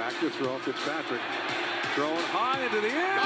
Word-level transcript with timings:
Back 0.00 0.18
to 0.20 0.30
throw. 0.30 0.58
Fitzpatrick 0.60 1.20
throwing 1.94 2.16
high 2.28 2.64
into 2.64 2.80
the 2.80 2.88
air. 2.88 3.18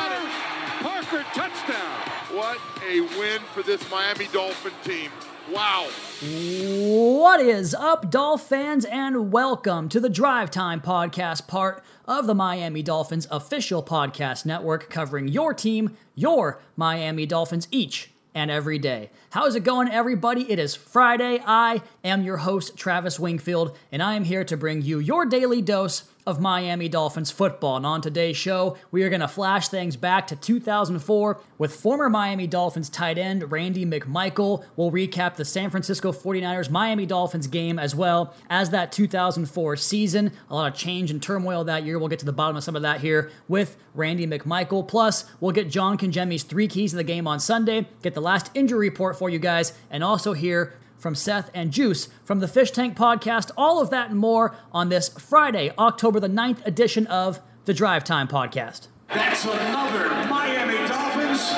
Parker 0.82 1.24
touchdown. 1.32 2.00
What 2.36 2.58
a 2.84 3.00
win 3.16 3.40
for 3.52 3.62
this 3.62 3.88
Miami 3.92 4.26
Dolphin 4.32 4.72
team. 4.82 5.12
Wow. 5.52 5.86
What 6.20 7.38
is 7.38 7.76
up, 7.76 8.10
Dolph 8.10 8.48
fans, 8.48 8.84
and 8.86 9.30
welcome 9.30 9.88
to 9.90 10.00
the 10.00 10.08
Drive 10.08 10.50
Time 10.50 10.80
Podcast, 10.80 11.46
part 11.46 11.84
of 12.06 12.26
the 12.26 12.34
Miami 12.34 12.82
Dolphins 12.82 13.28
official 13.30 13.80
podcast 13.80 14.44
network 14.44 14.90
covering 14.90 15.28
your 15.28 15.54
team, 15.54 15.96
your 16.16 16.60
Miami 16.74 17.24
Dolphins, 17.24 17.68
each 17.70 18.10
and 18.34 18.50
every 18.50 18.80
day. 18.80 19.10
How's 19.30 19.54
it 19.54 19.60
going, 19.60 19.88
everybody? 19.88 20.50
It 20.50 20.58
is 20.58 20.74
Friday. 20.74 21.40
I 21.46 21.82
am 22.02 22.24
your 22.24 22.38
host, 22.38 22.76
Travis 22.76 23.20
Wingfield, 23.20 23.76
and 23.92 24.02
I 24.02 24.14
am 24.14 24.24
here 24.24 24.42
to 24.42 24.56
bring 24.56 24.82
you 24.82 24.98
your 24.98 25.24
daily 25.24 25.62
dose 25.62 26.10
of 26.26 26.40
Miami 26.40 26.88
Dolphins 26.88 27.30
football. 27.30 27.76
And 27.76 27.84
on 27.84 28.00
today's 28.00 28.36
show, 28.36 28.76
we 28.90 29.02
are 29.02 29.10
going 29.10 29.20
to 29.20 29.28
flash 29.28 29.68
things 29.68 29.96
back 29.96 30.26
to 30.28 30.36
2004 30.36 31.40
with 31.58 31.74
former 31.74 32.08
Miami 32.08 32.46
Dolphins 32.46 32.88
tight 32.88 33.18
end 33.18 33.50
Randy 33.52 33.84
McMichael. 33.84 34.64
We'll 34.76 34.90
recap 34.90 35.36
the 35.36 35.44
San 35.44 35.70
Francisco 35.70 36.12
49ers 36.12 36.70
Miami 36.70 37.06
Dolphins 37.06 37.46
game 37.46 37.78
as 37.78 37.94
well 37.94 38.34
as 38.48 38.70
that 38.70 38.92
2004 38.92 39.76
season. 39.76 40.32
A 40.50 40.54
lot 40.54 40.72
of 40.72 40.78
change 40.78 41.10
and 41.10 41.22
turmoil 41.22 41.64
that 41.64 41.84
year. 41.84 41.98
We'll 41.98 42.08
get 42.08 42.20
to 42.20 42.26
the 42.26 42.32
bottom 42.32 42.56
of 42.56 42.64
some 42.64 42.76
of 42.76 42.82
that 42.82 43.00
here 43.00 43.30
with 43.48 43.76
Randy 43.94 44.26
McMichael. 44.26 44.86
Plus, 44.86 45.26
we'll 45.40 45.52
get 45.52 45.68
John 45.68 45.98
Congemi's 45.98 46.42
three 46.42 46.68
keys 46.68 46.90
to 46.90 46.96
the 46.96 47.04
game 47.04 47.26
on 47.26 47.38
Sunday, 47.38 47.86
get 48.02 48.14
the 48.14 48.20
last 48.20 48.50
injury 48.54 48.88
report 48.88 49.18
for 49.18 49.28
you 49.28 49.38
guys, 49.38 49.72
and 49.90 50.02
also 50.02 50.32
hear 50.32 50.74
from 51.04 51.14
Seth 51.14 51.50
and 51.52 51.70
Juice 51.70 52.08
from 52.24 52.40
the 52.40 52.48
Fish 52.48 52.70
Tank 52.70 52.96
Podcast. 52.96 53.50
All 53.58 53.78
of 53.78 53.90
that 53.90 54.08
and 54.08 54.18
more 54.18 54.56
on 54.72 54.88
this 54.88 55.10
Friday, 55.10 55.70
October 55.78 56.18
the 56.18 56.30
9th 56.30 56.66
edition 56.66 57.06
of 57.08 57.42
the 57.66 57.74
Drive 57.74 58.04
Time 58.04 58.26
Podcast. 58.26 58.88
That's 59.08 59.44
another 59.44 60.08
Miami 60.30 60.88
Dolphins. 60.88 61.52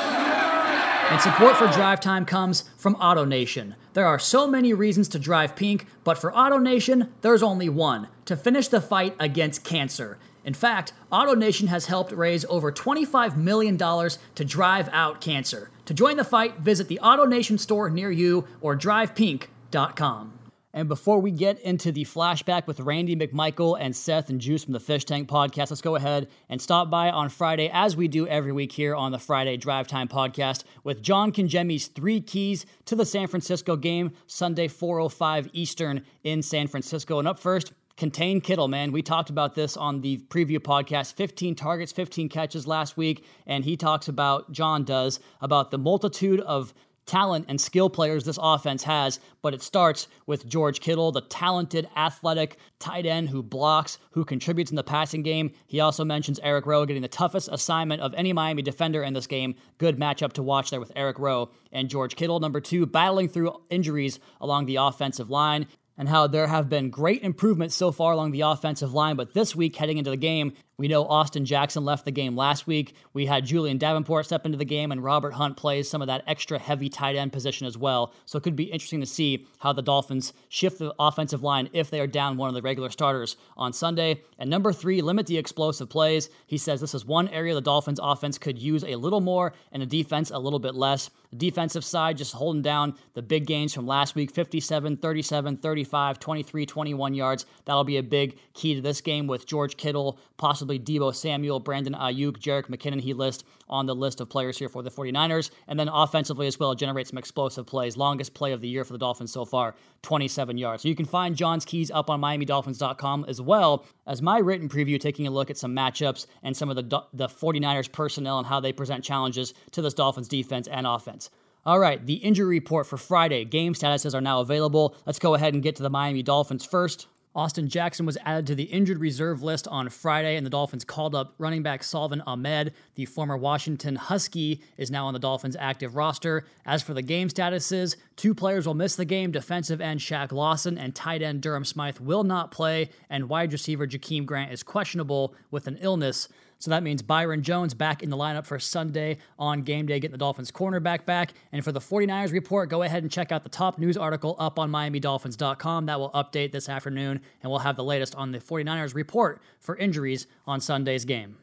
And 1.13 1.21
support 1.21 1.57
for 1.57 1.69
Drive 1.69 2.01
Time 2.01 2.25
comes 2.25 2.65
from 2.77 2.97
AutoNation. 2.97 3.77
There 3.93 4.05
are 4.05 4.19
so 4.19 4.49
many 4.49 4.73
reasons 4.73 5.07
to 5.11 5.21
drive 5.21 5.55
pink, 5.55 5.87
but 6.03 6.19
for 6.19 6.33
AutoNation, 6.33 7.11
there's 7.21 7.45
only 7.45 7.69
one 7.69 8.09
to 8.25 8.37
finish 8.37 8.67
the 8.67 8.81
fight 8.81 9.15
against 9.21 9.63
cancer. 9.63 10.19
In 10.47 10.55
fact, 10.55 10.93
AutoNation 11.13 11.67
has 11.67 11.87
helped 11.87 12.13
raise 12.13 12.45
over 12.47 12.73
$25 12.73 13.37
million 13.37 13.77
to 13.77 14.45
drive 14.45 14.89
out 14.93 15.21
cancer. 15.21 15.71
To 15.87 15.93
join 15.93 16.17
the 16.17 16.25
fight, 16.25 16.61
visit 16.61 16.89
the 16.89 17.01
AutoNation 17.03 17.59
store 17.59 17.91
near 17.91 18.11
you 18.11 18.47
or 18.61 18.77
drivepink.com. 18.77 20.33
And 20.73 20.89
before 20.89 21.21
we 21.21 21.31
get 21.31 21.59
into 21.61 21.91
the 21.91 22.05
flashback 22.05 22.67
with 22.67 22.81
Randy 22.81 23.17
McMichael 23.17 23.79
and 23.81 23.97
Seth 23.97 24.29
and 24.29 24.41
Juice 24.41 24.63
from 24.63 24.75
the 24.75 24.81
Fish 24.81 25.05
Tank 25.07 25.27
podcast, 25.27 25.71
let's 25.71 25.81
go 25.81 25.97
ahead 25.97 26.29
and 26.51 26.61
stop 26.61 26.91
by 26.91 27.11
on 27.11 27.31
Friday, 27.31 27.71
as 27.73 27.97
we 27.97 28.09
do 28.09 28.29
every 28.29 28.53
week 28.53 28.73
here 28.73 28.95
on 28.95 29.11
the 29.11 29.19
Friday 29.19 29.57
Drive 29.57 29.89
Time 29.89 30.07
podcast, 30.07 30.65
with 30.85 31.03
John 31.03 31.33
Congemi's 31.33 31.87
three 31.87 32.21
keys 32.21 32.67
to 32.85 32.95
the 32.95 33.07
San 33.07 33.27
Francisco 33.27 33.75
game, 33.75 34.13
Sunday 34.27 34.69
4:05 34.69 35.49
Eastern 35.55 36.05
in 36.23 36.43
San 36.43 36.69
Francisco. 36.69 37.19
And 37.19 37.27
up 37.27 37.39
first, 37.39 37.73
contain 37.97 38.41
Kittle, 38.41 38.69
man. 38.69 38.93
We 38.93 39.03
talked 39.03 39.31
about 39.31 39.55
this 39.55 39.77
on 39.77 40.01
the 40.01 40.19
preview 40.29 40.59
podcast 40.59 41.15
15 41.15 41.55
targets, 41.55 41.93
15 41.93 42.29
catches 42.29 42.67
last 42.67 42.97
week. 42.97 43.25
And 43.47 43.65
he 43.65 43.77
talks 43.77 44.09
about, 44.09 44.53
John 44.53 44.85
does, 44.85 45.21
about 45.41 45.71
the 45.71 45.79
multitude 45.79 46.41
of 46.41 46.75
talent 47.07 47.47
and 47.49 47.61
skill 47.61 47.89
players 47.89 48.25
this 48.25 48.39
offense 48.43 48.83
has, 48.83 49.21
but 49.41 49.55
it 49.55 49.63
starts 49.63 50.09
with 50.27 50.47
George 50.47 50.81
Kittle, 50.81 51.13
the 51.13 51.21
talented, 51.21 51.89
athletic 51.97 52.59
tight 52.81 53.07
end 53.07 53.31
who 53.31 53.43
blocks, 53.43 53.99
who 54.11 54.25
contributes 54.25 54.71
in 54.73 54.77
the 54.77 54.83
passing 54.83 55.23
game. 55.23 55.53
He 55.69 55.79
also 55.79 56.05
mentions 56.05 56.41
Eric 56.43 56.67
Rowe 56.67 56.85
getting 56.85 57.03
the 57.03 57.09
toughest 57.09 57.49
assignment 57.53 58.03
of 58.03 58.13
any 58.15 58.33
Miami 58.33 58.63
defender 58.63 59.05
in 59.05 59.15
this 59.15 59.29
game. 59.29 59.55
Good 59.79 59.99
matchup 59.99 60.33
to 60.35 60.43
watch 60.43 60.71
there 60.71 60.81
with 60.81 60.93
Eric 60.97 61.19
Rowe 61.21 61.51
and 61.73 61.89
George 61.89 62.17
Kittle. 62.17 62.41
Number 62.41 62.61
two, 62.61 62.87
battling 62.87 63.29
through 63.29 63.63
injuries 63.71 64.19
along 64.41 64.67
the 64.67 64.77
offensive 64.77 65.31
line 65.31 65.69
and 65.99 66.09
how 66.09 66.27
there 66.27 66.47
have 66.47 66.69
been 66.69 66.91
great 66.91 67.23
improvements 67.23 67.75
so 67.75 67.91
far 67.91 68.13
along 68.13 68.33
the 68.33 68.43
offensive 68.43 68.93
line. 68.93 69.17
But 69.17 69.35
this 69.35 69.57
week, 69.57 69.77
heading 69.77 69.99
into 69.99 70.11
the 70.11 70.17
game, 70.17 70.53
we 70.79 70.89
know 70.89 71.07
Austin 71.07 71.47
Jackson 71.47 71.87
left 71.87 72.05
the 72.05 72.11
game 72.11 72.37
last 72.37 72.67
week. 72.67 72.95
We 73.15 73.25
had 73.25 73.47
Julian 73.47 73.79
Davenport 73.79 74.27
step 74.27 74.45
into 74.45 74.59
the 74.59 74.65
game, 74.67 74.93
and 74.93 75.03
Robert 75.03 75.33
Hunt 75.33 75.57
plays 75.57 75.89
some 75.89 76.03
of 76.03 76.09
that 76.09 76.23
extra 76.27 76.59
heavy 76.59 76.91
tight 76.91 77.17
end 77.17 77.33
position 77.33 77.67
as 77.67 77.79
well. 77.79 78.13
So 78.27 78.37
it 78.37 78.43
could 78.43 78.57
be 78.57 78.65
interesting 78.65 79.01
to 79.01 79.07
see 79.07 79.47
how 79.59 79.73
the 79.73 79.81
Dolphins 79.81 80.35
shift 80.51 80.79
the 80.79 80.95
offensive 80.99 81.43
line 81.43 81.71
if 81.73 81.89
they 81.89 81.99
are 81.99 82.07
down 82.07 82.37
one 82.37 82.49
of 82.49 82.55
the 82.55 82.61
regular 82.61 82.91
starters 82.91 83.39
on 83.57 83.73
Sunday. 83.73 84.21
And 84.39 84.51
number 84.51 84.71
three, 84.71 85.01
limit 85.01 85.27
the 85.27 85.39
explosive 85.39 85.89
plays. 85.89 86.29
He 86.47 86.59
says 86.59 86.83
this 86.83 86.95
is 86.95 87.07
one 87.07 87.29
area 87.29 87.55
the 87.55 87.63
Dolphins 87.63 88.01
offense 88.03 88.37
could 88.37 88.59
use 88.59 88.85
a 88.85 88.97
little 88.97 89.23
more 89.23 89.55
and 89.73 89.81
the 89.81 89.87
defense 89.87 90.31
a 90.31 90.39
little 90.39 90.59
bit 90.59 90.75
less. 90.75 91.09
The 91.31 91.37
defensive 91.37 91.85
side 91.85 92.19
just 92.19 92.35
holding 92.35 92.63
down 92.63 92.97
the 93.15 93.23
big 93.23 93.47
gains 93.47 93.73
from 93.73 93.87
last 93.87 94.15
week 94.15 94.31
57, 94.31 94.99
37, 94.99 95.57
35, 95.57 96.19
23, 96.19 96.67
21 96.67 97.15
yards. 97.15 97.47
That'll 97.65 97.85
be 97.85 97.97
a 97.97 98.03
big 98.03 98.39
key 98.53 98.75
to 98.75 98.83
this 98.83 99.01
game 99.01 99.27
with 99.27 99.47
George 99.47 99.77
Kittle, 99.77 100.19
possibly 100.37 100.66
Deebo 100.67 101.15
Samuel, 101.15 101.61
Brandon 101.61 101.95
Aiyuk, 101.95 102.39
Jerick 102.39 102.67
McKinnon. 102.67 103.01
He 103.01 103.15
lists 103.15 103.45
on 103.69 103.87
the 103.87 103.95
list 103.95 104.21
of 104.21 104.29
players 104.29 104.59
here 104.59 104.69
for 104.69 104.83
the 104.83 104.91
49ers. 104.91 105.51
And 105.69 105.79
then 105.79 105.89
offensively 105.89 106.47
as 106.47 106.59
well, 106.59 106.75
generate 106.75 107.09
some 107.09 107.19
explosive 107.19 107.67
plays. 107.67 107.97
Longest 107.97 108.35
play 108.35 108.53
of 108.53 108.61
the 108.61 108.69
year 108.69 108.85
for 108.85 108.93
the 108.93 108.99
Dolphins 108.99 109.33
so 109.33 109.45
far, 109.45 109.75
27 110.03 110.59
yards. 110.59 110.83
So 110.83 110.89
you 110.89 110.95
can 110.95 111.07
find 111.07 111.37
John's 111.37 111.65
keys 111.65 111.91
up 111.91 112.11
on 112.11 112.21
MiamiDolphins.com 112.21 113.27
as 113.29 113.41
well 113.41 113.87
as 114.07 114.21
my 114.23 114.39
written 114.39 114.69
preview, 114.69 115.01
taking 115.01 115.27
a 115.27 115.31
look 115.31 115.51
at 115.51 115.57
some 115.57 115.75
matchups 115.75 116.27
and 116.43 116.57
some 116.57 116.71
of 116.71 116.77
the, 116.77 117.03
the 117.13 117.29
49ers 117.29 117.91
personnel 117.91 118.39
and 118.39 118.47
how 118.47 118.61
they 118.61 118.73
present 118.73 119.05
challenges 119.05 119.55
to 119.73 119.83
this 119.83 119.95
Dolphins 119.95 120.29
defense 120.29 120.69
and 120.69 120.87
offense. 120.87 121.31
All 121.67 121.81
right, 121.81 122.05
the 122.07 122.15
injury 122.15 122.47
report 122.47 122.87
for 122.87 122.97
Friday. 122.97 123.45
Game 123.45 123.75
statuses 123.75 124.15
are 124.15 124.21
now 124.21 124.41
available. 124.41 124.95
Let's 125.05 125.19
go 125.19 125.35
ahead 125.35 125.53
and 125.53 125.65
get 125.65 125.75
to 125.77 125.83
the 125.83 125.91
Miami 125.91 126.23
Dolphins 126.23 126.65
first. 126.65 127.09
Austin 127.37 127.69
Jackson 127.69 128.07
was 128.07 128.17
added 128.25 128.47
to 128.47 128.55
the 128.55 128.63
injured 128.65 128.99
reserve 128.99 129.43
list 129.43 129.69
on 129.69 129.91
Friday, 129.91 130.37
and 130.37 130.47
the 130.47 130.51
Dolphins 130.51 130.87
called 130.87 131.15
up 131.15 131.35
running 131.37 131.63
back 131.63 131.85
Salvon 131.85 132.23
Ahmed. 132.27 132.73
The 132.95 133.05
former 133.05 133.37
Washington 133.37 133.95
Husky 133.95 134.63
is 134.79 134.91
now 134.91 135.07
on 135.07 135.13
the 135.13 135.21
Dolphins' 135.21 135.55
active 135.61 135.97
roster. 135.97 136.47
As 136.65 136.83
for 136.83 136.95
the 136.95 137.03
game 137.03 137.29
statuses, 137.29 137.97
two 138.17 138.35
players 138.35 138.67
will 138.67 138.73
miss 138.73 138.97
the 138.97 139.05
game 139.05 139.33
defensive 139.33 139.83
end 139.83 140.01
Shaq 140.01 140.33
Lawson 140.33 140.79
and 140.79 140.95
tight 140.95 141.21
end 141.21 141.43
Durham 141.43 141.67
Smythe 141.67 141.99
will 141.99 142.25
not 142.25 142.53
play, 142.53 142.89
and 143.11 143.29
wide 143.29 143.53
receiver 143.53 143.87
Jakeem 143.87 144.25
Grant 144.25 144.51
is 144.51 144.63
questionable 144.63 145.35
with 145.51 145.67
an 145.67 145.77
illness. 145.83 146.31
So 146.59 146.71
that 146.71 146.83
means 146.83 147.03
Byron 147.03 147.43
Jones 147.43 147.75
back 147.75 148.03
in 148.03 148.11
the 148.11 148.17
lineup 148.17 148.47
for 148.47 148.59
Sunday 148.59 149.19
on 149.39 149.63
game 149.63 149.87
day, 149.87 150.01
getting 150.01 150.13
the 150.13 150.19
Dolphins 150.19 150.51
cornerback 150.51 151.05
back. 151.05 151.35
And 151.53 151.63
for 151.63 151.73
the 151.73 151.81
49ers 151.81 152.33
report, 152.33 152.71
go 152.71 152.83
ahead 152.83 153.03
and 153.03 153.13
check 153.13 153.31
out 153.31 153.43
the 153.43 153.51
top 153.51 153.79
news 153.79 153.97
article 153.97 154.37
up 154.39 154.59
on 154.59 154.71
MiamiDolphins.com. 154.71 155.87
That 155.87 156.01
will 156.01 156.11
update 156.13 156.53
this 156.53 156.69
afternoon, 156.69 157.21
and 157.43 157.51
we'll 157.51 157.61
have 157.61 157.77
the 157.77 157.85
latest 157.85 158.15
on 158.15 158.33
the 158.33 158.39
49ers 158.39 158.95
report 158.95 159.43
for 159.61 159.77
injuries 159.77 160.27
on 160.47 160.61
Sunday's 160.61 161.05
game. 161.05 161.37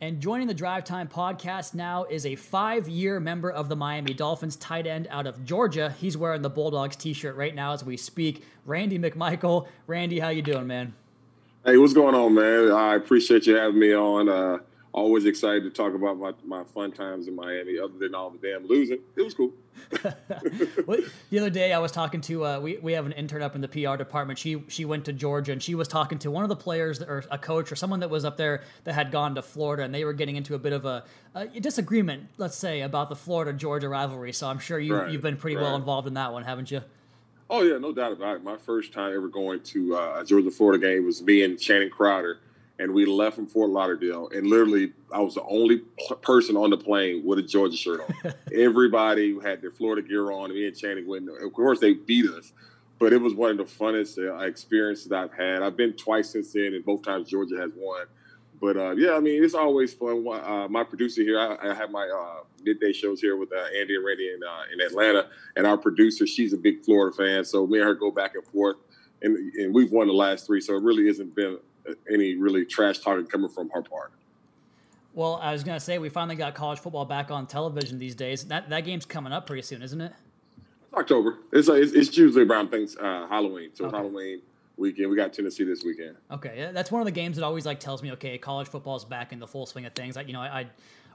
And 0.00 0.20
joining 0.20 0.48
the 0.48 0.54
Drive 0.54 0.84
Time 0.84 1.08
podcast 1.08 1.72
now 1.72 2.04
is 2.04 2.26
a 2.26 2.34
five 2.34 2.88
year 2.88 3.20
member 3.20 3.50
of 3.50 3.68
the 3.68 3.76
Miami 3.76 4.12
Dolphins, 4.12 4.56
tight 4.56 4.86
end 4.86 5.06
out 5.10 5.26
of 5.26 5.44
Georgia. 5.44 5.94
He's 5.98 6.16
wearing 6.16 6.42
the 6.42 6.50
Bulldogs 6.50 6.96
t 6.96 7.12
shirt 7.12 7.36
right 7.36 7.54
now 7.54 7.72
as 7.72 7.84
we 7.84 7.96
speak. 7.96 8.44
Randy 8.66 8.98
McMichael. 8.98 9.66
Randy, 9.86 10.18
how 10.18 10.30
you 10.30 10.42
doing, 10.42 10.66
man? 10.66 10.94
Hey, 11.64 11.78
what's 11.78 11.94
going 11.94 12.14
on, 12.14 12.34
man? 12.34 12.70
I 12.72 12.94
appreciate 12.94 13.46
you 13.46 13.56
having 13.56 13.78
me 13.78 13.94
on. 13.94 14.28
Uh, 14.28 14.58
always 14.92 15.24
excited 15.24 15.62
to 15.62 15.70
talk 15.70 15.94
about 15.94 16.18
my, 16.18 16.32
my 16.44 16.62
fun 16.62 16.92
times 16.92 17.26
in 17.26 17.34
Miami, 17.34 17.78
other 17.78 17.94
than 17.98 18.14
all 18.14 18.28
the 18.28 18.36
damn 18.36 18.66
losing. 18.66 18.98
It 19.16 19.22
was 19.22 19.32
cool. 19.32 19.50
the 19.90 21.38
other 21.38 21.48
day, 21.48 21.72
I 21.72 21.78
was 21.78 21.90
talking 21.90 22.20
to 22.20 22.44
uh, 22.44 22.60
we 22.60 22.76
we 22.76 22.92
have 22.92 23.06
an 23.06 23.12
intern 23.12 23.40
up 23.40 23.54
in 23.54 23.62
the 23.62 23.68
PR 23.68 23.96
department. 23.96 24.38
She 24.38 24.62
she 24.68 24.84
went 24.84 25.06
to 25.06 25.14
Georgia 25.14 25.52
and 25.52 25.62
she 25.62 25.74
was 25.74 25.88
talking 25.88 26.18
to 26.18 26.30
one 26.30 26.44
of 26.44 26.50
the 26.50 26.56
players 26.56 27.00
or 27.00 27.24
a 27.30 27.38
coach 27.38 27.72
or 27.72 27.76
someone 27.76 28.00
that 28.00 28.10
was 28.10 28.26
up 28.26 28.36
there 28.36 28.62
that 28.84 28.92
had 28.92 29.10
gone 29.10 29.34
to 29.36 29.40
Florida, 29.40 29.84
and 29.84 29.94
they 29.94 30.04
were 30.04 30.12
getting 30.12 30.36
into 30.36 30.54
a 30.54 30.58
bit 30.58 30.74
of 30.74 30.84
a, 30.84 31.04
a 31.34 31.46
disagreement, 31.46 32.28
let's 32.36 32.58
say, 32.58 32.82
about 32.82 33.08
the 33.08 33.16
Florida 33.16 33.54
Georgia 33.54 33.88
rivalry. 33.88 34.34
So 34.34 34.48
I'm 34.48 34.58
sure 34.58 34.78
you 34.78 34.96
right, 34.96 35.10
you've 35.10 35.22
been 35.22 35.38
pretty 35.38 35.56
right. 35.56 35.62
well 35.62 35.76
involved 35.76 36.06
in 36.08 36.14
that 36.14 36.34
one, 36.34 36.44
haven't 36.44 36.70
you? 36.70 36.82
Oh 37.50 37.62
yeah, 37.62 37.78
no 37.78 37.92
doubt 37.92 38.12
about 38.12 38.36
it. 38.36 38.44
My 38.44 38.56
first 38.56 38.92
time 38.92 39.14
ever 39.14 39.28
going 39.28 39.60
to 39.60 39.96
uh, 39.96 40.20
a 40.20 40.24
Georgia 40.24 40.50
Florida 40.50 40.84
game 40.84 41.04
was 41.04 41.22
me 41.22 41.42
and 41.42 41.60
Channing 41.60 41.90
Crowder, 41.90 42.38
and 42.78 42.94
we 42.94 43.04
left 43.04 43.36
from 43.36 43.46
Fort 43.46 43.70
Lauderdale, 43.70 44.28
and 44.34 44.46
literally 44.46 44.92
I 45.12 45.20
was 45.20 45.34
the 45.34 45.42
only 45.42 45.82
person 46.22 46.56
on 46.56 46.70
the 46.70 46.78
plane 46.78 47.22
with 47.24 47.38
a 47.38 47.42
Georgia 47.42 47.76
shirt 47.76 48.00
on. 48.00 48.32
Everybody 48.54 49.38
had 49.42 49.60
their 49.60 49.70
Florida 49.70 50.06
gear 50.06 50.32
on. 50.32 50.46
And 50.46 50.54
me 50.54 50.66
and 50.66 50.76
Channing 50.76 51.06
went. 51.06 51.28
Of 51.28 51.52
course, 51.52 51.80
they 51.80 51.92
beat 51.92 52.28
us, 52.30 52.52
but 52.98 53.12
it 53.12 53.20
was 53.20 53.34
one 53.34 53.50
of 53.50 53.58
the 53.58 53.64
funnest 53.64 54.18
uh, 54.18 54.38
experiences 54.44 55.12
I've 55.12 55.32
had. 55.32 55.62
I've 55.62 55.76
been 55.76 55.92
twice 55.92 56.30
since 56.30 56.52
then, 56.52 56.74
and 56.74 56.84
both 56.84 57.02
times 57.02 57.28
Georgia 57.28 57.56
has 57.58 57.70
won. 57.76 58.06
But 58.64 58.78
uh, 58.78 58.92
yeah, 58.92 59.12
I 59.12 59.20
mean, 59.20 59.44
it's 59.44 59.52
always 59.52 59.92
fun. 59.92 60.26
Uh, 60.26 60.68
my 60.70 60.84
producer 60.84 61.20
here, 61.20 61.38
I, 61.38 61.70
I 61.70 61.74
have 61.74 61.90
my 61.90 62.08
uh, 62.08 62.44
midday 62.62 62.94
shows 62.94 63.20
here 63.20 63.36
with 63.36 63.52
uh, 63.52 63.58
Andy 63.78 63.94
and 63.94 64.02
Randy 64.02 64.30
in, 64.30 64.40
uh, 64.42 64.62
in 64.72 64.80
Atlanta, 64.80 65.28
and 65.54 65.66
our 65.66 65.76
producer, 65.76 66.26
she's 66.26 66.54
a 66.54 66.56
big 66.56 66.82
Florida 66.82 67.14
fan, 67.14 67.44
so 67.44 67.66
me 67.66 67.76
and 67.78 67.86
her 67.86 67.92
go 67.92 68.10
back 68.10 68.34
and 68.34 68.42
forth, 68.46 68.76
and, 69.20 69.36
and 69.36 69.74
we've 69.74 69.92
won 69.92 70.06
the 70.06 70.14
last 70.14 70.46
three, 70.46 70.62
so 70.62 70.74
it 70.76 70.82
really 70.82 71.08
isn't 71.08 71.34
been 71.34 71.58
any 72.10 72.36
really 72.36 72.64
trash 72.64 73.00
talking 73.00 73.26
coming 73.26 73.50
from 73.50 73.68
her 73.68 73.82
part. 73.82 74.12
Well, 75.12 75.38
I 75.42 75.52
was 75.52 75.62
gonna 75.62 75.78
say 75.78 75.98
we 75.98 76.08
finally 76.08 76.34
got 76.34 76.54
college 76.54 76.78
football 76.78 77.04
back 77.04 77.30
on 77.30 77.46
television 77.46 77.98
these 77.98 78.14
days. 78.14 78.44
That 78.44 78.70
that 78.70 78.86
game's 78.86 79.04
coming 79.04 79.34
up 79.34 79.46
pretty 79.46 79.60
soon, 79.60 79.82
isn't 79.82 80.00
it? 80.00 80.12
October. 80.94 81.36
It's 81.52 81.68
it's, 81.68 81.92
it's 81.92 82.16
usually 82.16 82.46
around 82.46 82.70
things 82.70 82.96
uh, 82.96 83.26
Halloween. 83.28 83.72
So 83.74 83.84
okay. 83.84 83.96
Halloween 83.98 84.40
weekend. 84.76 85.10
We 85.10 85.16
got 85.16 85.32
Tennessee 85.32 85.64
this 85.64 85.84
weekend. 85.84 86.16
Okay, 86.30 86.70
that's 86.72 86.90
one 86.90 87.00
of 87.00 87.06
the 87.06 87.12
games 87.12 87.36
that 87.36 87.44
always 87.44 87.66
like 87.66 87.80
tells 87.80 88.02
me, 88.02 88.12
okay, 88.12 88.38
college 88.38 88.68
football 88.68 88.96
is 88.96 89.04
back 89.04 89.32
in 89.32 89.38
the 89.38 89.46
full 89.46 89.66
swing 89.66 89.86
of 89.86 89.92
things. 89.94 90.16
Like 90.16 90.26
you 90.26 90.32
know, 90.32 90.40
I, 90.40 90.60
I 90.60 90.66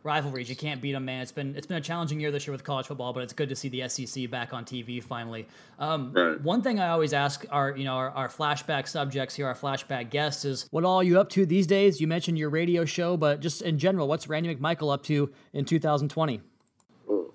rivalries. 0.04 0.50
You 0.50 0.56
can't 0.56 0.82
beat 0.82 0.94
them, 0.94 1.06
man. 1.06 1.22
It's 1.22 1.32
been 1.32 1.56
it's 1.56 1.68
been 1.68 1.78
a 1.78 1.82
challenging 1.82 2.20
year 2.20 2.32
this 2.32 2.48
year 2.48 2.52
with 2.52 2.64
college 2.64 2.88
football, 2.88 3.14
but 3.14 3.24
it's 3.24 3.34
good 3.34 3.50
to 3.50 3.56
see 3.56 3.70
the 3.70 3.88
SEC 3.88 4.30
back 4.30 4.54
on 4.54 4.66
TV 4.66 5.04
finally. 5.04 5.48
Um, 5.78 6.14
right. 6.14 6.42
One 6.42 6.62
thing 6.62 6.80
I 6.80 6.90
always 6.90 7.14
ask 7.14 7.46
our 7.52 7.76
you 7.76 7.84
know 7.84 7.94
our, 7.94 8.10
our, 8.12 8.28
flashback 8.28 8.88
subjects 8.88 9.36
here, 9.36 9.48
our 9.48 9.56
flashback 9.56 10.10
guests, 10.10 10.46
is 10.46 10.68
what 10.72 10.84
all 10.84 10.98
are 10.98 11.04
you 11.04 11.20
up 11.20 11.30
to 11.32 11.46
these 11.46 11.68
days? 11.68 12.00
You 12.00 12.08
mentioned 12.08 12.38
your 12.38 12.50
radio 12.50 12.86
show, 12.86 13.18
but 13.18 13.40
just 13.40 13.62
in 13.62 13.78
general, 13.78 14.08
what's 14.08 14.28
Randy 14.28 14.56
McMichael 14.56 14.94
up 14.94 15.04
to 15.04 15.32
in 15.54 15.66
2020? 15.66 16.42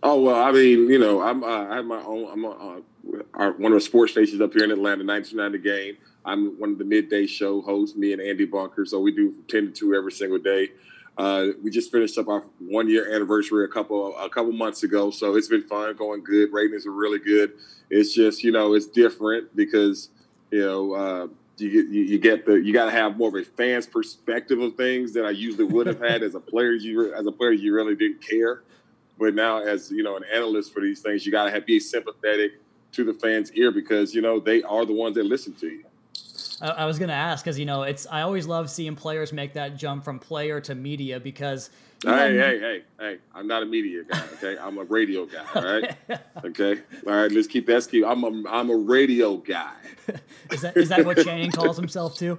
Oh 0.03 0.21
well, 0.21 0.37
I 0.37 0.53
mean, 0.53 0.89
you 0.89 0.99
know, 0.99 1.23
I'm 1.23 1.43
uh, 1.43 1.69
I 1.69 1.77
have 1.77 1.87
my 1.87 2.03
own. 2.03 2.31
I'm 2.31 2.45
uh, 2.45 2.81
our, 3.35 3.53
one 3.53 3.73
of 3.73 3.77
the 3.77 3.85
sports 3.85 4.13
stations 4.13 4.41
up 4.41 4.53
here 4.53 4.65
in 4.65 4.71
Atlanta, 4.71 5.05
99 5.05 5.53
the 5.53 5.59
game. 5.59 5.97
I'm 6.25 6.59
one 6.59 6.73
of 6.73 6.79
the 6.79 6.85
midday 6.85 7.27
show 7.27 7.61
hosts, 7.61 7.97
me 7.97 8.13
and 8.13 8.21
Andy 8.21 8.47
Bunker. 8.47 8.85
So 8.87 9.01
we 9.01 9.13
do 9.13 9.33
from 9.33 9.45
10 9.45 9.67
to 9.67 9.73
2 9.73 9.95
every 9.95 10.13
single 10.13 10.39
day. 10.39 10.71
Uh, 11.17 11.49
we 11.63 11.71
just 11.71 11.93
finished 11.93 12.19
up 12.19 12.29
our 12.29 12.45
one 12.59 12.89
year 12.89 13.15
anniversary 13.15 13.65
a 13.65 13.69
couple 13.69 14.17
a 14.19 14.29
couple 14.29 14.51
months 14.53 14.83
ago, 14.83 15.11
so 15.11 15.37
it's 15.37 15.47
been 15.47 15.63
fun, 15.63 15.95
going 15.97 16.25
good. 16.25 16.53
Ratings 16.53 16.87
are 16.87 16.93
really 16.93 17.21
good. 17.21 17.53
It's 17.89 18.13
just 18.13 18.43
you 18.43 18.51
know 18.51 18.75
it's 18.75 18.87
different 18.87 19.55
because 19.55 20.09
you 20.51 20.61
know 20.61 20.93
uh, 20.93 21.29
you 21.57 21.71
get 21.71 21.93
you, 21.93 22.03
you, 22.03 22.19
get 22.19 22.47
the 22.47 22.55
you 22.55 22.73
got 22.73 22.87
to 22.87 22.91
have 22.91 23.17
more 23.17 23.29
of 23.29 23.37
a 23.37 23.45
fan's 23.45 23.87
perspective 23.87 24.59
of 24.59 24.75
things 24.75 25.13
than 25.13 25.25
I 25.25 25.31
usually 25.31 25.67
would 25.67 25.87
have 25.87 26.01
had 26.01 26.25
as 26.25 26.35
a 26.35 26.41
player. 26.41 26.73
You 26.73 27.15
as 27.15 27.27
a 27.27 27.33
player 27.33 27.53
you 27.53 27.73
really 27.73 27.95
didn't 27.95 28.21
care, 28.21 28.65
but 29.17 29.37
now 29.37 29.59
as 29.59 29.93
you 29.93 30.03
know 30.03 30.17
an 30.17 30.25
analyst 30.35 30.75
for 30.75 30.81
these 30.81 31.01
things, 31.01 31.25
you 31.25 31.31
got 31.31 31.49
to 31.49 31.61
be 31.61 31.79
sympathetic 31.79 32.55
to 32.91 33.05
the 33.05 33.15
fans' 33.15 33.53
ear 33.53 33.71
because 33.71 34.17
you 34.17 34.21
know 34.21 34.41
they 34.41 34.65
are 34.65 34.85
the 34.85 34.93
ones 34.93 35.15
that 35.15 35.27
listen 35.27 35.53
to 35.55 35.69
you. 35.69 35.85
I, 36.71 36.87
was 36.87 36.99
going 36.99 37.09
to 37.09 37.15
ask 37.15 37.45
because 37.45 37.59
you 37.59 37.65
know 37.65 37.83
it's 37.83 38.07
I 38.11 38.23
always 38.23 38.47
love 38.47 38.71
seeing 38.71 38.97
players 38.97 39.33
make 39.33 39.55
that 39.55 39.77
jump 39.77 40.05
from 40.05 40.19
player 40.19 40.61
to 40.63 40.75
media 40.75 41.21
because. 41.21 41.71
Hey, 42.05 42.37
hey, 42.37 42.59
hey, 42.59 42.83
hey! 42.99 43.19
I'm 43.35 43.47
not 43.47 43.63
a 43.63 43.67
media 43.67 44.05
guy. 44.05 44.23
Okay, 44.35 44.59
I'm 44.61 44.77
a 44.77 44.85
radio 44.85 45.25
guy. 45.25 45.45
All 45.55 45.63
right. 45.63 45.97
okay. 46.45 46.83
All 47.07 47.15
right. 47.15 47.33
Let's 47.33 47.47
keep 47.47 47.67
that. 47.67 47.89
Keep. 47.91 48.05
I'm 48.05 48.25
a 48.25 48.51
I'm 48.51 48.69
a 48.69 48.77
radio 48.77 49.39
guy. 49.39 49.73
is 50.51 50.61
that 50.61 50.77
is 50.77 50.91
that 50.91 51.07
what 51.07 51.25
Channing 51.25 51.51
calls 51.51 51.79
himself 51.79 52.19
too? 52.19 52.39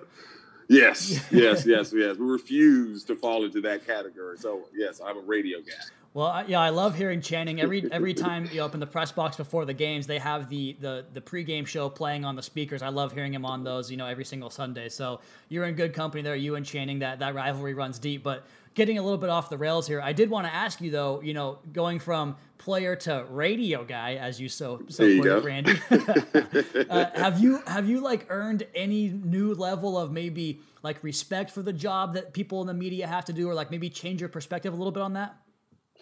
Yes, 0.67 1.09
yes, 1.31 1.65
yes, 1.65 1.93
yes. 1.93 2.17
We 2.17 2.25
refuse 2.25 3.03
to 3.05 3.15
fall 3.15 3.45
into 3.45 3.61
that 3.61 3.85
category. 3.85 4.37
So 4.37 4.65
yes, 4.75 4.99
I'm 5.03 5.17
a 5.17 5.21
radio 5.21 5.59
guy. 5.59 5.73
Well, 6.15 6.45
yeah, 6.47 6.61
I 6.61 6.69
love 6.69 6.95
hearing 6.95 7.19
Channing 7.19 7.59
every 7.59 7.91
every 7.91 8.13
time 8.13 8.47
you 8.49 8.61
open 8.61 8.79
the 8.79 8.87
press 8.87 9.11
box 9.11 9.35
before 9.35 9.65
the 9.65 9.73
games. 9.73 10.07
They 10.07 10.17
have 10.17 10.47
the 10.47 10.77
the 10.79 11.05
the 11.13 11.19
pregame 11.19 11.67
show 11.67 11.89
playing 11.89 12.23
on 12.23 12.37
the 12.37 12.41
speakers. 12.41 12.81
I 12.81 12.87
love 12.87 13.11
hearing 13.11 13.33
him 13.33 13.45
on 13.45 13.65
those. 13.65 13.91
You 13.91 13.97
know, 13.97 14.07
every 14.07 14.23
single 14.23 14.49
Sunday. 14.49 14.87
So 14.87 15.19
you're 15.49 15.65
in 15.65 15.75
good 15.75 15.93
company 15.93 16.23
there. 16.23 16.37
You 16.37 16.55
and 16.55 16.65
Channing. 16.65 16.99
That 16.99 17.19
that 17.19 17.35
rivalry 17.35 17.73
runs 17.73 17.99
deep. 17.99 18.23
But 18.23 18.45
getting 18.75 18.97
a 18.97 19.01
little 19.01 19.17
bit 19.17 19.29
off 19.29 19.49
the 19.49 19.57
rails 19.57 19.87
here, 19.87 19.99
I 20.01 20.13
did 20.13 20.29
want 20.29 20.47
to 20.47 20.53
ask 20.53 20.79
you 20.79 20.89
though. 20.89 21.19
You 21.21 21.33
know, 21.33 21.59
going 21.73 21.99
from 21.99 22.37
player 22.59 22.95
to 22.95 23.25
radio 23.29 23.83
guy, 23.83 24.15
as 24.15 24.39
you 24.39 24.47
so 24.47 24.83
so 24.87 25.03
you 25.03 25.21
put 25.21 25.29
it, 25.29 25.43
Randy. 25.43 25.77
uh, 26.89 27.07
have 27.13 27.41
you 27.41 27.61
have 27.67 27.89
you 27.89 27.99
like 27.99 28.27
earned 28.29 28.65
any 28.73 29.09
new 29.09 29.53
level 29.53 29.97
of 29.97 30.13
maybe 30.13 30.61
like 30.81 31.03
respect 31.03 31.51
for 31.51 31.61
the 31.61 31.73
job 31.73 32.13
that 32.13 32.31
people 32.31 32.61
in 32.61 32.67
the 32.67 32.73
media 32.73 33.05
have 33.05 33.25
to 33.25 33.33
do, 33.33 33.49
or 33.49 33.53
like 33.53 33.69
maybe 33.69 33.89
change 33.89 34.21
your 34.21 34.29
perspective 34.29 34.71
a 34.71 34.77
little 34.77 34.93
bit 34.93 35.03
on 35.03 35.11
that? 35.11 35.35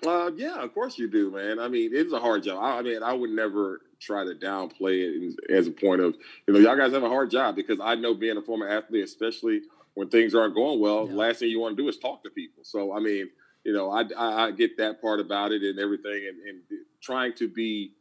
Uh, 0.06 0.32
yeah, 0.36 0.62
of 0.62 0.74
course 0.74 0.98
you 0.98 1.10
do, 1.10 1.32
man. 1.32 1.60
I 1.60 1.68
mean, 1.68 1.92
it's 1.94 2.12
a 2.12 2.20
hard 2.20 2.44
job. 2.44 2.60
I, 2.62 2.80
I 2.80 2.82
mean, 2.82 3.02
I 3.04 3.14
would 3.14 3.30
never 3.30 3.82
try 4.00 4.26
to 4.26 4.36
downplay 4.36 5.00
it 5.00 5.52
as 5.52 5.68
a 5.68 5.72
point 5.72 6.02
of, 6.02 6.16
you 6.48 6.54
know, 6.54 6.60
y'all 6.60 6.78
guys 6.78 6.92
have 6.92 7.04
a 7.04 7.10
hard 7.10 7.32
job 7.32 7.56
because 7.56 7.80
I 7.82 7.96
know 7.96 8.14
being 8.14 8.38
a 8.38 8.42
former 8.42 8.68
athlete, 8.68 9.04
especially 9.04 9.62
when 9.94 10.10
things 10.10 10.36
aren't 10.36 10.56
going 10.56 10.80
well, 10.80 11.08
yeah. 11.08 11.16
last 11.16 11.40
thing 11.40 11.50
you 11.50 11.60
want 11.60 11.78
to 11.78 11.84
do 11.84 11.88
is 11.88 11.98
talk 11.98 12.24
to 12.24 12.30
people. 12.32 12.64
So, 12.64 12.94
I 12.94 13.00
mean, 13.00 13.30
you 13.64 13.72
know, 13.72 13.92
I, 13.92 14.04
I, 14.18 14.46
I 14.46 14.52
get 14.52 14.78
that 14.78 15.02
part 15.02 15.20
about 15.20 15.52
it 15.52 15.64
and 15.64 15.80
everything, 15.80 16.28
and, 16.28 16.42
and 16.48 16.62
trying 17.02 17.34
to 17.36 17.48
be 17.48 17.94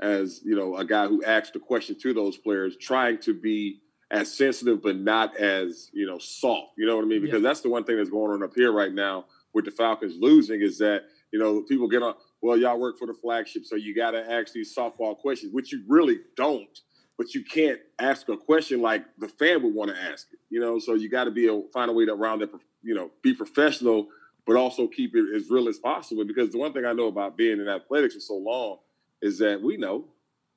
as 0.00 0.40
you 0.44 0.56
know 0.56 0.76
a 0.76 0.84
guy 0.84 1.06
who 1.06 1.22
asked 1.24 1.52
the 1.52 1.58
question 1.58 1.96
to 2.00 2.14
those 2.14 2.36
players, 2.36 2.76
trying 2.76 3.18
to 3.18 3.34
be 3.34 3.80
as 4.10 4.32
sensitive 4.32 4.82
but 4.82 4.96
not 4.96 5.36
as 5.36 5.90
you 5.92 6.06
know 6.06 6.18
soft. 6.18 6.72
You 6.76 6.86
know 6.86 6.96
what 6.96 7.04
I 7.04 7.08
mean? 7.08 7.22
Because 7.22 7.42
yeah. 7.42 7.48
that's 7.48 7.60
the 7.60 7.70
one 7.70 7.84
thing 7.84 7.96
that's 7.96 8.10
going 8.10 8.32
on 8.32 8.42
up 8.42 8.54
here 8.54 8.72
right 8.72 8.92
now 8.92 9.26
with 9.52 9.64
the 9.64 9.70
Falcons 9.70 10.16
losing 10.18 10.60
is 10.60 10.78
that 10.78 11.04
you 11.32 11.38
know, 11.38 11.62
people 11.62 11.88
get 11.88 12.02
on, 12.02 12.14
well, 12.42 12.56
y'all 12.56 12.78
work 12.78 12.98
for 12.98 13.06
the 13.06 13.14
flagship, 13.14 13.64
so 13.64 13.76
you 13.76 13.94
got 13.94 14.12
to 14.12 14.30
ask 14.30 14.52
these 14.52 14.74
softball 14.74 15.16
questions, 15.16 15.52
which 15.52 15.72
you 15.72 15.82
really 15.86 16.18
don't. 16.36 16.80
But 17.18 17.34
you 17.34 17.44
can't 17.44 17.78
ask 17.98 18.28
a 18.30 18.36
question 18.36 18.80
like 18.80 19.04
the 19.18 19.28
fan 19.28 19.62
would 19.62 19.74
want 19.74 19.90
to 19.90 20.02
ask 20.02 20.28
it, 20.32 20.38
you 20.48 20.58
know. 20.58 20.78
So 20.78 20.94
you 20.94 21.10
got 21.10 21.24
to 21.24 21.30
be 21.30 21.48
a, 21.48 21.62
find 21.70 21.90
a 21.90 21.92
way 21.92 22.06
to 22.06 22.14
around 22.14 22.38
that, 22.38 22.50
you 22.82 22.94
know, 22.94 23.10
be 23.22 23.34
professional, 23.34 24.08
but 24.46 24.56
also 24.56 24.86
keep 24.86 25.14
it 25.14 25.26
as 25.36 25.50
real 25.50 25.68
as 25.68 25.78
possible. 25.78 26.24
Because 26.24 26.50
the 26.50 26.56
one 26.56 26.72
thing 26.72 26.86
I 26.86 26.94
know 26.94 27.08
about 27.08 27.36
being 27.36 27.60
in 27.60 27.68
athletics 27.68 28.14
for 28.14 28.20
so 28.20 28.36
long 28.36 28.78
is 29.20 29.38
that 29.38 29.60
we 29.60 29.76
know, 29.76 30.06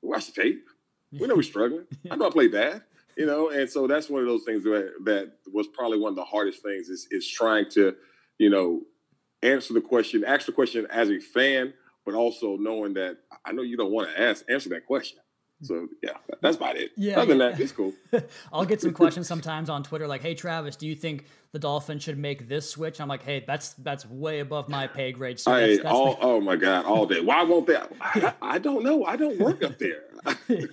we 0.02 0.08
watch 0.08 0.32
the 0.32 0.42
tape, 0.42 0.64
we 1.12 1.26
know 1.26 1.36
we're 1.36 1.42
struggling. 1.42 1.84
I 2.10 2.16
know 2.16 2.28
I 2.28 2.30
play 2.30 2.48
bad, 2.48 2.82
you 3.16 3.26
know, 3.26 3.50
and 3.50 3.68
so 3.68 3.86
that's 3.86 4.08
one 4.08 4.22
of 4.22 4.26
those 4.26 4.44
things 4.44 4.64
that 4.64 4.90
that 5.04 5.32
was 5.52 5.68
probably 5.68 5.98
one 5.98 6.12
of 6.12 6.16
the 6.16 6.24
hardest 6.24 6.62
things 6.62 6.88
is 6.88 7.06
is 7.10 7.28
trying 7.28 7.68
to, 7.72 7.94
you 8.38 8.48
know, 8.48 8.82
answer 9.44 9.74
the 9.74 9.80
question, 9.80 10.24
ask 10.24 10.46
the 10.46 10.52
question 10.52 10.86
as 10.90 11.10
a 11.10 11.20
fan, 11.20 11.74
but 12.04 12.14
also 12.14 12.56
knowing 12.56 12.94
that 12.94 13.18
I 13.44 13.52
know 13.52 13.62
you 13.62 13.76
don't 13.76 13.92
want 13.92 14.10
to 14.10 14.20
ask 14.20 14.44
answer 14.48 14.70
that 14.70 14.86
question. 14.86 15.18
So 15.64 15.88
yeah, 16.02 16.10
that's 16.40 16.56
about 16.56 16.76
it. 16.76 16.92
Yeah, 16.96 17.18
Other 17.20 17.28
than 17.34 17.38
that, 17.38 17.58
it's 17.60 17.72
cool. 17.72 17.92
I'll 18.52 18.64
get 18.64 18.80
some 18.80 18.92
questions 18.92 19.26
sometimes 19.26 19.68
on 19.70 19.82
Twitter, 19.82 20.06
like, 20.06 20.22
"Hey 20.22 20.34
Travis, 20.34 20.76
do 20.76 20.86
you 20.86 20.94
think 20.94 21.24
the 21.52 21.58
Dolphins 21.58 22.02
should 22.02 22.18
make 22.18 22.48
this 22.48 22.68
switch?" 22.70 23.00
I'm 23.00 23.08
like, 23.08 23.22
"Hey, 23.22 23.44
that's 23.46 23.72
that's 23.74 24.06
way 24.08 24.40
above 24.40 24.68
my 24.68 24.86
pay 24.86 25.12
grade." 25.12 25.40
So 25.40 25.50
that's, 25.52 25.82
that's 25.82 25.94
all, 25.94 26.14
the- 26.14 26.22
oh 26.22 26.40
my 26.40 26.56
god, 26.56 26.84
all 26.84 27.06
day. 27.06 27.20
Why 27.20 27.42
won't 27.42 27.66
they? 27.66 27.76
I, 28.00 28.32
I 28.42 28.58
don't 28.58 28.84
know. 28.84 29.04
I 29.04 29.16
don't 29.16 29.38
work 29.38 29.62
up 29.64 29.78
there. 29.78 30.02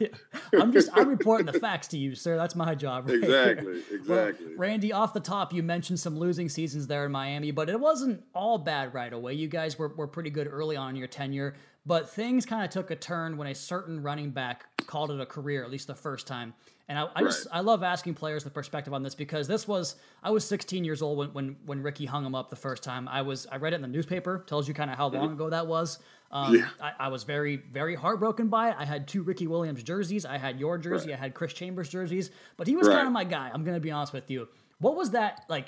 I'm 0.53 0.71
just 0.71 0.89
I'm 0.93 1.09
reporting 1.09 1.45
the 1.45 1.59
facts 1.59 1.87
to 1.89 1.97
you, 1.97 2.15
sir. 2.15 2.37
That's 2.37 2.55
my 2.55 2.75
job. 2.75 3.07
Right 3.07 3.17
exactly, 3.17 3.81
exactly. 3.91 4.47
Well, 4.47 4.55
Randy, 4.57 4.93
off 4.93 5.13
the 5.13 5.19
top, 5.19 5.53
you 5.53 5.63
mentioned 5.63 5.99
some 5.99 6.17
losing 6.17 6.49
seasons 6.49 6.87
there 6.87 7.05
in 7.05 7.11
Miami, 7.11 7.51
but 7.51 7.69
it 7.69 7.79
wasn't 7.79 8.23
all 8.33 8.57
bad 8.57 8.93
right 8.93 9.11
away. 9.11 9.33
You 9.33 9.47
guys 9.47 9.77
were, 9.77 9.89
were 9.89 10.07
pretty 10.07 10.29
good 10.29 10.47
early 10.49 10.75
on 10.75 10.91
in 10.91 10.95
your 10.95 11.07
tenure. 11.07 11.55
But 11.85 12.09
things 12.09 12.45
kind 12.45 12.63
of 12.63 12.69
took 12.69 12.91
a 12.91 12.95
turn 12.95 13.37
when 13.37 13.47
a 13.47 13.55
certain 13.55 14.03
running 14.03 14.29
back 14.29 14.65
called 14.85 15.09
it 15.09 15.19
a 15.19 15.25
career, 15.25 15.63
at 15.63 15.71
least 15.71 15.87
the 15.87 15.95
first 15.95 16.27
time. 16.27 16.53
And 16.87 16.99
I, 16.99 17.07
I 17.15 17.21
just 17.21 17.47
I 17.51 17.61
love 17.61 17.83
asking 17.83 18.15
players 18.15 18.43
the 18.43 18.49
perspective 18.49 18.93
on 18.93 19.01
this 19.01 19.15
because 19.15 19.47
this 19.47 19.67
was 19.67 19.95
I 20.21 20.29
was 20.29 20.45
16 20.45 20.83
years 20.83 21.01
old 21.01 21.17
when 21.17 21.29
when, 21.29 21.55
when 21.65 21.81
Ricky 21.81 22.05
hung 22.05 22.25
him 22.25 22.35
up 22.35 22.49
the 22.49 22.55
first 22.55 22.83
time. 22.83 23.07
I 23.07 23.21
was 23.21 23.47
I 23.51 23.57
read 23.57 23.73
it 23.73 23.77
in 23.77 23.81
the 23.81 23.87
newspaper, 23.87 24.43
tells 24.45 24.67
you 24.67 24.73
kind 24.73 24.91
of 24.91 24.97
how 24.97 25.07
long 25.07 25.25
mm-hmm. 25.25 25.33
ago 25.33 25.49
that 25.49 25.65
was. 25.65 25.99
Um, 26.31 26.55
yeah. 26.55 26.67
I, 26.81 26.91
I, 26.99 27.07
was 27.09 27.23
very 27.23 27.57
very 27.57 27.95
heartbroken 27.95 28.47
by 28.47 28.69
it. 28.69 28.75
I 28.77 28.85
had 28.85 29.07
two 29.07 29.23
Ricky 29.23 29.47
Williams 29.47 29.83
jerseys. 29.83 30.25
I 30.25 30.37
had 30.37 30.59
your 30.59 30.77
jersey. 30.77 31.09
Right. 31.09 31.17
I 31.17 31.21
had 31.21 31.33
Chris 31.33 31.53
Chambers 31.53 31.89
jerseys. 31.89 32.31
But 32.57 32.67
he 32.67 32.75
was 32.75 32.87
right. 32.87 32.95
kind 32.95 33.07
of 33.07 33.13
my 33.13 33.23
guy. 33.23 33.49
I'm 33.53 33.63
gonna 33.63 33.79
be 33.79 33.91
honest 33.91 34.13
with 34.13 34.29
you. 34.29 34.47
What 34.79 34.95
was 34.95 35.11
that 35.11 35.45
like? 35.49 35.67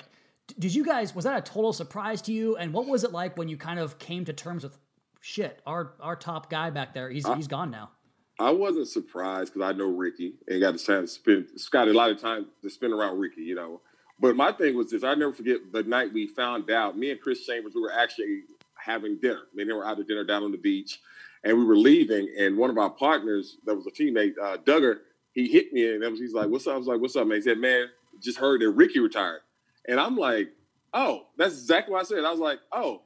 Did 0.58 0.74
you 0.74 0.84
guys 0.84 1.14
was 1.14 1.24
that 1.24 1.38
a 1.38 1.42
total 1.42 1.72
surprise 1.72 2.20
to 2.22 2.32
you? 2.32 2.56
And 2.56 2.72
what 2.72 2.86
was 2.86 3.02
it 3.02 3.12
like 3.12 3.38
when 3.38 3.48
you 3.48 3.56
kind 3.56 3.80
of 3.80 3.98
came 3.98 4.26
to 4.26 4.32
terms 4.32 4.62
with 4.62 4.78
shit, 5.24 5.60
our 5.66 5.94
our 6.00 6.16
top 6.16 6.50
guy 6.50 6.70
back 6.70 6.94
there, 6.94 7.10
he's 7.10 7.24
I, 7.24 7.34
he's 7.34 7.48
gone 7.48 7.70
now. 7.70 7.90
I 8.38 8.50
wasn't 8.50 8.88
surprised 8.88 9.54
because 9.54 9.68
I 9.68 9.76
know 9.76 9.86
Ricky 9.86 10.34
and 10.46 10.60
got 10.60 10.72
the 10.72 10.78
chance 10.78 11.16
to 11.16 11.20
spend 11.20 11.48
got 11.70 11.88
a 11.88 11.92
lot 11.92 12.10
of 12.10 12.20
time 12.20 12.46
to 12.62 12.70
spend 12.70 12.92
around 12.92 13.18
Ricky, 13.18 13.42
you 13.42 13.54
know. 13.54 13.80
But 14.20 14.36
my 14.36 14.52
thing 14.52 14.76
was 14.76 14.90
this: 14.90 15.02
I 15.02 15.14
never 15.14 15.32
forget 15.32 15.72
the 15.72 15.82
night 15.82 16.12
we 16.12 16.28
found 16.28 16.70
out. 16.70 16.96
Me 16.96 17.10
and 17.10 17.20
Chris 17.20 17.44
Chambers, 17.46 17.72
we 17.74 17.80
were 17.80 17.92
actually 17.92 18.42
having 18.76 19.18
dinner. 19.18 19.40
I 19.40 19.56
mean, 19.56 19.66
they 19.66 19.72
were 19.72 19.86
out 19.86 19.96
to 19.96 20.04
dinner 20.04 20.24
down 20.24 20.42
on 20.44 20.52
the 20.52 20.58
beach, 20.58 21.00
and 21.42 21.56
we 21.58 21.64
were 21.64 21.76
leaving. 21.76 22.32
And 22.38 22.56
one 22.56 22.70
of 22.70 22.76
our 22.76 22.90
partners, 22.90 23.56
that 23.64 23.74
was 23.74 23.86
a 23.86 23.90
teammate, 23.90 24.34
uh, 24.40 24.58
Duggar, 24.58 24.98
he 25.32 25.48
hit 25.48 25.72
me 25.72 25.94
and 25.94 26.00
was, 26.02 26.20
he's 26.20 26.34
like, 26.34 26.48
"What's 26.48 26.66
up?" 26.66 26.74
I 26.74 26.78
was 26.78 26.86
like, 26.86 27.00
"What's 27.00 27.16
up, 27.16 27.26
man?" 27.26 27.38
He 27.38 27.42
said, 27.42 27.58
"Man, 27.58 27.86
just 28.20 28.38
heard 28.38 28.60
that 28.60 28.70
Ricky 28.70 29.00
retired," 29.00 29.40
and 29.88 29.98
I'm 29.98 30.16
like, 30.16 30.50
"Oh, 30.92 31.26
that's 31.38 31.54
exactly 31.54 31.92
what 31.92 32.00
I 32.00 32.04
said." 32.04 32.24
I 32.24 32.30
was 32.30 32.40
like, 32.40 32.60
"Oh, 32.72 33.02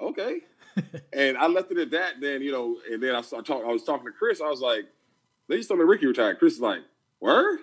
okay." 0.00 0.40
and 1.12 1.36
I 1.38 1.46
left 1.46 1.70
it 1.70 1.78
at 1.78 1.90
that. 1.90 2.20
Then 2.20 2.42
you 2.42 2.52
know, 2.52 2.76
and 2.90 3.02
then 3.02 3.14
I 3.14 3.20
started 3.22 3.46
talking. 3.46 3.68
I 3.68 3.72
was 3.72 3.84
talking 3.84 4.06
to 4.06 4.12
Chris. 4.12 4.40
I 4.40 4.48
was 4.48 4.60
like, 4.60 4.86
"They 5.48 5.56
just 5.56 5.68
told 5.68 5.80
me 5.80 5.86
Ricky 5.86 6.06
retired." 6.06 6.38
Chris 6.38 6.54
is 6.54 6.60
like, 6.60 6.80
"Word," 7.20 7.60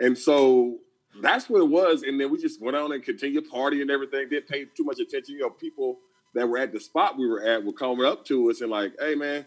and 0.00 0.16
so 0.16 0.78
that's 1.20 1.48
what 1.48 1.60
it 1.60 1.68
was. 1.68 2.02
And 2.02 2.20
then 2.20 2.30
we 2.30 2.38
just 2.38 2.60
went 2.60 2.76
on 2.76 2.92
and 2.92 3.02
continued 3.02 3.50
partying 3.50 3.82
and 3.82 3.90
everything. 3.90 4.28
Didn't 4.28 4.48
pay 4.48 4.64
too 4.64 4.84
much 4.84 5.00
attention. 5.00 5.34
You 5.34 5.42
know, 5.42 5.50
people 5.50 5.98
that 6.34 6.48
were 6.48 6.58
at 6.58 6.72
the 6.72 6.80
spot 6.80 7.18
we 7.18 7.26
were 7.26 7.42
at 7.42 7.64
were 7.64 7.72
coming 7.72 8.04
up 8.04 8.24
to 8.26 8.50
us 8.50 8.60
and 8.60 8.70
like, 8.70 8.94
"Hey, 8.98 9.14
man, 9.14 9.46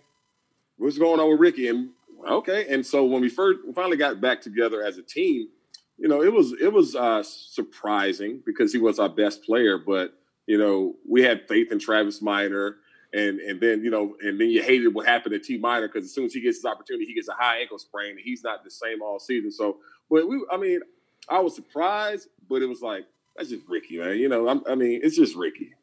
what's 0.77 0.97
going 0.97 1.19
on 1.19 1.29
with 1.29 1.39
Ricky?" 1.39 1.67
And 1.67 1.89
okay, 2.27 2.67
and 2.69 2.85
so 2.85 3.05
when 3.05 3.21
we 3.21 3.29
first 3.29 3.59
finally 3.73 3.97
got 3.97 4.21
back 4.21 4.41
together 4.41 4.83
as 4.83 4.97
a 4.97 5.03
team, 5.03 5.49
you 5.97 6.07
know, 6.07 6.21
it 6.21 6.31
was 6.31 6.53
it 6.61 6.71
was 6.71 6.95
uh, 6.95 7.23
surprising 7.23 8.41
because 8.45 8.73
he 8.73 8.79
was 8.79 8.99
our 8.99 9.09
best 9.09 9.43
player, 9.43 9.77
but 9.77 10.13
you 10.45 10.57
know, 10.57 10.95
we 11.07 11.23
had 11.23 11.47
faith 11.47 11.71
in 11.71 11.79
Travis 11.79 12.21
Minor. 12.21 12.77
And, 13.15 13.39
and 13.39 13.61
then 13.61 13.81
you 13.81 13.91
know 13.91 14.17
and 14.21 14.39
then 14.41 14.49
you 14.49 14.61
hated 14.61 14.93
what 14.93 15.07
happened 15.07 15.33
to 15.33 15.39
T 15.39 15.57
Minor 15.57 15.87
because 15.87 16.03
as 16.03 16.13
soon 16.13 16.25
as 16.25 16.33
he 16.33 16.41
gets 16.41 16.57
his 16.57 16.65
opportunity, 16.65 17.05
he 17.05 17.13
gets 17.13 17.29
a 17.29 17.33
high 17.33 17.59
ankle 17.59 17.79
sprain 17.79 18.11
and 18.11 18.19
he's 18.19 18.43
not 18.43 18.63
the 18.63 18.69
same 18.69 19.01
all 19.01 19.19
season. 19.19 19.51
So, 19.51 19.77
but 20.09 20.27
we, 20.27 20.45
I 20.51 20.57
mean, 20.57 20.81
I 21.29 21.39
was 21.39 21.55
surprised, 21.55 22.27
but 22.49 22.61
it 22.61 22.65
was 22.65 22.81
like 22.81 23.05
that's 23.35 23.49
just 23.49 23.67
Ricky, 23.69 23.99
man. 23.99 24.17
You 24.17 24.27
know, 24.27 24.49
I'm, 24.49 24.63
i 24.67 24.75
mean, 24.75 24.99
it's 25.01 25.15
just 25.15 25.35
Ricky. 25.35 25.73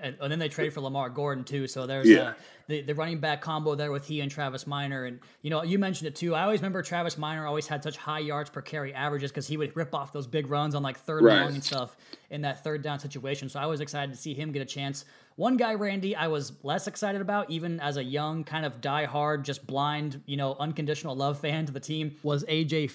And, 0.00 0.16
and, 0.20 0.32
then 0.32 0.38
they 0.38 0.48
trade 0.48 0.72
for 0.72 0.80
Lamar 0.80 1.10
Gordon 1.10 1.44
too. 1.44 1.66
So 1.66 1.86
there's 1.86 2.08
yeah. 2.08 2.20
Uh, 2.20 2.34
the, 2.70 2.80
the 2.82 2.94
running 2.94 3.18
back 3.18 3.42
combo 3.42 3.74
there 3.74 3.90
with 3.90 4.06
he 4.06 4.20
and 4.20 4.30
Travis 4.30 4.66
Minor, 4.66 5.04
And 5.04 5.18
you 5.42 5.50
know, 5.50 5.62
you 5.62 5.78
mentioned 5.78 6.08
it 6.08 6.14
too. 6.14 6.34
I 6.34 6.44
always 6.44 6.60
remember 6.60 6.82
Travis 6.82 7.18
Minor 7.18 7.46
always 7.46 7.66
had 7.66 7.82
such 7.82 7.96
high 7.96 8.20
yards 8.20 8.48
per 8.48 8.62
carry 8.62 8.94
averages 8.94 9.30
because 9.30 9.46
he 9.46 9.56
would 9.56 9.76
rip 9.76 9.94
off 9.94 10.12
those 10.12 10.26
big 10.26 10.48
runs 10.48 10.74
on 10.74 10.82
like 10.82 10.96
third 10.96 11.24
right. 11.24 11.42
long 11.42 11.54
and 11.54 11.64
stuff 11.64 11.96
in 12.30 12.42
that 12.42 12.64
third 12.64 12.82
down 12.82 12.98
situation. 12.98 13.48
So 13.48 13.60
I 13.60 13.66
was 13.66 13.80
excited 13.80 14.12
to 14.14 14.18
see 14.18 14.32
him 14.32 14.52
get 14.52 14.62
a 14.62 14.66
chance. 14.66 15.04
One 15.36 15.56
guy, 15.56 15.74
Randy, 15.74 16.14
I 16.16 16.28
was 16.28 16.52
less 16.62 16.86
excited 16.86 17.20
about, 17.20 17.50
even 17.50 17.80
as 17.80 17.96
a 17.96 18.04
young, 18.04 18.44
kind 18.44 18.64
of 18.64 18.80
die-hard, 18.80 19.44
just 19.44 19.66
blind, 19.66 20.22
you 20.26 20.36
know, 20.36 20.56
unconditional 20.58 21.16
love 21.16 21.38
fan 21.40 21.66
to 21.66 21.72
the 21.72 21.80
team, 21.80 22.16
was 22.22 22.44
AJ 22.44 22.90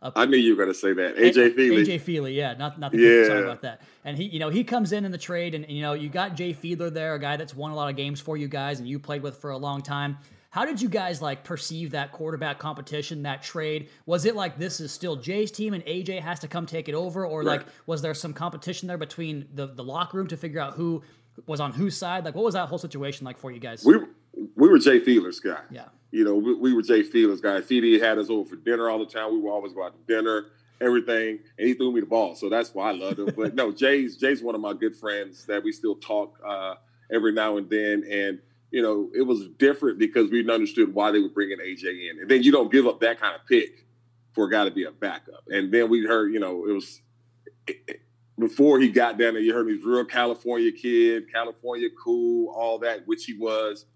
I 0.00 0.26
knew 0.26 0.36
you 0.36 0.54
were 0.54 0.64
going 0.64 0.72
to 0.72 0.78
say 0.78 0.92
that. 0.92 1.16
AJ 1.16 1.56
Feeley. 1.56 1.84
AJ 1.84 2.00
Feeley, 2.02 2.34
yeah, 2.34 2.54
not 2.54 2.78
not 2.78 2.92
the 2.92 2.98
yeah. 2.98 3.26
sorry 3.26 3.42
about 3.42 3.62
that. 3.62 3.82
And 4.04 4.16
he, 4.16 4.24
you 4.24 4.38
know, 4.38 4.48
he 4.48 4.62
comes 4.62 4.92
in 4.92 5.04
in 5.04 5.10
the 5.10 5.18
trade, 5.18 5.54
and 5.54 5.68
you 5.68 5.82
know, 5.82 5.94
you 5.94 6.08
got 6.08 6.34
Jay 6.34 6.54
Fiedler 6.54 6.92
there, 6.92 7.14
a 7.14 7.18
guy 7.18 7.36
that's 7.36 7.54
won 7.54 7.72
a 7.72 7.74
lot 7.74 7.90
of 7.90 7.96
games 7.96 8.20
for 8.20 8.36
you 8.36 8.48
guys, 8.48 8.78
and 8.78 8.88
you 8.88 8.98
played 8.98 9.22
with 9.22 9.38
for 9.38 9.50
a 9.50 9.58
long 9.58 9.82
time. 9.82 10.18
How 10.50 10.64
did 10.64 10.80
you 10.80 10.88
guys 10.88 11.20
like 11.20 11.44
perceive 11.44 11.90
that 11.90 12.12
quarterback 12.12 12.58
competition, 12.58 13.22
that 13.24 13.42
trade? 13.42 13.90
Was 14.06 14.24
it 14.24 14.34
like 14.34 14.56
this 14.56 14.80
is 14.80 14.92
still 14.92 15.16
Jay's 15.16 15.50
team 15.50 15.74
and 15.74 15.84
AJ 15.84 16.20
has 16.20 16.40
to 16.40 16.48
come 16.48 16.64
take 16.64 16.88
it 16.88 16.94
over, 16.94 17.26
or 17.26 17.40
right. 17.40 17.58
like 17.58 17.66
was 17.86 18.00
there 18.00 18.14
some 18.14 18.32
competition 18.32 18.88
there 18.88 18.98
between 18.98 19.48
the 19.54 19.66
the 19.66 19.84
locker 19.84 20.16
room 20.16 20.26
to 20.28 20.36
figure 20.36 20.60
out 20.60 20.74
who 20.74 21.02
was 21.46 21.60
on 21.60 21.72
whose 21.72 21.96
side? 21.96 22.24
Like, 22.24 22.34
what 22.34 22.44
was 22.44 22.54
that 22.54 22.68
whole 22.68 22.78
situation 22.78 23.24
like 23.24 23.36
for 23.36 23.50
you 23.50 23.60
guys? 23.60 23.84
We 23.84 23.98
we 24.56 24.68
were 24.68 24.78
Jay 24.78 25.00
Fiedler's 25.00 25.40
guy. 25.40 25.60
Yeah. 25.70 25.86
You 26.10 26.24
know, 26.24 26.34
we, 26.34 26.54
we 26.54 26.72
were 26.72 26.82
Jay 26.82 27.02
Fields 27.02 27.40
guys. 27.40 27.66
CD 27.66 27.98
had 27.98 28.18
us 28.18 28.30
over 28.30 28.48
for 28.48 28.56
dinner 28.56 28.88
all 28.88 28.98
the 28.98 29.06
time. 29.06 29.32
We 29.32 29.40
would 29.40 29.50
always 29.50 29.72
go 29.72 29.84
out 29.84 29.94
to 29.94 30.14
dinner, 30.14 30.46
everything, 30.80 31.40
and 31.58 31.68
he 31.68 31.74
threw 31.74 31.92
me 31.92 32.00
the 32.00 32.06
ball. 32.06 32.34
So 32.34 32.48
that's 32.48 32.74
why 32.74 32.90
I 32.90 32.92
loved 32.92 33.18
him. 33.18 33.32
but 33.36 33.54
no, 33.54 33.72
Jay's 33.72 34.16
Jay's 34.16 34.42
one 34.42 34.54
of 34.54 34.60
my 34.60 34.72
good 34.72 34.96
friends 34.96 35.44
that 35.46 35.62
we 35.62 35.72
still 35.72 35.96
talk 35.96 36.38
uh, 36.46 36.74
every 37.10 37.32
now 37.32 37.56
and 37.56 37.68
then. 37.68 38.04
And 38.10 38.38
you 38.70 38.82
know, 38.82 39.10
it 39.14 39.22
was 39.22 39.48
different 39.58 39.98
because 39.98 40.30
we 40.30 40.48
understood 40.50 40.94
why 40.94 41.10
they 41.10 41.20
were 41.20 41.28
bringing 41.28 41.58
AJ 41.58 42.10
in. 42.10 42.20
And 42.20 42.30
then 42.30 42.42
you 42.42 42.52
don't 42.52 42.70
give 42.70 42.86
up 42.86 43.00
that 43.00 43.20
kind 43.20 43.34
of 43.34 43.46
pick 43.46 43.86
for 44.32 44.46
a 44.46 44.50
guy 44.50 44.64
to 44.64 44.70
be 44.70 44.84
a 44.84 44.92
backup. 44.92 45.44
And 45.48 45.72
then 45.72 45.88
we 45.88 46.04
heard, 46.04 46.32
you 46.32 46.40
know, 46.40 46.66
it 46.66 46.72
was 46.72 47.00
it, 47.66 47.76
it, 47.86 48.00
before 48.38 48.78
he 48.78 48.88
got 48.88 49.18
down 49.18 49.34
there. 49.34 49.42
You 49.42 49.54
heard 49.54 49.68
he's 49.68 49.84
real 49.84 50.04
California 50.04 50.70
kid, 50.70 51.32
California 51.32 51.88
cool, 52.02 52.52
all 52.54 52.78
that, 52.80 53.06
which 53.06 53.24
he 53.24 53.34
was 53.34 53.86